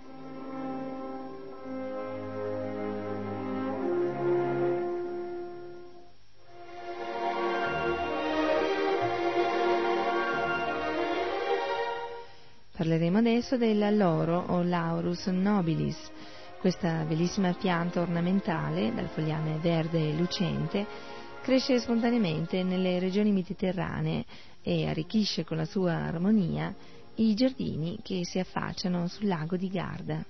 Parleremo 12.76 13.18
adesso 13.18 13.56
della 13.56 13.90
loro 13.90 14.44
o 14.48 14.62
Laurus 14.62 15.26
nobilis. 15.28 16.10
Questa 16.60 17.04
bellissima 17.04 17.54
pianta 17.54 18.00
ornamentale 18.00 18.92
dal 18.94 19.08
fogliame 19.08 19.58
verde 19.62 20.12
lucente 20.12 20.86
cresce 21.42 21.78
spontaneamente 21.78 22.62
nelle 22.64 22.98
regioni 22.98 23.30
mediterranee 23.30 24.24
e 24.68 24.88
arricchisce 24.88 25.44
con 25.44 25.58
la 25.58 25.64
sua 25.64 25.92
armonia 25.92 26.74
i 27.14 27.34
giardini 27.34 28.00
che 28.02 28.24
si 28.24 28.40
affacciano 28.40 29.06
sul 29.06 29.28
lago 29.28 29.56
di 29.56 29.68
Garda. 29.68 30.24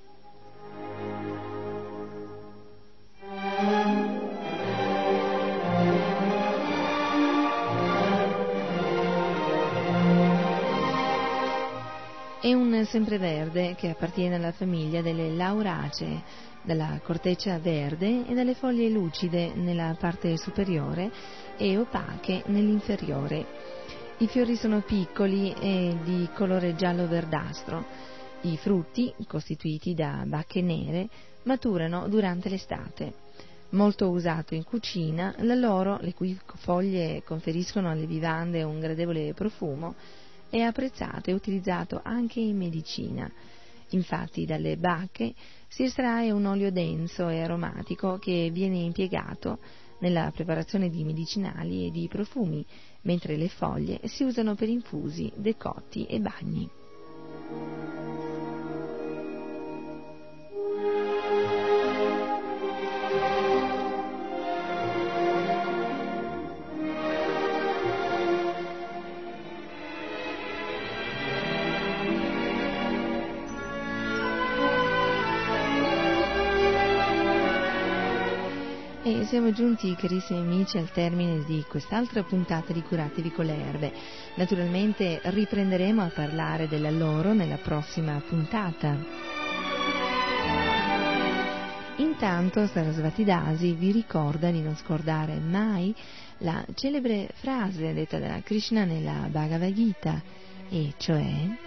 È 12.38 12.52
un 12.52 12.84
sempreverde 12.84 13.74
che 13.74 13.88
appartiene 13.88 14.34
alla 14.34 14.52
famiglia 14.52 15.00
delle 15.00 15.30
lauracee, 15.30 16.22
dalla 16.60 17.00
corteccia 17.02 17.58
verde 17.58 18.26
e 18.26 18.34
dalle 18.34 18.54
foglie 18.54 18.90
lucide 18.90 19.54
nella 19.54 19.96
parte 19.98 20.36
superiore 20.36 21.10
e 21.56 21.78
opache 21.78 22.42
nell'inferiore. 22.46 23.65
I 24.18 24.28
fiori 24.28 24.56
sono 24.56 24.80
piccoli 24.80 25.52
e 25.52 25.94
di 26.02 26.26
colore 26.34 26.74
giallo-verdastro. 26.74 27.84
I 28.40 28.56
frutti, 28.56 29.12
costituiti 29.26 29.92
da 29.92 30.22
bacche 30.26 30.62
nere, 30.62 31.06
maturano 31.42 32.08
durante 32.08 32.48
l'estate. 32.48 33.12
Molto 33.70 34.08
usato 34.08 34.54
in 34.54 34.64
cucina, 34.64 35.34
la 35.40 35.54
loro, 35.54 35.98
le 36.00 36.14
cui 36.14 36.34
foglie 36.54 37.22
conferiscono 37.26 37.90
alle 37.90 38.06
vivande 38.06 38.62
un 38.62 38.80
gradevole 38.80 39.34
profumo, 39.34 39.94
è 40.48 40.60
apprezzato 40.60 41.28
e 41.28 41.34
utilizzato 41.34 42.00
anche 42.02 42.40
in 42.40 42.56
medicina. 42.56 43.30
Infatti 43.90 44.46
dalle 44.46 44.78
bacche 44.78 45.34
si 45.68 45.82
estrae 45.82 46.30
un 46.30 46.46
olio 46.46 46.72
denso 46.72 47.28
e 47.28 47.42
aromatico 47.42 48.16
che 48.16 48.48
viene 48.50 48.78
impiegato 48.78 49.58
nella 49.98 50.30
preparazione 50.34 50.88
di 50.88 51.04
medicinali 51.04 51.86
e 51.86 51.90
di 51.90 52.08
profumi, 52.08 52.64
mentre 53.02 53.36
le 53.36 53.48
foglie 53.48 54.00
si 54.04 54.24
usano 54.24 54.54
per 54.54 54.68
infusi, 54.68 55.30
decotti 55.34 56.06
e 56.06 56.20
bagni. 56.20 56.68
Siamo 79.46 79.52
giunti, 79.52 79.94
carissimi 79.94 80.40
amici, 80.40 80.76
al 80.76 80.90
termine 80.90 81.44
di 81.44 81.64
quest'altra 81.68 82.24
puntata 82.24 82.72
di 82.72 82.82
Curatevi 82.82 83.30
con 83.30 83.44
le 83.44 83.56
erbe. 83.56 83.92
Naturalmente 84.34 85.20
riprenderemo 85.22 86.02
a 86.02 86.10
parlare 86.12 86.66
della 86.66 86.90
loro 86.90 87.32
nella 87.32 87.58
prossima 87.58 88.20
puntata. 88.26 88.96
Intanto 91.96 92.66
Sarasvati 92.66 93.22
Dasi 93.22 93.72
vi 93.74 93.92
ricorda 93.92 94.50
di 94.50 94.62
non 94.62 94.74
scordare 94.74 95.38
mai 95.38 95.94
la 96.38 96.64
celebre 96.74 97.28
frase 97.34 97.94
detta 97.94 98.18
da 98.18 98.40
Krishna 98.42 98.84
nella 98.84 99.28
Bhagavad 99.30 99.72
Gita, 99.72 100.20
e 100.68 100.94
cioè 100.96 101.65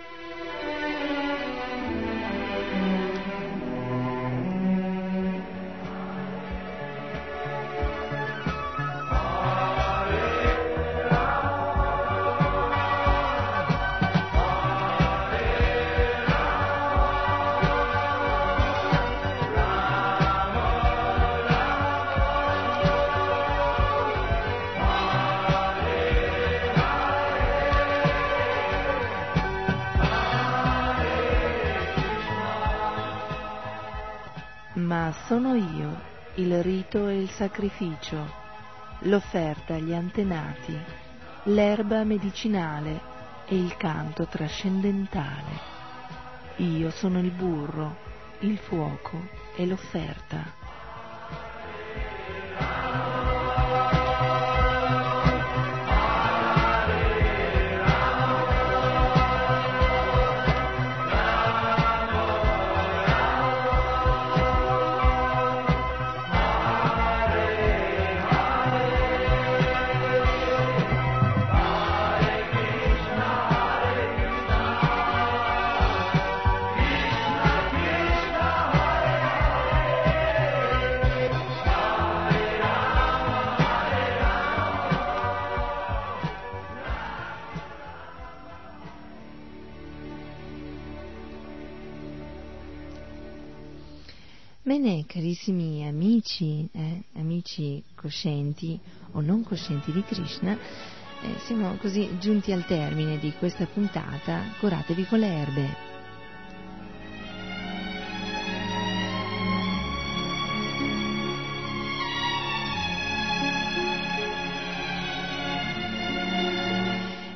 sacrificio, 37.39 38.29
l'offerta 39.03 39.75
agli 39.75 39.93
antenati, 39.93 40.77
l'erba 41.43 42.03
medicinale 42.03 42.99
e 43.45 43.55
il 43.55 43.77
canto 43.77 44.25
trascendentale. 44.25 45.57
Io 46.57 46.89
sono 46.89 47.19
il 47.19 47.31
burro, 47.31 47.95
il 48.39 48.57
fuoco 48.57 49.25
e 49.55 49.65
l'offerta. 49.65 50.58
Bene, 94.69 95.03
carissimi 95.07 95.83
amici, 95.87 96.69
eh, 96.73 97.01
amici 97.15 97.83
coscienti 97.95 98.79
o 99.13 99.19
non 99.19 99.43
coscienti 99.43 99.91
di 99.91 100.03
Krishna, 100.03 100.53
eh, 100.53 101.39
siamo 101.47 101.75
così 101.77 102.19
giunti 102.19 102.51
al 102.51 102.67
termine 102.67 103.17
di 103.17 103.33
questa 103.39 103.65
puntata, 103.65 104.43
curatevi 104.59 105.05
con 105.05 105.17
le 105.17 105.27
erbe. 105.27 105.75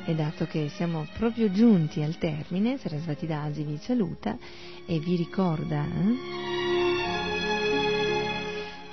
E 0.04 0.14
dato 0.14 0.46
che 0.46 0.68
siamo 0.68 1.08
proprio 1.18 1.50
giunti 1.50 2.00
al 2.00 2.16
termine, 2.16 2.78
Sarasvati 2.78 3.26
Dasi 3.26 3.64
vi 3.64 3.76
saluta 3.78 4.38
e 4.86 5.00
vi 5.00 5.16
ricorda... 5.16 5.84
Eh? 5.84 6.53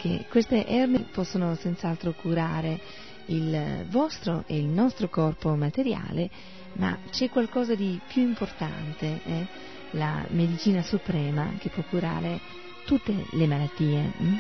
Che 0.02 0.26
queste 0.28 0.66
erbe 0.66 1.06
possono 1.12 1.54
senz'altro 1.54 2.14
curare 2.14 2.80
il 3.28 3.86
vostro 3.88 4.44
e 4.48 4.58
il 4.58 4.66
nostro 4.66 5.10
corpo 5.10 5.54
materiale, 5.54 6.28
ma 6.74 6.98
c'è 7.12 7.30
qualcosa 7.30 7.76
di 7.76 8.00
più 8.08 8.24
importante, 8.24 9.22
eh? 9.24 9.48
la 9.92 10.26
medicina 10.30 10.82
suprema 10.82 11.52
che 11.60 11.70
può 11.70 11.84
curare 11.88 12.40
tutte 12.86 13.14
le 13.30 13.46
malattie, 13.46 14.12
hm? 14.18 14.38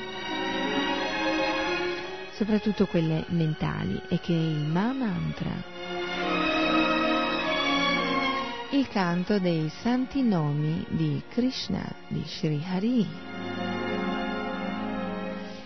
soprattutto 2.33 2.87
quelle 2.87 3.25
mentali, 3.27 4.01
e 4.09 4.19
che 4.19 4.33
è 4.33 4.35
il 4.35 4.65
Ma 4.65 4.91
Mantra. 4.93 5.79
Il 8.71 8.87
canto 8.87 9.37
dei 9.37 9.69
santi 9.69 10.23
nomi 10.23 10.83
di 10.89 11.21
Krishna, 11.29 11.87
di 12.07 12.23
Sri 12.25 12.63
Hari 12.65 13.50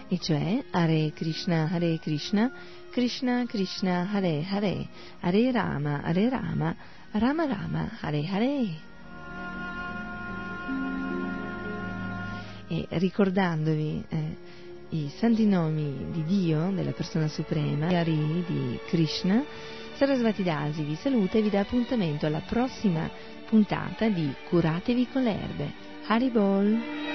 e 0.07 0.19
cioè 0.19 0.63
Hare 0.71 1.11
Krishna, 1.13 1.67
Hare 1.71 1.97
Krishna, 1.99 2.51
Krishna 2.91 3.45
Krishna, 3.47 4.07
Hare 4.11 4.45
Hare, 4.47 4.87
Hare 5.19 5.51
Rama, 5.51 6.01
Hare 6.03 6.29
Rama, 6.29 6.75
Rama 7.11 7.45
Rama, 7.45 7.89
Hare 7.99 8.27
Hare. 8.27 8.93
E 12.67 12.87
ricordandovi 12.89 14.03
eh, 14.09 14.37
i 14.89 15.11
santi 15.17 15.45
nomi 15.45 16.07
di 16.11 16.23
Dio, 16.23 16.71
della 16.71 16.91
persona 16.91 17.27
suprema, 17.27 17.87
Hari 17.87 18.43
di 18.47 18.79
Krishna, 18.87 19.43
Sarasvati 19.95 20.43
Dasi 20.43 20.83
vi 20.83 20.95
saluta 20.95 21.37
e 21.37 21.41
vi 21.41 21.49
dà 21.49 21.61
appuntamento 21.61 22.25
alla 22.25 22.41
prossima 22.45 23.09
puntata 23.47 24.09
di 24.09 24.33
Curatevi 24.49 25.07
con 25.11 25.23
le 25.23 25.41
erbe. 25.41 25.73
Haribol! 26.07 27.14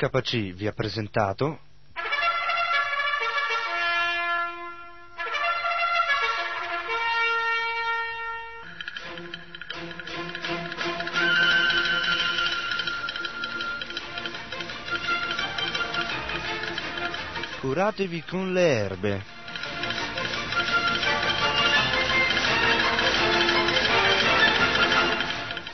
RKC 0.00 0.54
vi 0.54 0.66
ha 0.66 0.72
presentato. 0.72 1.58
Curatevi 17.60 18.22
con 18.24 18.54
le 18.54 18.62
erbe 18.62 19.39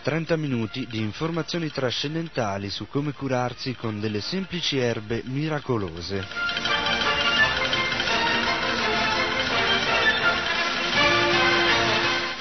30 0.07 0.37
minuti 0.37 0.87
di 0.89 1.01
informazioni 1.01 1.69
trascendentali 1.69 2.70
su 2.70 2.87
come 2.87 3.11
curarsi 3.11 3.74
con 3.74 3.99
delle 3.99 4.20
semplici 4.20 4.78
erbe 4.78 5.23
miracolose. 5.24 6.24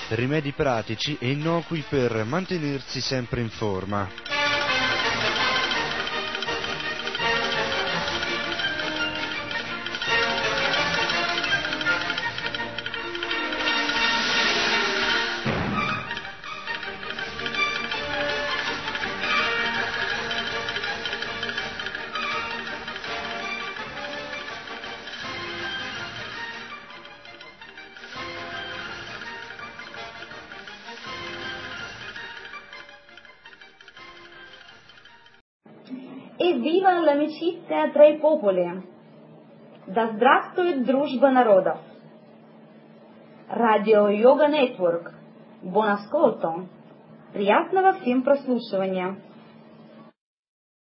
Rimedi 0.10 0.52
pratici 0.54 1.18
e 1.20 1.32
innocui 1.32 1.84
per 1.90 2.24
mantenersi 2.26 3.02
sempre 3.02 3.42
in 3.42 3.50
forma. 3.50 4.35
Tra 37.91 38.07
i 38.07 38.20
popoli! 38.20 38.84
Да 39.88 40.07
здравствует 40.07 40.86
дружба 40.86 41.30
народов! 41.30 41.78
Радио 43.49 44.07
Йога 44.07 44.48
Нетворк. 44.48 45.14
Ascolto! 45.64 46.66
Приятного 47.34 47.94
всем 47.94 48.24
прослушивания! 48.24 49.18